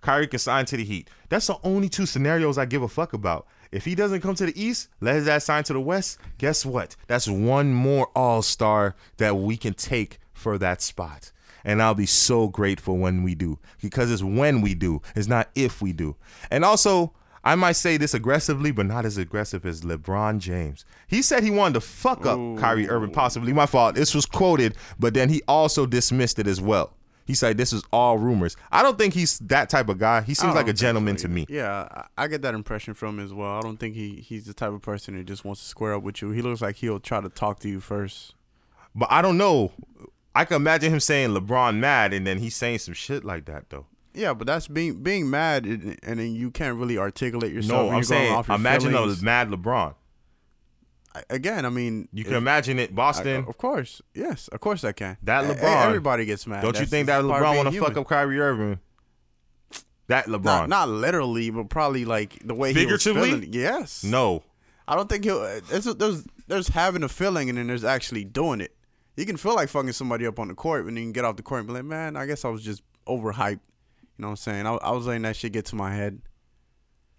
Kyrie 0.00 0.26
can 0.26 0.38
sign 0.38 0.64
to 0.66 0.76
the 0.76 0.84
Heat. 0.84 1.10
That's 1.28 1.46
the 1.46 1.58
only 1.62 1.88
two 1.88 2.06
scenarios 2.06 2.58
I 2.58 2.64
give 2.64 2.82
a 2.82 2.88
fuck 2.88 3.12
about. 3.12 3.46
If 3.72 3.84
he 3.84 3.94
doesn't 3.94 4.20
come 4.20 4.34
to 4.34 4.46
the 4.46 4.60
East, 4.60 4.88
let 5.00 5.14
his 5.14 5.28
ass 5.28 5.44
sign 5.44 5.64
to 5.64 5.72
the 5.72 5.80
West. 5.80 6.18
Guess 6.38 6.66
what? 6.66 6.96
That's 7.06 7.28
one 7.28 7.72
more 7.72 8.08
All 8.16 8.42
Star 8.42 8.96
that 9.18 9.36
we 9.36 9.56
can 9.56 9.74
take 9.74 10.18
for 10.32 10.58
that 10.58 10.82
spot. 10.82 11.32
And 11.62 11.82
I'll 11.82 11.94
be 11.94 12.06
so 12.06 12.48
grateful 12.48 12.96
when 12.96 13.22
we 13.22 13.34
do 13.34 13.58
because 13.82 14.10
it's 14.10 14.22
when 14.22 14.62
we 14.62 14.74
do, 14.74 15.02
it's 15.14 15.28
not 15.28 15.50
if 15.54 15.82
we 15.82 15.92
do. 15.92 16.16
And 16.50 16.64
also, 16.64 17.12
I 17.42 17.54
might 17.54 17.72
say 17.72 17.96
this 17.96 18.12
aggressively, 18.12 18.70
but 18.70 18.86
not 18.86 19.06
as 19.06 19.16
aggressive 19.16 19.64
as 19.64 19.80
LeBron 19.80 20.38
James. 20.40 20.84
He 21.06 21.22
said 21.22 21.42
he 21.42 21.50
wanted 21.50 21.74
to 21.74 21.80
fuck 21.80 22.26
up 22.26 22.38
Kyrie 22.58 22.88
Irving, 22.88 23.12
possibly. 23.12 23.52
My 23.52 23.66
fault. 23.66 23.94
This 23.94 24.14
was 24.14 24.26
quoted, 24.26 24.76
but 24.98 25.14
then 25.14 25.28
he 25.30 25.42
also 25.48 25.86
dismissed 25.86 26.38
it 26.38 26.46
as 26.46 26.60
well. 26.60 26.92
He 27.30 27.34
said 27.34 27.56
this 27.56 27.72
is 27.72 27.84
all 27.92 28.18
rumors. 28.18 28.56
I 28.72 28.82
don't 28.82 28.98
think 28.98 29.14
he's 29.14 29.38
that 29.38 29.70
type 29.70 29.88
of 29.88 29.98
guy. 29.98 30.20
He 30.22 30.34
seems 30.34 30.54
like 30.54 30.64
a 30.64 30.66
think 30.66 30.78
so 30.78 30.82
gentleman 30.82 31.16
to 31.16 31.28
me. 31.28 31.46
Yeah, 31.48 31.86
I 32.16 32.24
I 32.24 32.26
get 32.26 32.42
that 32.42 32.54
impression 32.54 32.92
from 32.92 33.20
him 33.20 33.24
as 33.24 33.32
well. 33.32 33.52
I 33.52 33.60
don't 33.60 33.78
think 33.78 33.94
he 33.94 34.16
he's 34.16 34.46
the 34.46 34.52
type 34.52 34.72
of 34.72 34.82
person 34.82 35.14
who 35.14 35.22
just 35.22 35.44
wants 35.44 35.62
to 35.62 35.68
square 35.68 35.94
up 35.94 36.02
with 36.02 36.20
you. 36.20 36.32
He 36.32 36.42
looks 36.42 36.60
like 36.60 36.76
he'll 36.76 36.98
try 36.98 37.20
to 37.20 37.28
talk 37.28 37.60
to 37.60 37.68
you 37.68 37.78
first. 37.78 38.34
But 38.96 39.12
I 39.12 39.22
don't 39.22 39.38
know. 39.38 39.70
I 40.34 40.44
can 40.44 40.56
imagine 40.56 40.92
him 40.92 41.00
saying 41.00 41.30
LeBron 41.30 41.76
mad 41.76 42.12
and 42.12 42.26
then 42.26 42.38
he's 42.38 42.56
saying 42.56 42.80
some 42.80 42.94
shit 42.94 43.24
like 43.24 43.44
that 43.44 43.70
though. 43.70 43.86
Yeah, 44.14 44.34
but 44.34 44.46
that's 44.46 44.66
being 44.68 45.02
being 45.02 45.30
mad, 45.30 45.64
and 45.66 45.98
and 46.02 46.18
then 46.18 46.34
you 46.34 46.50
can't 46.50 46.76
really 46.78 46.98
articulate 46.98 47.52
yourself. 47.52 47.90
No, 47.90 47.96
I'm 47.96 48.02
saying 48.04 48.32
off 48.32 48.48
your 48.48 48.56
imagine 48.56 48.90
feelings. 48.92 49.22
a 49.22 49.24
mad 49.24 49.48
LeBron. 49.50 49.94
I- 51.14 51.22
Again, 51.30 51.64
I 51.64 51.70
mean, 51.70 52.08
You 52.12 52.24
can 52.24 52.34
if- 52.34 52.38
imagine 52.38 52.78
it, 52.78 52.94
Boston. 52.94 53.44
I- 53.44 53.48
of 53.48 53.56
course, 53.58 54.00
yes, 54.14 54.48
of 54.48 54.60
course 54.60 54.82
I 54.84 54.92
can. 54.92 55.16
that 55.22 55.44
LeBron. 55.44 55.86
everybody 55.86 56.24
gets 56.24 56.46
mad. 56.46 56.62
Don't 56.62 56.78
you 56.78 56.86
think 56.86 57.06
that 57.06 57.22
LeBron 57.24 57.56
want 57.56 57.72
to 57.72 57.80
fuck 57.80 57.96
up 57.96 58.08
Kyrie 58.08 58.40
Irving? 58.40 58.78
That 60.08 60.26
LeBron. 60.26 60.42
Not, 60.44 60.68
not 60.68 60.88
literally, 60.88 61.50
but 61.50 61.68
probably 61.68 62.04
like 62.04 62.38
the 62.44 62.54
way 62.54 62.72
he 62.72 62.84
was 62.86 63.02
Figuratively? 63.02 63.30
feeling. 63.46 63.52
Yes. 63.52 64.02
no. 64.04 64.42
I 64.88 64.96
don't 64.96 65.08
think 65.08 65.22
he'll. 65.22 65.38
Uh, 65.38 65.60
there's 65.68 65.84
there's 65.84 66.24
there's 66.48 66.66
having 66.68 67.04
a 67.04 67.08
feeling 67.08 67.48
and 67.48 67.56
then 67.56 67.68
there's 67.68 67.84
actually 67.84 68.24
doing 68.24 68.60
it. 68.60 68.74
You 69.16 69.24
can 69.24 69.36
feel 69.36 69.54
like 69.54 69.68
fucking 69.68 69.92
somebody 69.92 70.26
up 70.26 70.40
on 70.40 70.48
the 70.48 70.54
court, 70.54 70.80
and 70.86 70.96
then 70.96 70.96
you 70.96 71.02
can 71.08 71.12
get 71.12 71.24
off 71.24 71.36
the 71.36 71.44
court 71.44 71.60
and 71.60 71.68
be 71.68 71.74
like, 71.74 71.84
man, 71.84 72.16
I 72.16 72.26
guess 72.26 72.44
I 72.44 72.48
was 72.48 72.64
just 72.64 72.82
overhyped. 73.06 73.60
You 74.20 74.22
know 74.22 74.32
what 74.32 74.46
I'm 74.46 74.52
saying? 74.52 74.66
I, 74.66 74.72
I 74.74 74.90
was 74.90 75.06
letting 75.06 75.22
that 75.22 75.34
shit 75.34 75.52
get 75.52 75.64
to 75.66 75.76
my 75.76 75.94
head. 75.94 76.20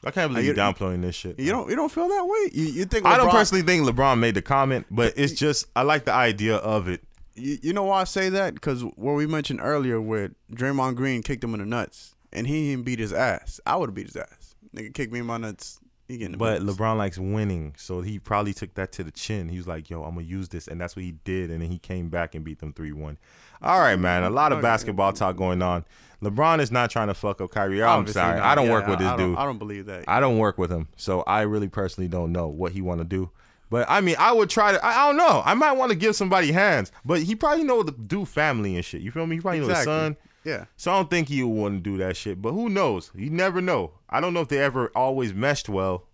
I 0.04 0.12
can't 0.12 0.32
believe 0.32 0.46
you- 0.46 0.54
downplaying 0.54 1.02
this 1.02 1.16
shit. 1.16 1.40
You 1.40 1.52
don't 1.52 1.68
you 1.68 1.76
don't 1.76 1.92
feel 1.92 2.08
that 2.08 2.24
way? 2.28 2.52
You, 2.54 2.66
you 2.66 2.86
think 2.86 3.08
I 3.08 3.18
don't 3.18 3.32
personally 3.32 3.64
think 3.64 3.88
LeBron 3.88 4.20
made 4.20 4.36
the 4.36 4.44
comment, 4.44 4.86
but 4.92 5.14
it's 5.18 5.34
just 5.34 5.66
I 5.76 5.82
like 5.82 6.06
the 6.06 6.14
idea 6.14 6.58
of 6.58 6.88
it. 6.88 7.02
You, 7.34 7.58
you 7.64 7.74
know 7.74 7.86
why 7.86 8.02
I 8.02 8.04
say 8.04 8.30
that? 8.30 8.54
Because 8.54 8.84
what 8.84 9.14
we 9.14 9.26
mentioned 9.26 9.62
earlier, 9.64 10.00
where 10.00 10.30
Draymond 10.54 10.94
Green 10.96 11.24
kicked 11.24 11.44
him 11.44 11.56
in 11.56 11.60
the 11.60 11.66
nuts, 11.66 12.14
and 12.32 12.46
he 12.46 12.70
didn't 12.70 12.86
beat 12.86 13.00
his 13.00 13.14
ass. 13.14 13.60
I 13.66 13.78
would 13.78 13.90
have 13.90 13.96
beat 13.96 14.06
his 14.06 14.16
ass. 14.16 14.54
Nigga 14.76 14.94
kicked 14.94 15.12
me 15.12 15.22
in 15.22 15.26
my 15.26 15.38
nuts. 15.38 15.80
He 16.08 16.18
getting 16.20 16.38
But 16.38 16.60
business. 16.60 16.76
LeBron 16.76 16.98
likes 16.98 17.18
winning, 17.18 17.74
so 17.78 18.02
he 18.02 18.20
probably 18.20 18.54
took 18.54 18.76
that 18.76 18.92
to 18.92 19.04
the 19.04 19.12
chin. 19.12 19.50
He 19.50 19.58
was 19.58 19.66
like, 19.68 19.90
"Yo, 19.90 20.04
I'm 20.04 20.14
gonna 20.14 20.28
use 20.28 20.50
this," 20.50 20.68
and 20.68 20.80
that's 20.80 20.96
what 20.96 21.04
he 21.04 21.14
did. 21.24 21.50
And 21.50 21.64
then 21.64 21.72
he 21.72 21.80
came 21.80 22.10
back 22.10 22.36
and 22.36 22.46
beat 22.46 22.60
them 22.60 22.74
three 22.74 22.92
one. 22.92 23.18
All 23.62 23.80
right, 23.80 23.98
man. 23.98 24.24
A 24.24 24.30
lot 24.30 24.52
of 24.52 24.58
Okay. 24.60 24.64
basketball 24.64 25.14
talk 25.14 25.36
going 25.38 25.62
on. 25.62 25.86
LeBron 26.22 26.60
is 26.60 26.72
not 26.72 26.92
trying 26.92 27.08
to 27.08 27.14
fuck 27.16 27.42
up 27.42 27.50
Kyrie. 27.52 27.82
I'm 27.84 28.00
Obviously 28.00 28.20
sorry, 28.22 28.38
not. 28.38 28.46
I 28.46 28.56
don't 28.56 28.68
Yeah, 28.68 28.72
work 28.74 28.88
with 28.88 29.00
this 29.00 29.08
I 29.08 29.18
dude. 29.18 29.38
I 29.38 29.46
don't 29.46 29.58
believe 29.58 29.88
that. 29.88 30.04
I 30.08 30.20
don't 30.20 30.38
work 30.38 30.58
with 30.58 30.72
him, 30.72 30.88
so 30.96 31.22
I 31.22 31.42
really 31.42 31.68
personally 31.68 32.08
don't 32.08 32.32
know 32.32 32.48
what 32.48 32.74
he 32.74 32.82
want 32.82 33.00
to 33.02 33.06
do. 33.06 33.32
But 33.72 33.90
I 33.90 34.02
mean, 34.02 34.16
I 34.20 34.32
would 34.32 34.50
try 34.50 34.72
to. 34.74 34.86
I, 34.86 35.04
I 35.04 35.08
don't 35.08 35.18
know. 35.18 35.42
I 35.46 35.54
might 35.56 35.72
want 35.74 35.92
to 35.92 35.96
give 35.96 36.16
somebody 36.16 36.52
hands, 36.52 36.92
but 37.06 37.24
he 37.24 37.36
probably 37.36 37.64
know 37.64 37.82
the 37.84 37.92
do 37.94 38.26
family 38.26 38.76
and 38.76 38.84
shit. 38.86 39.02
You 39.02 39.12
feel 39.12 39.26
me? 39.26 39.38
He 39.38 39.42
probably 39.42 39.62
know 39.62 39.66
Exactly. 39.70 39.86
the 39.94 40.00
son. 40.00 40.18
Yeah. 40.44 40.66
So 40.76 40.92
I 40.92 40.96
don't 40.98 41.10
think 41.10 41.30
he 41.30 41.42
would 41.44 41.54
want 41.56 41.84
to 41.84 41.90
do 41.90 41.98
that 42.00 42.18
shit. 42.18 42.42
But 42.42 42.52
who 42.52 42.68
knows? 42.70 43.12
You 43.16 43.30
never 43.30 43.62
know. 43.62 43.92
I 44.10 44.20
don't 44.20 44.34
know 44.34 44.42
if 44.42 44.48
they 44.50 44.60
ever 44.60 44.92
always 44.96 45.34
meshed 45.34 45.70
well 45.70 46.08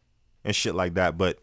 and 0.46 0.56
shit 0.56 0.76
like 0.76 0.94
that. 0.96 1.18
But 1.18 1.40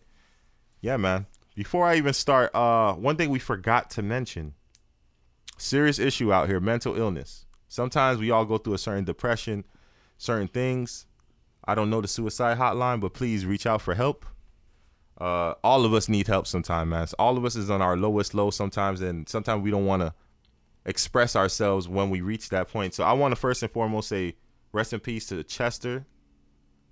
yeah, 0.80 0.96
man. 0.96 1.26
Before 1.57 1.86
I 1.86 1.96
even 1.96 2.12
start, 2.14 2.55
uh, 2.55 2.94
one 2.94 3.16
thing 3.16 3.30
we 3.30 3.38
forgot 3.38 3.90
to 3.90 4.02
mention: 4.02 4.55
serious 5.57 5.98
issue 5.98 6.32
out 6.32 6.48
here, 6.48 6.61
mental 6.61 6.96
illness. 6.96 7.46
Sometimes 7.68 8.18
we 8.18 8.30
all 8.30 8.44
go 8.44 8.59
through 8.59 8.74
a 8.74 8.78
certain 8.78 9.05
depression, 9.05 9.64
certain 10.18 10.48
things. 10.48 11.07
I 11.64 11.74
don't 11.74 11.90
know 11.90 12.00
the 12.00 12.09
suicide 12.09 12.59
hotline, 12.59 13.00
but 13.00 13.14
please 13.14 13.46
reach 13.46 13.66
out 13.66 13.80
for 13.82 13.94
help. 13.94 14.26
Uh, 15.20 15.55
all 15.62 15.84
of 15.84 15.94
us 15.94 16.09
need 16.09 16.26
help 16.26 16.46
sometime, 16.46 16.88
man. 16.90 17.07
So 17.07 17.14
all 17.18 17.36
of 17.38 17.44
us 17.44 17.57
is 17.57 17.70
on 17.70 17.80
our 17.80 17.96
lowest 17.96 18.34
low 18.34 18.50
sometimes, 18.50 19.00
and 19.00 19.28
sometimes 19.28 19.62
we 19.62 19.70
don't 19.70 19.86
want 19.86 20.02
to 20.02 20.12
express 20.86 21.34
ourselves 21.36 21.88
when 21.88 22.11
we 22.11 22.20
reach 22.20 22.48
that 22.50 22.68
point. 22.68 22.94
So 22.94 23.05
I 23.05 23.12
want 23.12 23.32
to 23.32 23.36
first 23.36 23.62
and 23.62 23.70
foremost 23.72 24.09
say 24.09 24.34
rest 24.72 24.92
in 24.92 25.00
peace 25.00 25.26
to 25.28 25.42
Chester 25.44 26.05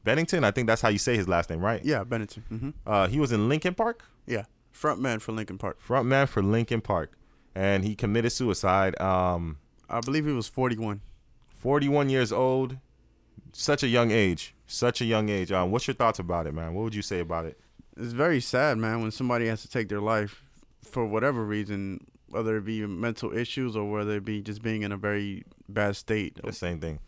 Bennington. 0.05 0.45
I 0.45 0.51
think 0.51 0.67
that's 0.69 0.81
how 0.83 0.89
you 0.89 0.99
say 0.99 1.17
his 1.17 1.29
last 1.29 1.51
name, 1.51 1.61
right? 1.61 1.85
Yeah, 1.85 2.05
Bennington. 2.05 2.45
hmm 2.49 2.71
Uh, 2.87 3.09
he 3.09 3.19
was 3.21 3.33
in 3.33 3.49
Linkin 3.49 3.75
Park, 3.75 4.05
Yeah, 4.27 4.45
front 4.71 5.01
man 5.01 5.19
for 5.19 5.33
Linkin 5.33 5.59
Park. 5.59 5.81
front 5.81 6.07
man 6.07 6.27
for 6.27 6.43
Linkin 6.43 6.81
Park, 6.81 7.13
and 7.55 7.85
he 7.85 7.95
committed 7.95 8.33
suicide. 8.33 9.01
Um, 9.01 9.59
I 9.89 10.01
believe 10.01 10.27
he 10.27 10.33
was 10.33 10.49
41. 10.49 11.01
41 11.59 12.09
years 12.11 12.33
old, 12.33 12.77
such 13.53 13.83
a 13.83 13.89
young 13.89 14.11
age, 14.11 14.55
such 14.67 15.01
a 15.01 15.05
young 15.05 15.29
age. 15.29 15.53
Um, 15.53 15.71
what's 15.71 15.87
your 15.87 15.95
thoughts 15.95 16.19
about 16.19 16.47
it, 16.47 16.55
man? 16.55 16.75
What 16.75 16.83
would 16.85 16.95
you 16.95 17.03
say 17.03 17.21
about 17.21 17.45
it? 17.47 17.59
It's 17.97 18.13
very 18.13 18.41
sad, 18.41 18.79
man, 18.79 19.01
when 19.03 19.11
somebody 19.11 19.47
has 19.47 19.63
to 19.63 19.69
take 19.69 19.89
their 19.89 20.01
life 20.01 20.43
for 20.83 21.07
whatever 21.07 21.45
reason, 21.45 22.05
whether 22.31 22.57
it 22.57 22.65
be 22.65 22.85
mental 22.87 23.37
issues 23.37 23.77
or 23.77 23.89
whether 23.91 24.17
it 24.17 24.25
be 24.25 24.41
just 24.41 24.63
being 24.63 24.83
in 24.83 24.91
a 24.93 24.97
very 24.97 25.45
bad 25.69 25.95
state. 25.95 26.41
The 26.43 26.53
same 26.53 26.81
thing. 26.81 26.99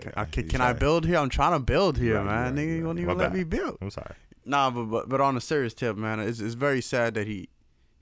Can, 0.00 0.12
I, 0.16 0.24
can, 0.24 0.48
can 0.48 0.60
I 0.60 0.72
build 0.72 1.04
here? 1.04 1.18
I'm 1.18 1.28
trying 1.28 1.52
to 1.52 1.58
build 1.58 1.98
here, 1.98 2.16
Right, 2.16 2.24
man. 2.24 2.44
right, 2.44 2.54
Nigga, 2.54 2.66
you 2.68 2.74
right. 2.76 2.86
won't 2.86 2.98
My 2.98 3.02
even 3.02 3.18
let 3.18 3.30
bad. 3.30 3.36
me 3.38 3.44
build. 3.44 3.78
I'm 3.82 3.90
sorry. 3.90 4.14
Nah, 4.46 4.70
but, 4.70 4.84
but 4.84 5.08
but 5.08 5.20
on 5.20 5.36
a 5.36 5.40
serious 5.40 5.72
tip, 5.74 5.96
man, 5.96 6.20
it's 6.20 6.40
it's 6.40 6.54
very 6.54 6.80
sad 6.80 7.14
that 7.14 7.26
he 7.26 7.48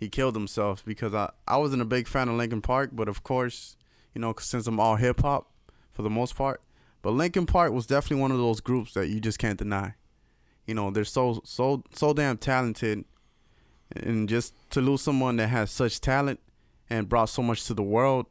he 0.03 0.09
killed 0.09 0.35
himself 0.35 0.85
because 0.85 1.15
I 1.15 1.31
I 1.47 1.57
wasn't 1.59 1.81
a 1.81 1.85
big 1.85 2.09
fan 2.09 2.29
of 2.29 2.35
Linkin 2.35 2.61
Park, 2.61 2.91
but 2.93 3.09
of 3.09 3.23
course, 3.23 3.77
you 4.15 4.21
know, 4.21 4.35
since 4.41 4.67
I'm 4.67 4.81
all 4.81 4.97
hip 4.97 5.21
hop 5.21 5.51
for 5.93 6.03
the 6.03 6.11
most 6.11 6.35
part, 6.37 6.61
but 7.03 7.13
Linkin 7.13 7.47
Park 7.47 7.73
was 7.73 7.87
definitely 7.87 8.21
one 8.21 8.33
of 8.33 8.39
those 8.39 8.61
groups 8.61 8.95
that 8.95 9.07
you 9.07 9.21
just 9.21 9.39
can't 9.39 9.59
deny. 9.59 9.95
You 10.67 10.75
know, 10.75 10.91
they're 10.91 11.05
so 11.05 11.41
so 11.45 11.85
so 11.95 12.13
damn 12.13 12.37
talented, 12.37 13.05
and 13.95 14.29
just 14.29 14.55
to 14.71 14.81
lose 14.81 15.03
someone 15.03 15.37
that 15.37 15.49
has 15.49 15.71
such 15.71 16.01
talent 16.01 16.41
and 16.91 17.09
brought 17.09 17.29
so 17.29 17.43
much 17.43 17.65
to 17.67 17.75
the 17.75 17.83
world 17.83 18.27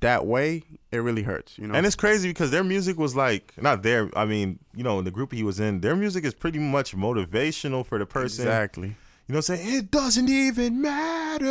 that 0.00 0.26
way, 0.26 0.62
it 0.92 0.98
really 0.98 1.22
hurts. 1.22 1.58
You 1.58 1.66
know, 1.66 1.74
And 1.74 1.84
it's 1.86 1.96
crazy 1.96 2.28
because 2.28 2.50
their 2.50 2.62
music 2.62 2.98
was 2.98 3.16
like 3.16 3.54
not 3.60 3.82
their. 3.82 4.10
I 4.14 4.26
mean, 4.26 4.58
you 4.74 4.84
know, 4.84 5.00
the 5.00 5.10
group 5.10 5.32
he 5.32 5.42
was 5.42 5.60
in, 5.60 5.80
their 5.80 5.96
music 5.96 6.24
is 6.24 6.34
pretty 6.34 6.58
much 6.58 6.94
motivational 6.94 7.84
for 7.86 7.98
the 7.98 8.06
person. 8.06 8.44
exactly. 8.44 8.96
You 9.28 9.34
know 9.34 9.38
what 9.40 9.50
I'm 9.50 9.56
saying? 9.58 9.74
It 9.78 9.90
doesn't 9.90 10.28
even 10.30 10.80
matter. 10.80 11.44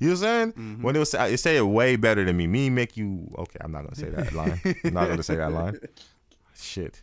You 0.00 0.08
know 0.08 0.10
what 0.10 0.10
I'm 0.10 0.16
saying? 0.16 0.52
Mm-hmm. 0.52 0.82
When 0.82 0.96
it 0.96 0.98
was, 0.98 1.14
it 1.14 1.38
say 1.38 1.56
it 1.56 1.62
way 1.62 1.94
better 1.94 2.24
than 2.24 2.36
me. 2.36 2.46
Me 2.48 2.70
make 2.70 2.96
you. 2.96 3.32
Okay, 3.38 3.58
I'm 3.60 3.70
not 3.70 3.84
gonna 3.84 3.94
say 3.94 4.10
that 4.10 4.32
line. 4.32 4.60
I'm 4.84 4.94
not 4.94 5.08
gonna 5.08 5.22
say 5.22 5.36
that 5.36 5.52
line. 5.52 5.78
Shit. 6.60 7.02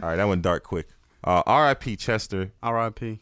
All 0.00 0.08
right, 0.08 0.16
that 0.16 0.24
went 0.28 0.42
dark 0.42 0.62
quick. 0.62 0.88
Uh, 1.24 1.42
R.I.P. 1.46 1.96
Chester. 1.96 2.52
R.I.P. 2.62 3.20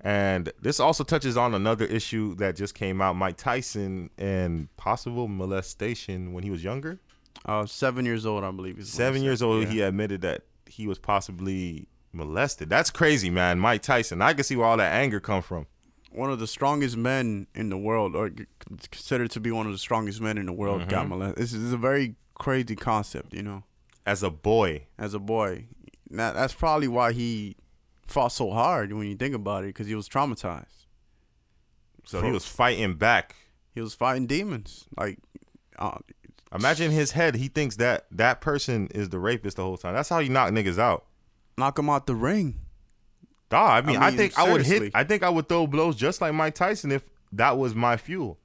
And 0.00 0.52
this 0.60 0.80
also 0.80 1.04
touches 1.04 1.36
on 1.36 1.54
another 1.54 1.84
issue 1.86 2.34
that 2.36 2.56
just 2.56 2.74
came 2.74 3.00
out: 3.00 3.14
Mike 3.14 3.36
Tyson 3.36 4.10
and 4.18 4.74
possible 4.76 5.28
molestation 5.28 6.32
when 6.32 6.42
he 6.42 6.50
was 6.50 6.62
younger. 6.64 6.98
Uh, 7.46 7.66
seven 7.66 8.04
years 8.04 8.26
old, 8.26 8.42
I 8.42 8.50
believe. 8.50 8.84
Seven 8.84 9.22
years 9.22 9.42
old, 9.42 9.62
Yeah. 9.64 9.68
he 9.68 9.80
admitted 9.82 10.22
that 10.22 10.42
he 10.66 10.86
was 10.86 10.98
possibly 10.98 11.86
molested. 12.14 12.68
That's 12.70 12.90
crazy, 12.90 13.30
man. 13.30 13.58
Mike 13.58 13.82
Tyson. 13.82 14.22
I 14.22 14.32
can 14.34 14.44
see 14.44 14.56
where 14.56 14.66
all 14.66 14.76
that 14.76 14.92
anger 14.92 15.20
come 15.20 15.42
from. 15.42 15.66
one 16.10 16.30
of 16.30 16.38
the 16.38 16.46
strongest 16.46 16.96
men 16.96 17.46
in 17.54 17.68
the 17.70 17.76
world, 17.76 18.14
or 18.14 18.30
considered 18.90 19.30
to 19.32 19.40
be 19.40 19.50
one 19.50 19.66
of 19.66 19.72
the 19.72 19.78
strongest 19.78 20.20
men 20.20 20.38
in 20.38 20.46
the 20.46 20.52
world, 20.52 20.80
Mm-hmm. 20.82 20.90
got 20.90 21.08
molested. 21.08 21.42
This 21.42 21.52
is 21.52 21.72
a 21.72 21.76
very 21.76 22.14
crazy 22.34 22.76
concept, 22.76 23.34
you 23.34 23.42
know. 23.42 23.64
As 24.06 24.22
a 24.22 24.30
boy, 24.30 24.86
As 24.98 25.14
a 25.14 25.18
boy, 25.18 25.66
that, 26.10 26.34
that's 26.34 26.54
probably 26.54 26.88
why 26.88 27.12
he 27.12 27.56
fought 28.06 28.28
so 28.32 28.50
hard 28.50 28.92
when 28.92 29.06
you 29.08 29.16
think 29.16 29.34
about 29.34 29.64
it, 29.64 29.68
because 29.68 29.86
he 29.86 29.94
was 29.94 30.08
traumatized. 30.08 30.86
So 32.04 32.20
he 32.22 32.30
was 32.30 32.44
fighting 32.46 32.94
back. 32.94 33.34
He 33.74 33.80
was 33.80 33.94
fighting 33.94 34.26
demons. 34.26 34.84
Like, 34.96 35.18
uh, 35.78 35.98
Imagine 36.54 36.92
his 36.92 37.10
head. 37.12 37.34
He 37.34 37.48
thinks 37.48 37.76
that 37.76 38.06
that 38.12 38.40
person 38.40 38.86
is 38.94 39.08
the 39.08 39.18
rapist 39.18 39.56
the 39.56 39.64
whole 39.64 39.76
time. 39.76 39.94
That's 39.94 40.08
how 40.08 40.20
you 40.20 40.28
knock 40.28 40.52
niggas 40.52 40.78
out. 40.78 41.04
Knock 41.56 41.78
him 41.78 41.90
out 41.90 42.06
the 42.06 42.14
ring. 42.14 42.60
Dog, 43.50 43.84
I 43.84 43.86
mean, 43.86 43.98
I, 43.98 44.08
mean, 44.08 44.16
think 44.16 44.38
I 44.38 44.50
would 44.50 44.62
hit. 44.62 44.90
I 44.94 45.04
think 45.04 45.22
I 45.22 45.28
would 45.28 45.48
throw 45.48 45.66
blows 45.66 45.96
just 45.96 46.20
like 46.20 46.34
Mike 46.34 46.54
Tyson 46.54 46.90
if 46.90 47.04
that 47.32 47.58
was 47.58 47.74
my 47.74 47.96
fuel. 47.96 48.38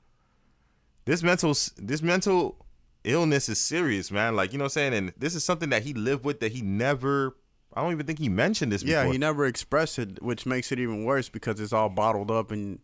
This 1.05 1.24
mental, 1.24 1.55
this 1.78 2.01
mental 2.01 2.66
illness 3.03 3.49
is 3.49 3.60
serious, 3.60 4.12
man. 4.12 4.36
Like 4.36 4.51
you 4.51 4.57
know 4.57 4.64
what 4.66 4.78
I'm 4.78 4.91
saying, 4.91 4.93
and 4.93 5.14
this 5.18 5.36
is 5.36 5.43
something 5.43 5.70
that 5.70 5.84
he 5.84 5.93
lived 5.93 6.26
with 6.26 6.39
that 6.41 6.51
he 6.51 6.62
never. 6.62 7.36
I 7.74 7.82
don't 7.82 7.91
even 7.91 8.05
think 8.05 8.20
he 8.20 8.30
mentioned 8.30 8.72
this. 8.72 8.84
Yeah, 8.84 9.01
before. 9.03 9.14
he 9.14 9.20
never 9.20 9.45
expressed 9.45 9.99
it, 9.99 10.22
which 10.22 10.45
makes 10.45 10.72
it 10.72 10.80
even 10.80 11.05
worse 11.05 11.30
because 11.30 11.60
it's 11.60 11.74
all 11.74 11.89
bottled 11.89 12.32
up, 12.32 12.51
and 12.51 12.80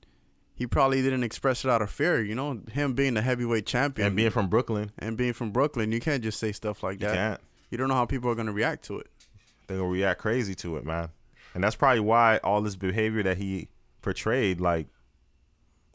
he 0.53 0.65
probably 0.65 1.01
didn't 1.01 1.23
express 1.23 1.65
it 1.65 1.69
out 1.69 1.81
of 1.81 1.89
fear. 1.89 2.23
You 2.23 2.35
know, 2.35 2.61
him 2.71 2.93
being 2.93 3.15
the 3.15 3.21
heavyweight 3.21 3.65
champion 3.65 4.07
and 4.07 4.15
being 4.15 4.31
from 4.31 4.47
Brooklyn, 4.47 4.91
and 4.97 5.17
being 5.17 5.33
from 5.33 5.51
Brooklyn, 5.51 5.91
you 5.91 5.99
can't 5.99 6.23
just 6.23 6.39
say 6.39 6.51
stuff 6.51 6.81
like 6.81 7.01
you 7.01 7.07
that. 7.07 7.15
can't. 7.15 7.41
You 7.69 7.77
don't 7.77 7.89
know 7.89 7.95
how 7.95 8.05
people 8.05 8.29
are 8.29 8.35
gonna 8.35 8.53
react 8.53 8.85
to 8.85 8.99
it. 8.99 9.07
They're 9.67 9.77
gonna 9.77 9.89
react 9.89 10.21
crazy 10.21 10.55
to 10.55 10.77
it, 10.77 10.85
man. 10.85 11.09
And 11.53 11.63
that's 11.63 11.75
probably 11.75 12.01
why 12.01 12.39
all 12.43 12.61
this 12.61 12.75
behavior 12.75 13.23
that 13.23 13.37
he 13.37 13.69
portrayed, 14.01 14.59
like, 14.59 14.87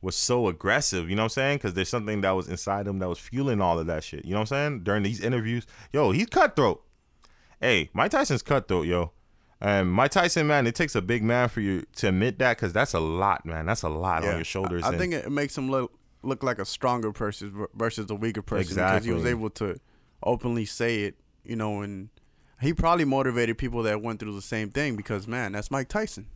was 0.03 0.17
so 0.17 0.49
aggressive. 0.49 1.11
You 1.11 1.17
know 1.17 1.23
what 1.23 1.27
I'm 1.27 1.31
saying? 1.31 1.59
Because 1.59 1.75
there's 1.75 1.89
something 1.89 2.23
that 2.23 2.31
was 2.31 2.49
inside 2.49 2.87
him 2.87 2.99
that 3.01 3.09
was 3.09 3.19
fueling 3.19 3.61
all 3.61 3.79
of 3.79 3.87
that 3.87 4.03
shit. 4.03 4.25
You 4.25 4.33
know 4.33 4.39
what 4.41 4.53
I'm 4.53 4.73
saying? 4.73 4.85
During 4.85 5.03
these 5.03 5.21
interviews, 5.21 5.67
yo, 5.93 6.11
he's 6.13 6.27
cutthroat. 6.27 6.83
Hey, 7.61 7.91
Mike 7.93 8.11
Tyson's 8.11 8.43
cutthroat, 8.43 8.87
yo. 8.87 9.13
And 9.61 9.93
Mike 9.93 10.13
Tyson, 10.13 10.47
man, 10.47 10.67
it 10.67 10.75
takes 10.75 10.95
a 10.95 11.03
big 11.03 11.23
man 11.23 11.51
for 11.51 11.61
you 11.61 11.85
to 11.97 12.09
admit 12.09 12.39
that 12.39 12.57
because 12.57 12.73
that's 12.73 12.95
a 12.95 13.01
lot, 13.01 13.45
man. 13.45 13.67
That's 13.67 13.83
a 13.83 13.91
lot 13.91 14.25
on 14.25 14.37
your 14.37 14.45
shoulders. 14.45 14.83
I, 14.83 14.87
I 14.87 14.89
and- 14.91 14.99
think 14.99 15.13
it 15.13 15.31
makes 15.31 15.57
him 15.57 15.71
look 15.71 15.93
look 16.23 16.43
like 16.43 16.59
a 16.59 16.67
stronger 16.67 17.13
person 17.13 17.67
versus 17.75 18.11
a 18.11 18.15
weaker 18.15 18.43
person 18.43 18.75
because 18.75 19.05
he 19.05 19.13
was 19.13 19.25
able 19.27 19.51
to 19.51 19.77
openly 20.23 20.65
say 20.65 21.03
it. 21.03 21.17
You 21.45 21.57
know, 21.57 21.83
and 21.83 22.09
he 22.61 22.73
probably 22.75 23.05
motivated 23.05 23.59
people 23.59 23.83
that 23.85 24.03
went 24.03 24.21
through 24.21 24.35
the 24.35 24.43
same 24.43 24.71
thing 24.71 24.97
because 24.97 25.27
man, 25.27 25.53
that's 25.53 25.71
Mike 25.71 25.89
Tyson. 25.89 26.27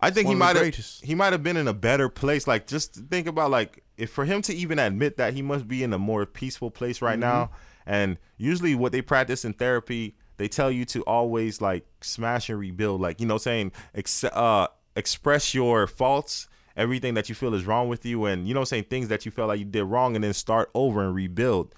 I 0.00 0.10
think 0.10 0.28
he 0.28 0.34
might 0.34 0.56
have 0.56 0.74
he 1.02 1.14
might 1.14 1.32
have 1.32 1.42
been 1.42 1.56
in 1.56 1.68
a 1.68 1.72
better 1.72 2.08
place. 2.08 2.46
Like 2.46 2.66
just 2.66 2.94
think 2.94 3.26
about 3.26 3.50
like 3.50 3.82
if 3.96 4.10
for 4.10 4.24
him 4.24 4.42
to 4.42 4.54
even 4.54 4.78
admit 4.78 5.16
that 5.16 5.32
he 5.32 5.42
must 5.42 5.66
be 5.66 5.82
in 5.82 5.92
a 5.92 5.98
more 5.98 6.26
peaceful 6.26 6.70
place 6.70 7.00
right 7.00 7.18
now. 7.18 7.44
Mm-hmm. 7.44 7.54
And 7.86 8.18
usually 8.36 8.74
what 8.74 8.92
they 8.92 9.00
practice 9.00 9.44
in 9.44 9.52
therapy, 9.52 10.16
they 10.36 10.48
tell 10.48 10.70
you 10.70 10.84
to 10.86 11.02
always 11.02 11.60
like 11.60 11.86
smash 12.02 12.50
and 12.50 12.58
rebuild. 12.58 13.00
Like 13.00 13.20
you 13.20 13.26
know, 13.26 13.38
saying 13.38 13.72
ex- 13.94 14.24
uh, 14.24 14.66
express 14.96 15.54
your 15.54 15.86
faults, 15.86 16.48
everything 16.76 17.14
that 17.14 17.28
you 17.28 17.34
feel 17.34 17.54
is 17.54 17.64
wrong 17.64 17.88
with 17.88 18.04
you, 18.04 18.26
and 18.26 18.46
you 18.46 18.52
know, 18.52 18.64
saying 18.64 18.84
things 18.84 19.08
that 19.08 19.24
you 19.24 19.30
felt 19.30 19.48
like 19.48 19.60
you 19.60 19.64
did 19.64 19.84
wrong, 19.84 20.14
and 20.14 20.24
then 20.24 20.34
start 20.34 20.70
over 20.74 21.02
and 21.02 21.14
rebuild. 21.14 21.74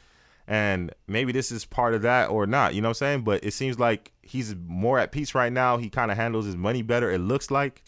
And 0.50 0.94
maybe 1.06 1.30
this 1.30 1.52
is 1.52 1.66
part 1.66 1.92
of 1.92 2.00
that 2.02 2.30
or 2.30 2.46
not, 2.46 2.74
you 2.74 2.80
know 2.80 2.88
what 2.88 3.02
I'm 3.02 3.06
saying? 3.06 3.22
But 3.22 3.44
it 3.44 3.52
seems 3.52 3.78
like 3.78 4.12
he's 4.22 4.56
more 4.66 4.98
at 4.98 5.12
peace 5.12 5.34
right 5.34 5.52
now. 5.52 5.76
He 5.76 5.90
kind 5.90 6.10
of 6.10 6.16
handles 6.16 6.46
his 6.46 6.56
money 6.56 6.80
better, 6.80 7.10
it 7.10 7.18
looks 7.18 7.50
like. 7.50 7.84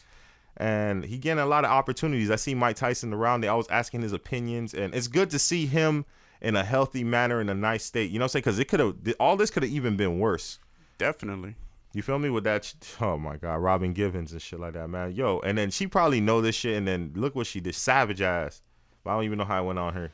And 0.59 1.03
he 1.03 1.17
getting 1.17 1.43
a 1.43 1.47
lot 1.47 1.65
of 1.65 1.71
opportunities. 1.71 2.31
I 2.31 2.37
see 2.37 2.55
Mike 2.55 2.77
Tyson 2.77 3.15
around. 3.15 3.41
They 3.41 3.49
always 3.49 3.69
asking 3.69 4.03
his 4.03 4.13
opinions. 4.13 4.75
And 4.75 4.95
it's 4.95 5.09
good 5.09 5.31
to 5.31 5.39
see 5.39 5.65
him 5.65 6.05
in 6.43 6.55
a 6.55 6.63
healthy 6.63 7.03
manner, 7.03 7.41
in 7.41 7.49
a 7.49 7.55
nice 7.55 7.83
state. 7.83 8.11
You 8.11 8.19
know 8.19 8.25
what 8.25 8.27
I'm 8.27 8.29
saying? 8.33 8.43
Because 8.43 8.59
it 8.59 8.67
could 8.67 8.81
have, 8.81 8.95
all 9.19 9.39
this 9.39 9.51
could 9.51 9.63
have 9.63 9.73
even 9.73 9.97
been 9.97 10.19
worse. 10.19 10.59
Definitely. 10.99 11.55
You 11.95 12.03
feel 12.03 12.19
me 12.19 12.29
with 12.29 12.45
that? 12.45 12.75
Oh 13.01 13.17
my 13.17 13.39
God, 13.39 13.57
Robin 13.57 13.95
Givens 13.95 14.33
and 14.33 14.43
shit 14.43 14.61
like 14.61 14.75
that, 14.75 14.89
man. 14.89 15.13
Yo, 15.13 15.41
and 15.41 15.57
then 15.57 15.71
she 15.71 15.87
probably 15.87 16.21
know 16.21 16.43
this 16.43 16.55
shit, 16.55 16.77
and 16.77 16.87
then 16.87 17.13
look 17.17 17.35
what 17.35 17.47
she 17.47 17.59
did, 17.61 17.75
savage 17.75 18.21
ass. 18.21 18.61
But 19.03 19.11
I 19.11 19.15
don't 19.15 19.25
even 19.25 19.39
know 19.39 19.45
how 19.45 19.63
it 19.63 19.67
went 19.67 19.79
on 19.79 19.95
her. 19.95 20.13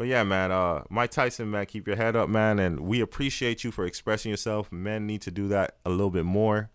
But 0.00 0.06
yeah, 0.06 0.24
man, 0.24 0.50
uh, 0.50 0.84
Mike 0.88 1.10
Tyson, 1.10 1.50
man, 1.50 1.66
keep 1.66 1.86
your 1.86 1.96
head 1.96 2.16
up, 2.16 2.30
man, 2.30 2.58
and 2.58 2.80
we 2.80 3.02
appreciate 3.02 3.64
you 3.64 3.70
for 3.70 3.84
expressing 3.84 4.30
yourself. 4.30 4.72
Men 4.72 5.06
need 5.06 5.20
to 5.20 5.30
do 5.30 5.46
that 5.48 5.76
a 5.84 5.90
little 5.90 6.08
bit 6.08 6.24
more, 6.24 6.70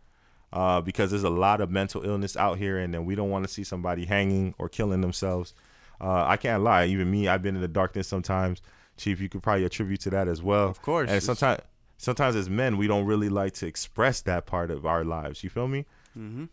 uh, 0.54 0.80
because 0.82 1.10
there's 1.10 1.24
a 1.24 1.30
lot 1.32 1.60
of 1.60 1.72
mental 1.72 2.06
illness 2.06 2.38
out 2.38 2.60
here, 2.60 2.78
and 2.78 2.94
then 2.94 3.04
we 3.04 3.16
don't 3.16 3.32
want 3.32 3.44
to 3.44 3.52
see 3.52 3.64
somebody 3.64 4.06
hanging 4.06 4.54
or 4.60 4.70
killing 4.70 5.02
themselves. 5.02 5.56
Uh, 6.00 6.24
I 6.24 6.38
can't 6.38 6.62
lie, 6.62 6.86
even 6.86 7.10
me, 7.10 7.28
I've 7.28 7.42
been 7.42 7.56
in 7.56 7.62
the 7.64 7.68
darkness 7.68 8.08
sometimes. 8.08 8.62
Chief, 8.96 9.20
you 9.20 9.28
could 9.28 9.42
probably 9.42 9.66
attribute 9.66 10.02
to 10.02 10.12
that 10.12 10.28
as 10.28 10.44
well. 10.44 10.70
Of 10.70 10.84
course. 10.84 11.10
And 11.10 11.24
sometimes, 11.24 11.62
sometimes 11.98 12.36
as 12.36 12.48
men, 12.48 12.78
we 12.78 12.86
don't 12.86 13.06
really 13.08 13.30
like 13.30 13.54
to 13.54 13.66
express 13.66 14.22
that 14.22 14.46
part 14.46 14.70
of 14.70 14.86
our 14.86 15.04
lives. 15.04 15.44
You 15.44 15.50
feel 15.50 15.68
me? 15.68 15.88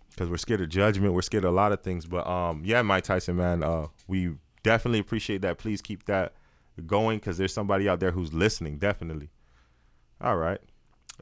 Because 0.09 0.31
we're 0.31 0.39
scared 0.39 0.63
of 0.63 0.71
judgment. 0.71 1.13
We're 1.13 1.21
scared 1.21 1.45
of 1.45 1.53
a 1.53 1.55
lot 1.55 1.73
of 1.73 1.83
things. 1.83 2.07
But 2.07 2.27
um, 2.27 2.63
yeah, 2.65 2.81
Mike 2.81 3.05
Tyson, 3.05 3.37
man, 3.37 3.63
uh, 3.63 3.89
we 4.09 4.37
definitely 4.63 5.01
appreciate 5.01 5.43
that. 5.43 5.59
Please 5.59 5.83
keep 5.83 6.07
that 6.07 6.33
going 6.87 7.19
because 7.19 7.39
there's 7.39 7.53
somebody 7.53 7.89
out 7.89 8.01
there 8.01 8.11
who's 8.13 8.33
listening. 8.33 8.79
Definitely. 8.79 9.31
All 10.21 10.37
right. 10.37 10.61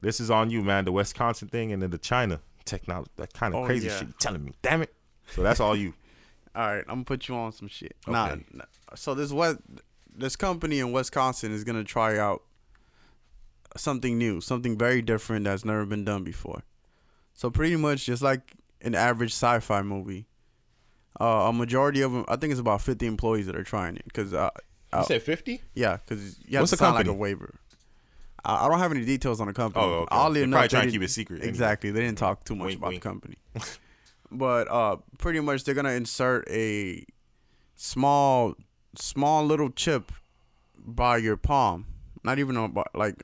This 0.03 0.21
is 0.21 0.31
on 0.31 0.51
you, 0.51 0.63
man. 0.63 0.85
The 0.85 0.93
Wisconsin 0.93 1.49
thing 1.49 1.73
and 1.73 1.83
then 1.83 1.91
the 1.91 1.99
China 1.99 2.41
technology. 2.65 3.11
That 3.17 3.33
kind 3.33 3.55
of 3.55 3.63
Oh, 3.63 3.67
crazy 3.67 3.89
yeah. 3.89 3.99
shit. 3.99 4.09
You 4.09 4.15
telling 4.19 4.45
me? 4.45 4.53
Damn 4.63 4.83
it. 4.83 4.95
So 5.35 5.43
that's 5.43 5.61
all 5.61 5.77
you. 5.77 5.95
All 6.53 6.67
right, 6.67 6.85
I'm 6.89 6.95
gonna 6.97 7.05
put 7.05 7.29
you 7.29 7.37
on 7.37 7.53
some 7.53 7.69
shit. 7.69 7.95
Nah, 8.09 8.35
nah. 8.53 8.65
so 8.97 9.15
this 9.15 9.31
what 9.31 9.59
this 10.13 10.35
company 10.35 10.81
in 10.81 10.91
Wisconsin 10.91 11.53
is 11.55 11.63
gonna 11.63 11.85
try 11.85 12.19
out 12.19 12.43
something 13.77 14.19
new, 14.19 14.41
something 14.41 14.77
very 14.77 15.01
different 15.01 15.45
that's 15.45 15.65
never 15.65 15.87
been 15.87 16.05
done 16.05 16.25
before. 16.25 16.65
So 17.35 17.51
pretty 17.51 17.77
much 17.77 18.05
just 18.05 18.21
like 18.21 18.57
an 18.81 18.97
average 18.97 19.31
sci-fi 19.31 19.83
movie, 19.83 20.27
uh, 21.21 21.47
a 21.49 21.53
majority 21.53 22.03
of 22.03 22.11
them, 22.13 22.25
I 22.27 22.35
think 22.35 22.51
it's 22.51 22.59
about 22.61 22.83
50 22.83 23.07
employees 23.07 23.47
that 23.47 23.55
are 23.55 23.63
trying 23.63 23.95
it. 23.95 24.13
Cause 24.13 24.35
uh, 24.35 24.51
You 24.93 24.99
uh, 25.01 25.03
said 25.05 25.23
50? 25.23 25.61
Yeah, 25.75 25.99
because 25.99 26.39
you 26.47 26.57
have 26.57 26.63
What's 26.63 26.71
to 26.71 26.77
the 26.77 26.79
sign 26.85 26.95
like 26.95 27.03
a 27.03 27.09
company? 27.11 27.19
waiver. 27.21 27.55
I 28.45 28.67
I 28.67 28.69
don't 28.69 28.79
have 28.79 28.91
any 28.93 29.05
details 29.05 29.41
on 29.41 29.47
the 29.47 29.53
company. 29.53 29.85
Oh, 29.85 29.89
okay. 30.01 30.07
Oddly 30.11 30.41
They're 30.41 30.45
enough, 30.45 30.57
probably 30.59 30.67
they 30.67 30.69
trying 30.69 30.81
to 30.83 30.87
didn't- 30.91 31.01
keep 31.03 31.09
it 31.09 31.13
secret 31.13 31.37
anyway. 31.37 31.49
Exactly, 31.49 31.91
they 31.91 32.01
didn't 32.01 32.19
talk 32.19 32.45
too 32.45 32.57
much 32.57 32.67
Wink, 32.67 32.79
about 32.79 32.89
wink. 32.89 33.03
the 33.03 33.09
company. 33.09 33.37
but 34.33 34.69
uh, 34.71 34.97
pretty 35.19 35.41
much 35.41 35.65
they're 35.65 35.75
gonna 35.75 35.91
insert 35.91 36.49
a 36.51 37.05
small, 37.77 38.55
small 38.97 39.45
little 39.45 39.71
chip 39.71 40.11
by 40.77 41.17
your 41.19 41.37
palm. 41.37 41.87
Not 42.25 42.39
even 42.39 42.57
on, 42.57 42.73
by- 42.73 42.85
like 42.95 43.23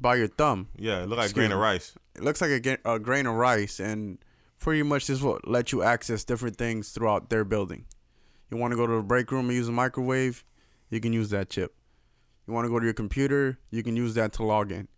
by 0.00 0.16
your 0.16 0.28
thumb. 0.28 0.68
Yeah, 0.76 1.02
it 1.02 1.08
look 1.08 1.18
like 1.18 1.26
Excuse 1.26 1.44
grain 1.48 1.52
of 1.52 1.58
me. 1.58 1.62
rice. 1.62 1.94
It 2.16 2.22
looks 2.22 2.40
like 2.40 2.50
a, 2.50 2.60
ga- 2.60 2.78
a 2.84 2.98
grain 2.98 3.26
of 3.26 3.34
rice, 3.34 3.78
and 3.80 4.18
pretty 4.58 4.82
much 4.82 5.06
this 5.06 5.22
will 5.22 5.40
let 5.44 5.72
you 5.72 5.82
access 5.82 6.24
different 6.24 6.56
things 6.56 6.90
throughout 6.90 7.30
their 7.30 7.44
building. 7.44 7.86
You 8.52 8.58
want 8.58 8.72
to 8.72 8.76
go 8.76 8.86
to 8.86 8.96
the 8.96 9.02
break 9.02 9.32
room 9.32 9.48
and 9.48 9.56
use 9.56 9.68
a 9.68 9.72
microwave, 9.72 10.44
you 10.90 11.00
can 11.00 11.14
use 11.14 11.30
that 11.30 11.48
chip. 11.48 11.74
You 12.46 12.52
want 12.52 12.66
to 12.66 12.68
go 12.68 12.78
to 12.78 12.84
your 12.84 12.92
computer, 12.92 13.58
you 13.70 13.82
can 13.82 13.96
use 13.96 14.12
that 14.12 14.34
to 14.34 14.42
log 14.42 14.70
in. 14.70 14.88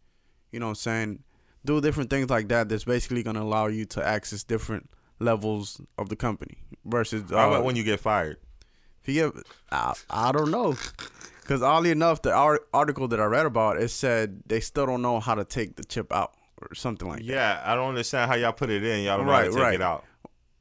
You 0.51 0.59
know 0.59 0.67
what 0.67 0.71
I'm 0.71 0.75
saying? 0.75 1.23
Do 1.65 1.81
different 1.81 2.11
things 2.11 2.31
like 2.31 2.49
that. 2.49 2.69
That's 2.69 2.83
basically 2.83 3.23
going 3.23 3.37
to 3.37 3.43
allow 3.43 3.69
you 3.69 3.85
to 3.85 4.05
access 4.05 4.43
different 4.43 4.91
levels 5.21 5.81
of 5.97 6.09
the 6.09 6.17
company 6.17 6.59
versus. 6.85 7.31
How 7.31 7.47
uh, 7.47 7.49
about 7.53 7.65
when 7.65 7.77
you 7.77 7.85
get 7.85 8.01
fired? 8.01 8.39
if 9.05 9.15
you 9.15 9.33
get, 9.33 9.45
I, 9.71 9.95
I 10.11 10.33
don't 10.33 10.51
know. 10.51 10.77
Because 11.43 11.63
oddly 11.63 11.93
enough, 11.93 12.23
the 12.23 12.33
ar- 12.33 12.63
article 12.73 13.07
that 13.07 13.21
I 13.21 13.25
read 13.27 13.47
about 13.47 13.81
it 13.81 13.89
said 13.91 14.43
they 14.47 14.59
still 14.59 14.87
don't 14.87 15.03
know 15.03 15.21
how 15.21 15.37
to 15.37 15.45
take 15.45 15.77
the 15.77 15.85
chip 15.85 16.13
out 16.13 16.33
or 16.61 16.75
something 16.75 17.07
like 17.07 17.19
that. 17.19 17.25
Yeah, 17.25 17.63
I 17.65 17.77
don't 17.77 17.91
understand 17.91 18.31
how 18.31 18.37
y'all 18.37 18.53
put 18.53 18.71
it 18.71 18.83
in. 18.83 19.05
Y'all 19.05 19.19
don't 19.19 19.27
know 19.27 19.33
how 19.33 19.43
to 19.43 19.51
take 19.51 19.59
right. 19.59 19.75
it 19.75 19.83
out. 19.83 20.05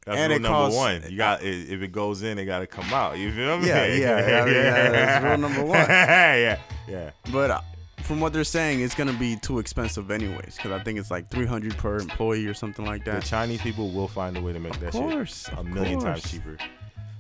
That's 0.06 0.18
And 0.20 0.32
rule 0.32 0.40
number 0.40 0.48
costs- 0.58 0.78
one. 0.78 1.04
You 1.12 1.18
got 1.18 1.42
if 1.44 1.82
it 1.82 1.92
goes 1.92 2.24
in, 2.24 2.38
it 2.38 2.46
got 2.46 2.60
to 2.60 2.68
come 2.68 2.92
out. 2.94 3.18
You 3.18 3.32
feel 3.32 3.58
me? 3.60 3.68
Yeah, 3.68 3.86
yeah, 3.86 3.96
yeah, 3.96 4.46
yeah, 4.46 4.90
that's 4.92 5.24
rule 5.26 5.38
number 5.38 5.64
one. 5.64 5.80
yeah, 5.90 6.60
yeah. 6.88 7.12
But 7.32 7.52
uh, 7.52 7.62
from 8.02 8.20
what 8.20 8.34
they're 8.34 8.44
saying, 8.44 8.82
it's 8.82 8.96
gonna 8.96 9.14
be 9.14 9.38
too 9.38 9.60
expensive 9.60 10.12
anyways. 10.12 10.56
Because 10.58 10.72
I 10.72 10.84
think 10.84 11.00
it's 11.00 11.10
like 11.10 11.30
three 11.30 11.46
hundred 11.46 11.78
per 11.78 11.98
employee 11.98 12.46
or 12.48 12.54
something 12.54 12.86
like 12.86 13.06
that. 13.06 13.22
The. 13.22 13.28
Chinese 13.28 13.62
people 13.62 13.92
will 13.92 14.10
find 14.10 14.36
a 14.38 14.42
way 14.42 14.52
to 14.54 14.60
make 14.60 14.78
that 14.82 14.92
course, 14.92 15.46
shit 15.46 15.54
a 15.54 15.60
of 15.62 15.68
million 15.68 16.00
times 16.00 16.30
cheaper. 16.30 16.58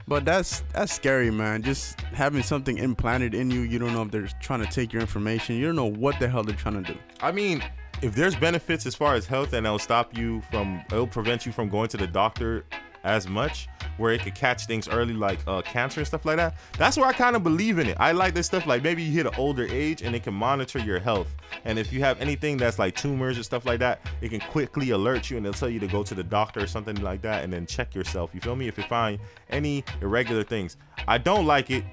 But 0.05 0.25
that's 0.25 0.63
that's 0.73 0.91
scary, 0.91 1.31
man. 1.31 1.63
Just 1.63 2.01
having 2.01 2.43
something 2.43 2.77
implanted 2.77 3.33
in 3.33 3.49
you, 3.49 3.61
you 3.61 3.79
don't 3.79 3.93
know 3.93 4.01
if 4.01 4.11
they're 4.11 4.27
trying 4.41 4.59
to 4.59 4.65
take 4.69 4.91
your 4.91 5.01
information. 5.01 5.55
You 5.55 5.67
don't 5.67 5.77
know 5.77 5.85
what 5.85 6.19
the 6.19 6.27
hell 6.27 6.43
they're 6.43 6.55
trying 6.57 6.83
to 6.83 6.93
do. 6.93 6.99
I 7.21 7.31
mean, 7.31 7.63
if 8.03 8.13
there's 8.13 8.35
benefits 8.35 8.85
as 8.85 8.93
far 8.93 9.15
as 9.15 9.25
health 9.25 9.53
and 9.53 9.65
it'll 9.65 9.79
stop 9.79 10.15
you 10.17 10.41
from, 10.51 10.83
it'll 10.91 11.07
prevent 11.07 11.45
you 11.45 11.53
from 11.53 11.69
going 11.69 11.87
to 11.87 11.95
the 11.95 12.05
doctor 12.05 12.65
as 13.05 13.27
much, 13.29 13.69
where 13.97 14.13
it 14.13 14.21
could 14.21 14.35
catch 14.35 14.65
things 14.65 14.89
early 14.89 15.13
like 15.13 15.39
uh, 15.47 15.61
cancer 15.61 16.01
and 16.01 16.07
stuff 16.07 16.25
like 16.25 16.35
that. 16.35 16.55
That's 16.77 16.97
where 16.97 17.07
I 17.07 17.13
kind 17.13 17.35
of 17.35 17.43
believe 17.43 17.79
in 17.79 17.87
it. 17.87 17.97
I 17.99 18.11
like 18.11 18.33
this 18.33 18.45
stuff 18.45 18.65
like 18.65 18.83
maybe 18.83 19.03
you 19.03 19.11
hit 19.11 19.25
an 19.25 19.33
older 19.37 19.65
age 19.69 20.01
and 20.01 20.13
it 20.15 20.23
can 20.23 20.33
monitor 20.33 20.79
your 20.79 20.99
health. 20.99 21.33
And 21.63 21.79
if 21.79 21.93
you 21.93 22.01
have 22.01 22.19
anything 22.19 22.57
that's 22.57 22.77
like 22.77 22.95
tumors 22.95 23.37
and 23.37 23.45
stuff 23.45 23.65
like 23.65 23.79
that, 23.79 24.01
it 24.21 24.29
can 24.29 24.41
quickly 24.41 24.89
alert 24.89 25.29
you 25.29 25.37
and 25.37 25.45
it'll 25.45 25.57
tell 25.57 25.69
you 25.69 25.79
to 25.79 25.87
go 25.87 26.03
to 26.03 26.13
the 26.13 26.23
doctor 26.23 26.61
or 26.61 26.67
something 26.67 26.97
like 26.97 27.21
that 27.21 27.43
and 27.45 27.53
then 27.53 27.65
check 27.65 27.95
yourself. 27.95 28.31
You 28.33 28.41
feel 28.41 28.55
me? 28.57 28.67
If 28.67 28.77
you 28.77 28.83
find 28.83 29.17
any 29.49 29.83
irregular 30.01 30.43
things, 30.43 30.75
I 31.07 31.17
don't 31.17 31.45
like 31.45 31.71
it 31.71 31.85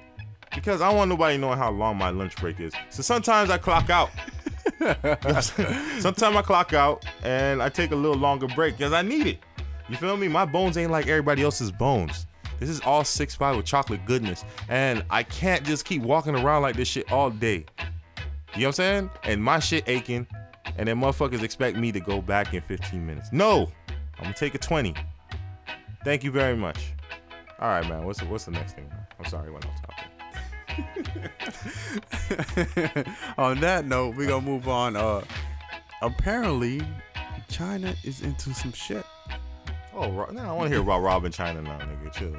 because 0.53 0.81
I 0.81 0.89
don't 0.89 0.97
want 0.97 1.09
nobody 1.09 1.37
knowing 1.37 1.57
how 1.57 1.71
long 1.71 1.97
my 1.97 2.09
lunch 2.09 2.35
break 2.35 2.59
is. 2.59 2.73
So 2.89 3.01
sometimes 3.01 3.49
I 3.49 3.57
clock 3.57 3.89
out. 3.89 4.09
Sometimes 5.99 6.35
I 6.35 6.41
clock 6.41 6.73
out 6.73 7.05
and 7.23 7.61
I 7.61 7.69
take 7.69 7.91
a 7.91 7.95
little 7.95 8.17
longer 8.17 8.47
break 8.47 8.77
because 8.77 8.93
I 8.93 9.03
need 9.03 9.27
it. 9.27 9.39
You 9.89 9.97
feel 9.97 10.17
me? 10.17 10.27
My 10.27 10.45
bones 10.45 10.77
ain't 10.77 10.91
like 10.91 11.07
everybody 11.07 11.43
else's 11.43 11.71
bones. 11.71 12.25
This 12.59 12.69
is 12.69 12.79
all 12.81 13.03
six 13.03 13.35
five 13.35 13.57
with 13.57 13.65
chocolate 13.65 14.05
goodness, 14.05 14.45
and 14.69 15.03
I 15.09 15.23
can't 15.23 15.63
just 15.63 15.83
keep 15.85 16.01
walking 16.01 16.35
around 16.35 16.61
like 16.61 16.75
this 16.75 16.87
shit 16.87 17.11
all 17.11 17.29
day. 17.29 17.65
You 18.55 18.61
know 18.61 18.65
what 18.65 18.65
I'm 18.65 18.73
saying? 18.73 19.09
And 19.23 19.43
my 19.43 19.59
shit 19.59 19.83
aching, 19.87 20.27
and 20.77 20.87
then 20.87 20.99
motherfuckers 20.99 21.41
expect 21.43 21.77
me 21.77 21.91
to 21.91 21.99
go 21.99 22.21
back 22.21 22.53
in 22.53 22.61
15 22.61 23.05
minutes. 23.05 23.29
No, 23.31 23.71
I'm 24.17 24.23
gonna 24.23 24.33
take 24.33 24.55
a 24.55 24.59
20. 24.59 24.93
Thank 26.03 26.23
you 26.23 26.31
very 26.31 26.55
much. 26.55 26.93
All 27.59 27.69
right, 27.69 27.87
man. 27.87 28.05
What's 28.05 28.19
the, 28.19 28.25
what's 28.25 28.45
the 28.45 28.51
next 28.51 28.73
thing? 28.73 28.91
I'm 29.19 29.25
sorry, 29.25 29.49
I 29.49 29.51
went 29.51 29.65
off 29.65 29.81
topic. 29.81 30.10
on 33.37 33.59
that 33.59 33.85
note, 33.85 34.15
we 34.15 34.25
gonna 34.27 34.45
move 34.45 34.67
on. 34.67 34.95
Uh, 34.95 35.21
apparently, 36.01 36.81
China 37.49 37.93
is 38.03 38.21
into 38.21 38.53
some 38.53 38.71
shit. 38.73 39.05
Oh, 39.93 40.09
Ro- 40.11 40.29
nah, 40.31 40.49
I 40.49 40.53
want 40.55 40.69
to 40.69 40.75
hear 40.75 40.83
about 40.83 41.01
robbing 41.01 41.31
China 41.31 41.61
now, 41.61 41.79
nigga. 41.79 42.13
Chill. 42.13 42.35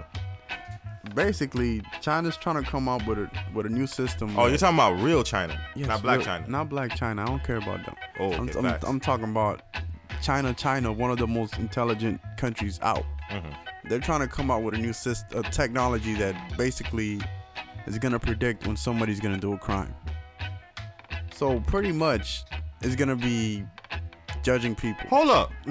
Basically, 1.14 1.82
China's 2.00 2.36
trying 2.36 2.62
to 2.62 2.68
come 2.68 2.88
up 2.88 3.06
with 3.06 3.18
a 3.18 3.30
with 3.54 3.66
a 3.66 3.68
new 3.68 3.86
system. 3.86 4.30
Oh, 4.38 4.44
that- 4.44 4.50
you're 4.50 4.58
talking 4.58 4.76
about 4.76 5.00
real 5.00 5.22
China, 5.22 5.58
Yes, 5.74 5.88
not 5.88 6.02
Black 6.02 6.18
real- 6.18 6.26
China. 6.26 6.48
Not 6.48 6.68
Blac 6.70 6.90
Chyna. 6.92 7.22
I 7.22 7.26
don't 7.26 7.44
care 7.44 7.56
about 7.56 7.84
them. 7.84 7.94
Oh, 8.18 8.32
I'm, 8.32 8.48
I'm. 8.56 8.78
I'm 8.86 9.00
talking 9.00 9.28
about 9.30 9.62
China. 10.22 10.54
China, 10.54 10.92
one 10.92 11.10
of 11.10 11.18
the 11.18 11.26
most 11.26 11.58
intelligent 11.58 12.20
countries 12.38 12.78
out. 12.82 13.04
Mhm. 13.30 13.54
They're 13.84 13.98
trying 13.98 14.20
to 14.20 14.28
come 14.28 14.50
out 14.50 14.62
with 14.62 14.74
a 14.74 14.78
new 14.78 14.92
system, 14.92 15.40
a 15.40 15.42
technology 15.50 16.14
that 16.14 16.56
basically 16.56 17.20
is 17.86 17.98
gonna 17.98 18.18
predict 18.18 18.66
when 18.66 18.76
somebody's 18.76 19.20
gonna 19.20 19.38
do 19.38 19.52
a 19.52 19.58
crime. 19.58 19.94
So 21.34 21.60
pretty 21.60 21.92
much, 21.92 22.44
it's 22.82 22.96
gonna 22.96 23.16
be 23.16 23.64
judging 24.42 24.74
people. 24.74 25.08
Hold 25.08 25.30
up. 25.30 25.52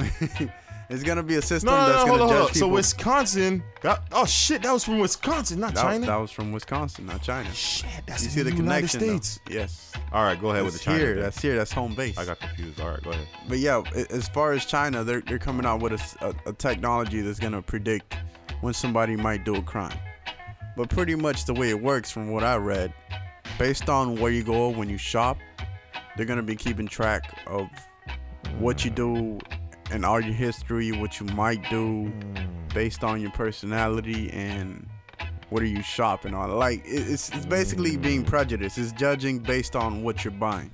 it's 0.89 1.03
gonna 1.03 1.23
be 1.23 1.35
a 1.35 1.41
system 1.41 1.69
No, 1.71 1.79
no, 1.79 1.87
that's 1.87 2.05
no, 2.05 2.11
gonna 2.11 2.17
hold 2.17 2.29
judge 2.29 2.37
hold 2.37 2.49
on. 2.49 2.55
So. 2.55 2.67
Wisconsin, 2.67 3.63
that, 3.81 4.03
oh 4.11 4.25
shit, 4.25 4.61
that 4.63 4.71
was 4.73 4.83
from 4.83 4.99
Wisconsin, 4.99 5.59
not 5.59 5.73
that, 5.75 5.83
China. 5.83 6.05
that 6.05 6.15
was 6.17 6.31
from 6.31 6.51
Wisconsin, 6.51 7.05
not 7.05 7.21
China. 7.21 7.51
Shit, 7.53 7.89
that's 8.05 8.23
you 8.23 8.29
see 8.29 8.41
the 8.41 8.49
the 8.49 8.57
United 8.57 8.89
connection? 8.89 8.99
though? 8.99 9.19
States. 9.19 9.39
Yes. 9.49 9.91
All 10.11 10.23
right, 10.23 10.39
go 10.39 10.49
ahead 10.51 10.65
with 10.65 10.73
the 10.73 10.79
China. 10.79 10.97
here. 10.99 11.13
thing. 11.13 11.23
That's 11.23 11.41
here. 11.41 11.55
That's 11.55 11.71
home 11.71 11.95
base. 11.95 12.17
I 12.17 12.25
got 12.25 12.39
confused. 12.39 12.81
All 12.81 12.89
right, 12.89 13.01
go 13.01 13.11
ahead. 13.11 13.27
But 13.47 13.59
yeah, 13.59 13.81
as 14.09 14.27
far 14.29 14.51
as 14.51 14.65
China, 14.65 15.03
they're 15.03 15.21
they're 15.21 15.39
coming 15.39 15.65
out 15.65 15.81
with 15.81 15.93
a 16.45 16.53
technology 16.53 17.21
that's 17.21 17.39
gonna 17.39 17.61
predict 17.61 18.15
when 18.59 18.73
somebody 18.73 19.15
might 19.15 19.45
do 19.45 19.55
a 19.55 19.61
crime. 19.61 19.97
But 20.75 20.89
pretty 20.89 21.15
much 21.15 21.45
the 21.45 21.53
way 21.53 21.69
it 21.69 21.81
works, 21.81 22.11
from 22.11 22.31
what 22.31 22.43
I 22.43 22.55
read, 22.55 22.93
based 23.59 23.89
on 23.89 24.19
where 24.19 24.31
you 24.31 24.43
go 24.43 24.69
when 24.69 24.89
you 24.89 24.97
shop, 24.97 25.37
they're 26.15 26.25
gonna 26.25 26.43
be 26.43 26.55
keeping 26.55 26.87
track 26.87 27.37
of 27.47 27.67
what 28.59 28.83
you 28.85 28.91
do 28.91 29.39
and 29.91 30.05
all 30.05 30.21
your 30.21 30.33
history, 30.33 30.91
what 30.91 31.19
you 31.19 31.25
might 31.27 31.69
do, 31.69 32.11
based 32.73 33.03
on 33.03 33.21
your 33.21 33.31
personality 33.31 34.29
and 34.31 34.87
what 35.49 35.61
are 35.61 35.67
you 35.67 35.81
shopping 35.81 36.33
on. 36.33 36.49
Like 36.51 36.81
it's 36.85 37.29
it's 37.29 37.45
basically 37.45 37.97
being 37.97 38.23
prejudiced. 38.23 38.77
It's 38.77 38.93
judging 38.93 39.39
based 39.39 39.75
on 39.75 40.01
what 40.03 40.23
you're 40.23 40.31
buying. 40.31 40.71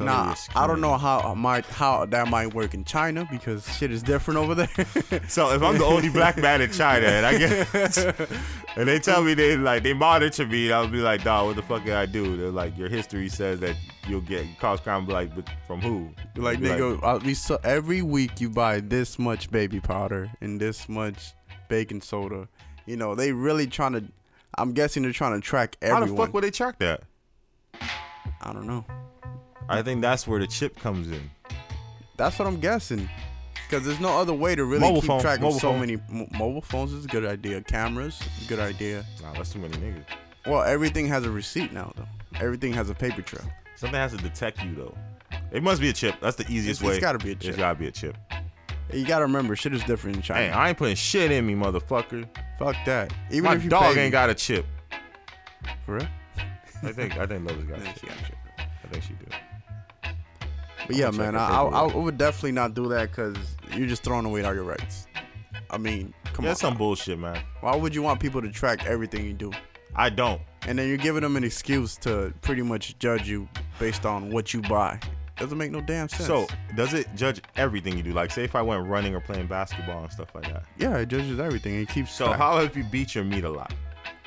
Nah, 0.00 0.34
I 0.56 0.66
don't 0.66 0.80
know 0.80 0.96
how 0.96 1.34
might 1.34 1.64
how 1.66 2.04
that 2.06 2.28
might 2.28 2.52
work 2.52 2.74
in 2.74 2.84
China 2.84 3.26
because 3.30 3.68
shit 3.76 3.90
is 3.90 4.02
different 4.02 4.38
over 4.38 4.54
there. 4.54 4.68
So 5.28 5.52
if 5.52 5.62
I'm 5.62 5.78
the 5.78 5.84
only 5.84 6.08
black 6.08 6.36
man 6.36 6.60
in 6.60 6.70
China 6.70 7.06
and 7.06 7.26
I 7.26 7.38
get 7.38 7.74
and 8.76 8.88
they 8.88 8.98
tell 8.98 9.22
me 9.22 9.34
they 9.34 9.56
like 9.56 9.82
they 9.82 9.94
monitor 9.94 10.46
me, 10.46 10.72
I'll 10.72 10.88
be 10.88 10.98
like, 10.98 11.24
dog, 11.24 11.46
what 11.46 11.56
the 11.56 11.62
fuck 11.62 11.84
did 11.84 11.94
I 11.94 12.06
do? 12.06 12.36
They're 12.36 12.50
like, 12.50 12.76
your 12.76 12.88
history 12.88 13.28
says 13.28 13.60
that 13.60 13.76
you'll 14.08 14.20
get 14.20 14.46
cause 14.58 14.80
crime. 14.80 15.06
Like, 15.06 15.34
but 15.34 15.48
from 15.66 15.80
who? 15.80 16.10
like 16.36 16.58
nigga, 16.58 17.00
uh, 17.02 17.20
we 17.24 17.34
saw 17.34 17.58
every 17.64 18.02
week 18.02 18.40
you 18.40 18.50
buy 18.50 18.80
this 18.80 19.18
much 19.18 19.50
baby 19.50 19.80
powder 19.80 20.30
and 20.40 20.60
this 20.60 20.88
much 20.88 21.34
baking 21.68 22.00
soda. 22.02 22.48
You 22.86 22.96
know 22.96 23.14
they 23.14 23.32
really 23.32 23.66
trying 23.66 23.92
to. 23.92 24.04
I'm 24.56 24.72
guessing 24.72 25.02
they're 25.02 25.12
trying 25.12 25.40
to 25.40 25.44
track 25.44 25.76
everyone. 25.82 26.08
how 26.08 26.14
the 26.14 26.16
fuck 26.16 26.34
would 26.34 26.44
they 26.44 26.50
track 26.50 26.78
that? 26.78 27.02
I 28.40 28.52
don't 28.52 28.66
know. 28.66 28.84
I 29.68 29.82
think 29.82 30.00
that's 30.02 30.26
where 30.26 30.38
the 30.40 30.46
chip 30.46 30.78
comes 30.78 31.08
in. 31.10 31.30
That's 32.16 32.38
what 32.38 32.46
I'm 32.46 32.60
guessing. 32.60 33.08
Because 33.68 33.84
there's 33.86 34.00
no 34.00 34.18
other 34.20 34.34
way 34.34 34.54
to 34.54 34.64
really 34.64 34.80
Mobile 34.80 35.00
keep 35.00 35.08
phone, 35.08 35.20
track 35.20 35.40
of 35.42 35.54
so 35.54 35.58
phone. 35.70 35.80
many 35.80 35.96
mo- 36.10 36.28
mobile 36.32 36.60
phones. 36.60 36.92
Is 36.92 37.06
a 37.06 37.08
good 37.08 37.24
idea. 37.24 37.60
Cameras, 37.62 38.20
good 38.46 38.60
idea. 38.60 39.04
Nah, 39.22 39.32
that's 39.32 39.52
too 39.52 39.58
many 39.58 39.74
niggas. 39.78 40.04
Well, 40.46 40.62
everything 40.62 41.06
has 41.08 41.24
a 41.24 41.30
receipt 41.30 41.72
now, 41.72 41.92
though. 41.96 42.06
Everything 42.38 42.72
has 42.74 42.90
a 42.90 42.94
paper 42.94 43.22
trail. 43.22 43.44
Something 43.76 43.98
has 43.98 44.12
to 44.12 44.18
detect 44.18 44.62
you 44.62 44.74
though. 44.74 44.94
It 45.50 45.62
must 45.62 45.80
be 45.80 45.88
a 45.88 45.92
chip. 45.92 46.16
That's 46.20 46.36
the 46.36 46.44
easiest 46.44 46.80
It's- 46.80 46.82
way. 46.82 46.96
it's 46.96 47.00
gotta 47.04 47.18
be 47.18 47.30
a 47.30 47.32
It's 47.32 47.44
chip. 47.46 47.56
gotta 47.56 47.78
be 47.78 47.86
a 47.86 47.90
chip. 47.90 48.16
You 48.92 49.04
gotta 49.06 49.24
remember, 49.24 49.56
shit 49.56 49.72
is 49.74 49.82
different 49.84 50.16
in 50.16 50.22
China. 50.22 50.40
Hey, 50.40 50.50
I 50.50 50.68
ain't 50.68 50.78
putting 50.78 50.94
shit 50.94 51.32
in 51.32 51.46
me, 51.46 51.54
motherfucker. 51.54 52.28
Fuck 52.58 52.76
that. 52.84 53.12
Even 53.30 53.44
My 53.44 53.54
if 53.56 53.64
you 53.64 53.70
dog 53.70 53.96
ain't 53.96 54.06
me. 54.06 54.10
got 54.10 54.30
a 54.30 54.34
chip. 54.34 54.66
For 55.86 55.94
real? 55.96 56.08
I 56.82 56.92
think 56.92 57.16
I 57.16 57.26
think 57.26 57.48
Lovis 57.48 57.66
got 57.68 57.78
a 57.78 57.84
chip. 57.98 58.08
got 58.08 58.18
a 58.18 58.24
chip. 58.26 58.36
I 58.58 58.88
think 58.88 59.02
she 59.04 59.14
do. 59.14 59.26
But 60.86 60.96
yeah, 60.96 61.10
man, 61.10 61.36
I, 61.36 61.48
I, 61.48 61.62
I 61.86 61.96
would 61.96 62.18
definitely 62.18 62.52
not 62.52 62.74
do 62.74 62.88
that 62.88 63.10
because 63.10 63.36
you're 63.74 63.86
just 63.88 64.02
throwing 64.02 64.26
away 64.26 64.44
all 64.44 64.54
your 64.54 64.64
rights. 64.64 65.06
I 65.70 65.78
mean, 65.78 66.12
come 66.32 66.44
Yeah, 66.44 66.48
on. 66.50 66.50
that's 66.50 66.60
some 66.60 66.76
bullshit, 66.76 67.18
man. 67.18 67.40
Why 67.60 67.74
would 67.74 67.94
you 67.94 68.02
want 68.02 68.20
people 68.20 68.42
to 68.42 68.50
track 68.50 68.84
everything 68.86 69.24
you 69.24 69.32
do? 69.32 69.50
I 69.96 70.10
don't. 70.10 70.40
And 70.66 70.78
then 70.78 70.88
you're 70.88 70.96
giving 70.98 71.22
them 71.22 71.36
an 71.36 71.44
excuse 71.44 71.96
to 71.98 72.32
pretty 72.42 72.62
much 72.62 72.98
judge 72.98 73.28
you 73.28 73.48
based 73.78 74.04
on 74.04 74.30
what 74.30 74.52
you 74.52 74.60
buy. 74.62 74.98
Doesn't 75.36 75.58
make 75.58 75.72
no 75.72 75.80
damn 75.80 76.08
sense. 76.08 76.26
So, 76.26 76.46
does 76.76 76.94
it 76.94 77.08
judge 77.16 77.40
everything 77.56 77.96
you 77.96 78.02
do? 78.04 78.12
Like, 78.12 78.30
say 78.30 78.44
if 78.44 78.54
I 78.54 78.62
went 78.62 78.86
running 78.86 79.14
or 79.14 79.20
playing 79.20 79.46
basketball 79.48 80.02
and 80.04 80.12
stuff 80.12 80.32
like 80.34 80.44
that. 80.44 80.64
yeah, 80.78 80.96
it 80.98 81.08
judges 81.08 81.40
everything. 81.40 81.80
It 81.80 81.88
keeps 81.88 82.12
So, 82.12 82.26
track. 82.26 82.38
how 82.38 82.58
if 82.60 82.76
you 82.76 82.84
beat 82.84 83.14
your 83.14 83.24
meat 83.24 83.44
a 83.44 83.50
lot? 83.50 83.72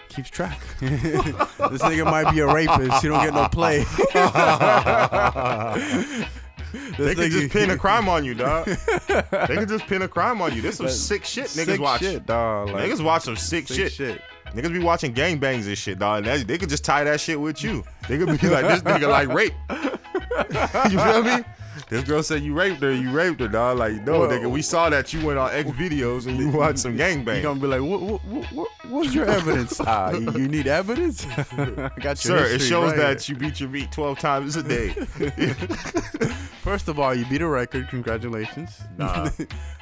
keeps 0.10 0.30
track. 0.32 0.60
this 0.80 1.82
nigga 1.84 2.05
might 2.05 2.32
be 2.34 2.39
a 2.39 2.47
rapist. 2.51 3.03
He 3.03 3.08
don't 3.10 3.24
get 3.24 3.34
no 3.36 3.47
play. 3.49 3.84
they 6.97 7.15
could 7.15 7.32
just 7.32 7.51
pin 7.51 7.70
a 7.70 7.78
crime 7.78 8.09
on 8.09 8.26
you, 8.26 8.34
dog. 8.34 8.65
they 8.65 9.55
could 9.55 9.70
just 9.70 9.88
pin 9.88 10.01
a 10.01 10.07
crime 10.07 10.41
on 10.41 10.55
you. 10.55 10.61
There's 10.61 10.76
some 10.76 10.89
sick 10.89 11.24
shit 11.26 11.45
niggas 11.45 11.65
Sick 11.65 11.80
watch. 11.82 12.01
shit, 12.01 12.26
dog. 12.26 12.70
Like, 12.70 12.89
niggas 12.89 13.03
watch 13.03 13.24
some 13.24 13.36
sick, 13.38 13.68
sick 13.68 13.78
shit. 13.78 13.91
shit. 13.93 14.22
Niggas 14.53 14.72
be 14.74 14.80
watching 14.80 15.13
gangbangs 15.13 15.65
and 15.68 15.78
shit, 15.78 15.99
dog. 15.99 16.20
And 16.20 16.28
that- 16.28 16.47
they 16.47 16.57
could 16.57 16.70
just 16.70 16.84
tie 16.86 17.03
that 17.03 17.20
shit 17.20 17.39
with 17.39 17.63
you. 17.63 17.84
They 18.07 18.18
could 18.18 18.39
be 18.39 18.47
like, 18.47 18.68
this 18.68 18.82
nigga 18.82 19.09
like 19.09 19.28
rape. 19.30 19.53
you 20.91 20.99
feel 20.99 21.24
me? 21.24 21.43
This 21.89 22.03
girl 22.03 22.21
said 22.23 22.41
you 22.43 22.53
raped 22.53 22.82
her, 22.82 22.91
you 22.91 23.11
raped 23.11 23.39
her, 23.39 23.47
dog. 23.47 23.78
Like, 23.78 23.93
no, 24.03 24.21
Well- 24.21 24.30
nigga, 24.30 24.49
we 24.49 24.61
saw 24.61 24.89
that 24.89 25.13
you 25.13 25.25
went 25.25 25.38
on 25.39 25.51
X 25.51 25.69
videos 25.71 26.28
and 26.28 26.38
you 26.38 26.49
watched 26.49 26.80
some 26.80 26.97
gangbang. 26.97 27.38
You 27.38 27.41
gonna 27.43 27.59
be 27.59 27.67
like, 27.67 27.82
what, 27.82 28.01
what, 28.01 28.25
what, 28.25 28.45
what, 28.53 28.69
what's 28.89 29.13
your 29.13 29.25
evidence? 29.25 29.80
Ah, 29.88 30.11
you, 30.11 30.32
you 30.34 30.47
need 30.47 30.67
evidence? 30.67 31.25
I 31.38 31.91
got 31.99 32.23
your 32.23 32.38
Sir, 32.38 32.45
it 32.45 32.59
shows 32.61 32.91
right 32.91 32.97
that 32.97 33.30
you 33.30 33.36
beat 33.36 33.59
your 33.59 33.69
meat 33.69 33.91
12 33.91 34.19
times 34.19 34.55
a 34.57 34.63
day. 34.63 34.89
First 36.61 36.89
of 36.89 36.99
all, 36.99 37.15
you 37.15 37.25
beat 37.28 37.41
a 37.41 37.47
record. 37.47 37.88
Congratulations. 37.89 38.82
nah, 38.97 39.30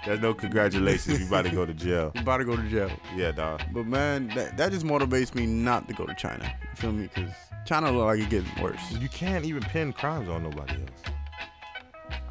there's 0.06 0.20
no 0.20 0.34
congratulations. 0.34 1.20
You 1.22 1.28
about 1.28 1.46
to 1.46 1.52
go 1.52 1.66
to 1.66 1.74
jail. 1.74 2.12
you 2.14 2.22
about 2.22 2.38
to 2.38 2.46
go 2.46 2.56
to 2.56 2.70
jail. 2.70 2.92
Yeah, 3.16 3.32
dog. 3.32 3.64
But 3.74 3.88
man, 3.88 4.28
that, 4.36 4.58
that 4.58 4.72
just 4.72 4.86
motivates 4.86 5.34
me 5.34 5.46
not 5.48 5.88
to 5.88 5.94
go 5.96 6.06
to 6.06 6.14
China. 6.14 6.46
You 6.62 6.76
feel 6.76 6.92
me? 6.92 7.10
Because 7.14 7.32
China 7.66 7.92
look 7.92 8.06
like 8.06 8.20
it 8.20 8.30
getting 8.30 8.64
worse. 8.64 8.80
You 8.92 9.10
can't 9.10 9.46
even 9.46 9.64
pin 9.64 9.94
crimes 9.94 10.30
on 10.30 10.44
nobody 10.44 10.74
else. 10.74 11.16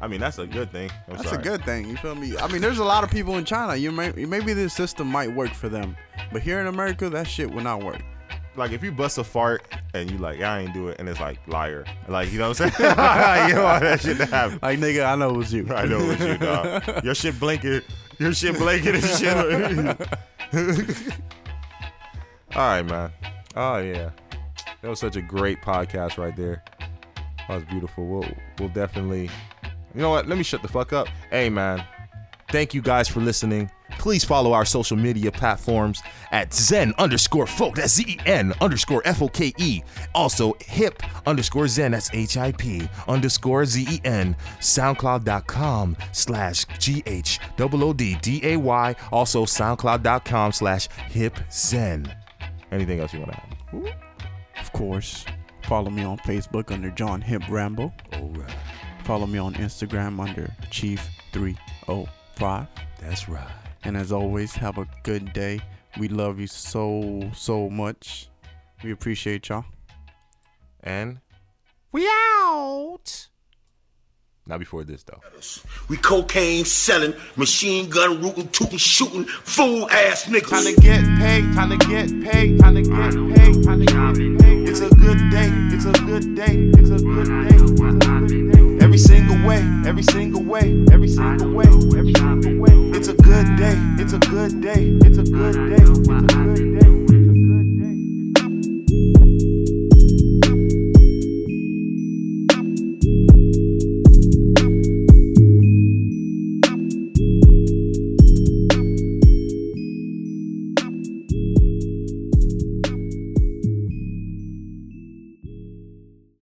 I 0.01 0.07
mean, 0.07 0.19
that's 0.19 0.37
a 0.39 0.45
good 0.47 0.71
thing. 0.71 0.89
I'm 1.07 1.15
That's 1.17 1.29
sorry. 1.29 1.41
a 1.41 1.43
good 1.43 1.63
thing. 1.65 1.89
You 1.89 1.97
feel 1.97 2.15
me? 2.15 2.37
I 2.37 2.47
mean, 2.47 2.61
there's 2.61 2.79
a 2.79 2.83
lot 2.83 3.03
of 3.03 3.09
people 3.09 3.37
in 3.37 3.45
China. 3.45 3.75
You 3.75 3.91
may 3.91 4.11
maybe 4.11 4.53
this 4.53 4.73
system 4.73 5.07
might 5.07 5.31
work 5.33 5.51
for 5.53 5.69
them, 5.69 5.95
but 6.31 6.41
here 6.41 6.59
in 6.59 6.67
America, 6.67 7.09
that 7.09 7.27
shit 7.27 7.49
will 7.49 7.63
not 7.63 7.83
work. 7.83 8.01
Like 8.57 8.71
if 8.71 8.83
you 8.83 8.91
bust 8.91 9.17
a 9.17 9.23
fart 9.23 9.65
and 9.93 10.09
you 10.09 10.17
like, 10.17 10.41
I 10.41 10.61
ain't 10.61 10.73
do 10.73 10.87
it, 10.87 10.97
and 10.99 11.09
it's 11.09 11.19
like 11.19 11.39
liar, 11.47 11.85
like 12.07 12.31
you 12.31 12.39
know 12.39 12.49
what 12.49 12.61
I'm 12.61 12.71
saying? 12.77 12.89
you 13.49 13.55
don't 13.55 13.63
want 13.63 13.83
that 13.83 14.01
shit 14.01 14.17
to 14.17 14.25
happen. 14.27 14.59
Like 14.61 14.79
nigga, 14.79 15.05
I 15.05 15.15
know 15.15 15.31
it 15.31 15.37
was 15.37 15.51
you. 15.53 15.67
I 15.73 15.85
know 15.85 15.99
it's 16.01 16.21
you, 16.21 16.37
dog. 16.37 16.83
Your 17.03 17.15
shit 17.15 17.37
blinking, 17.39 17.81
your 18.17 18.33
shit 18.33 18.57
blinking 18.57 18.95
and 18.95 19.03
shit. 19.03 19.35
All 22.55 22.61
right, 22.69 22.81
man. 22.83 23.11
Oh 23.55 23.77
yeah, 23.77 24.11
that 24.81 24.89
was 24.89 24.99
such 24.99 25.15
a 25.17 25.21
great 25.21 25.61
podcast 25.61 26.17
right 26.17 26.35
there. 26.35 26.63
That 27.47 27.55
was 27.55 27.63
beautiful. 27.65 28.05
We'll 28.07 28.29
we'll 28.59 28.69
definitely. 28.69 29.29
You 29.95 30.01
know 30.01 30.09
what? 30.09 30.27
Let 30.27 30.37
me 30.37 30.43
shut 30.43 30.61
the 30.61 30.67
fuck 30.67 30.93
up. 30.93 31.07
Hey, 31.29 31.49
man. 31.49 31.83
Thank 32.49 32.73
you 32.73 32.81
guys 32.81 33.07
for 33.07 33.21
listening. 33.21 33.71
Please 33.97 34.23
follow 34.23 34.53
our 34.53 34.65
social 34.65 34.97
media 34.97 35.31
platforms 35.31 36.01
at 36.31 36.53
Zen 36.53 36.93
underscore 36.97 37.47
folk. 37.47 37.75
That's 37.75 37.93
Z 37.93 38.05
E 38.07 38.17
N 38.25 38.53
underscore 38.61 39.01
F 39.05 39.21
O 39.21 39.27
K 39.27 39.51
E. 39.57 39.81
Also, 40.13 40.55
hip 40.59 41.01
underscore 41.25 41.67
Zen. 41.67 41.91
That's 41.91 42.13
H 42.13 42.37
I 42.37 42.51
P 42.51 42.87
underscore 43.07 43.65
Z 43.65 43.87
E 43.89 44.01
N. 44.03 44.35
SoundCloud.com 44.59 45.97
slash 46.11 46.65
G 46.77 47.01
H 47.05 47.39
O 47.59 47.69
O 47.71 47.93
D 47.93 48.15
D 48.21 48.41
A 48.43 48.57
Y. 48.57 48.95
Also, 49.11 49.45
SoundCloud.com 49.45 50.51
slash 50.51 50.87
hip 51.09 51.39
Zen. 51.51 52.13
Anything 52.71 52.99
else 52.99 53.13
you 53.13 53.19
want 53.19 53.31
to 53.31 53.41
add? 53.41 53.97
Of 54.59 54.71
course, 54.71 55.25
Follow 55.65 55.89
me 55.89 56.03
on 56.03 56.17
Facebook 56.19 56.71
under 56.71 56.91
John 56.91 57.21
Hip 57.21 57.41
Rambo. 57.49 57.91
All 58.13 58.29
right. 58.29 58.55
Follow 59.05 59.27
me 59.27 59.37
on 59.37 59.53
Instagram 59.53 60.19
under 60.19 60.51
Chief305. 60.71 62.67
That's 62.99 63.29
right. 63.29 63.47
And 63.83 63.95
as 63.95 64.11
always, 64.11 64.55
have 64.55 64.79
a 64.79 64.87
good 65.03 65.31
day. 65.31 65.61
We 65.99 66.07
love 66.07 66.39
you 66.39 66.47
so, 66.47 67.29
so 67.35 67.69
much. 67.69 68.29
We 68.83 68.91
appreciate 68.91 69.49
y'all. 69.49 69.63
And 70.81 71.19
we 71.91 72.07
out. 72.07 73.27
Not 74.47 74.57
before 74.57 74.83
this 74.83 75.03
though. 75.03 75.21
We 75.87 75.97
cocaine 75.97 76.65
selling, 76.65 77.13
machine 77.35 77.91
gun 77.91 78.23
rooting, 78.23 78.47
tooting, 78.49 78.79
shooting, 78.79 79.25
fool 79.25 79.87
ass 79.91 80.25
niggas. 80.25 80.49
Time 80.49 80.63
to 80.63 80.81
get 80.81 81.03
paid, 81.19 81.53
time 81.53 81.69
to 81.69 81.77
get 81.77 82.09
paid, 82.23 82.59
time 82.59 82.73
to 82.73 82.81
get 82.81 83.37
paid, 83.37 83.63
time 83.63 83.79
to 83.79 83.85
get 83.85 84.41
paid. 84.41 84.67
It's 84.67 84.79
a 84.79 84.89
good 84.89 85.29
day, 85.29 85.49
it's 85.71 85.85
a 85.85 85.91
good 85.91 86.35
day, 86.35 86.71
it's 86.73 86.89
a 86.89 87.03
good 87.03 87.29
day, 87.29 87.51
it's 87.53 87.69
a 87.69 87.85
good 87.85 87.99
day. 87.99 88.14
Every 88.95 89.07
single 89.07 89.45
way, 89.45 89.57
every 89.85 90.03
single 90.03 90.41
way, 90.41 90.85
every 90.89 91.09
single 91.09 91.51
way, 91.51 91.65
every 91.97 92.13
single 92.13 92.61
way. 92.61 92.97
It's 92.97 93.09
a 93.09 93.13
good 93.13 93.57
day, 93.57 93.75
it's 93.99 94.13
a 94.13 94.19
good 94.19 94.61
day, 94.61 94.97
it's 95.03 95.17
a 95.17 95.23
good 95.23 95.69
day, 95.69 95.83
it's 95.83 96.07
a 96.07 96.21
good 96.21 96.79
day. 96.79 96.84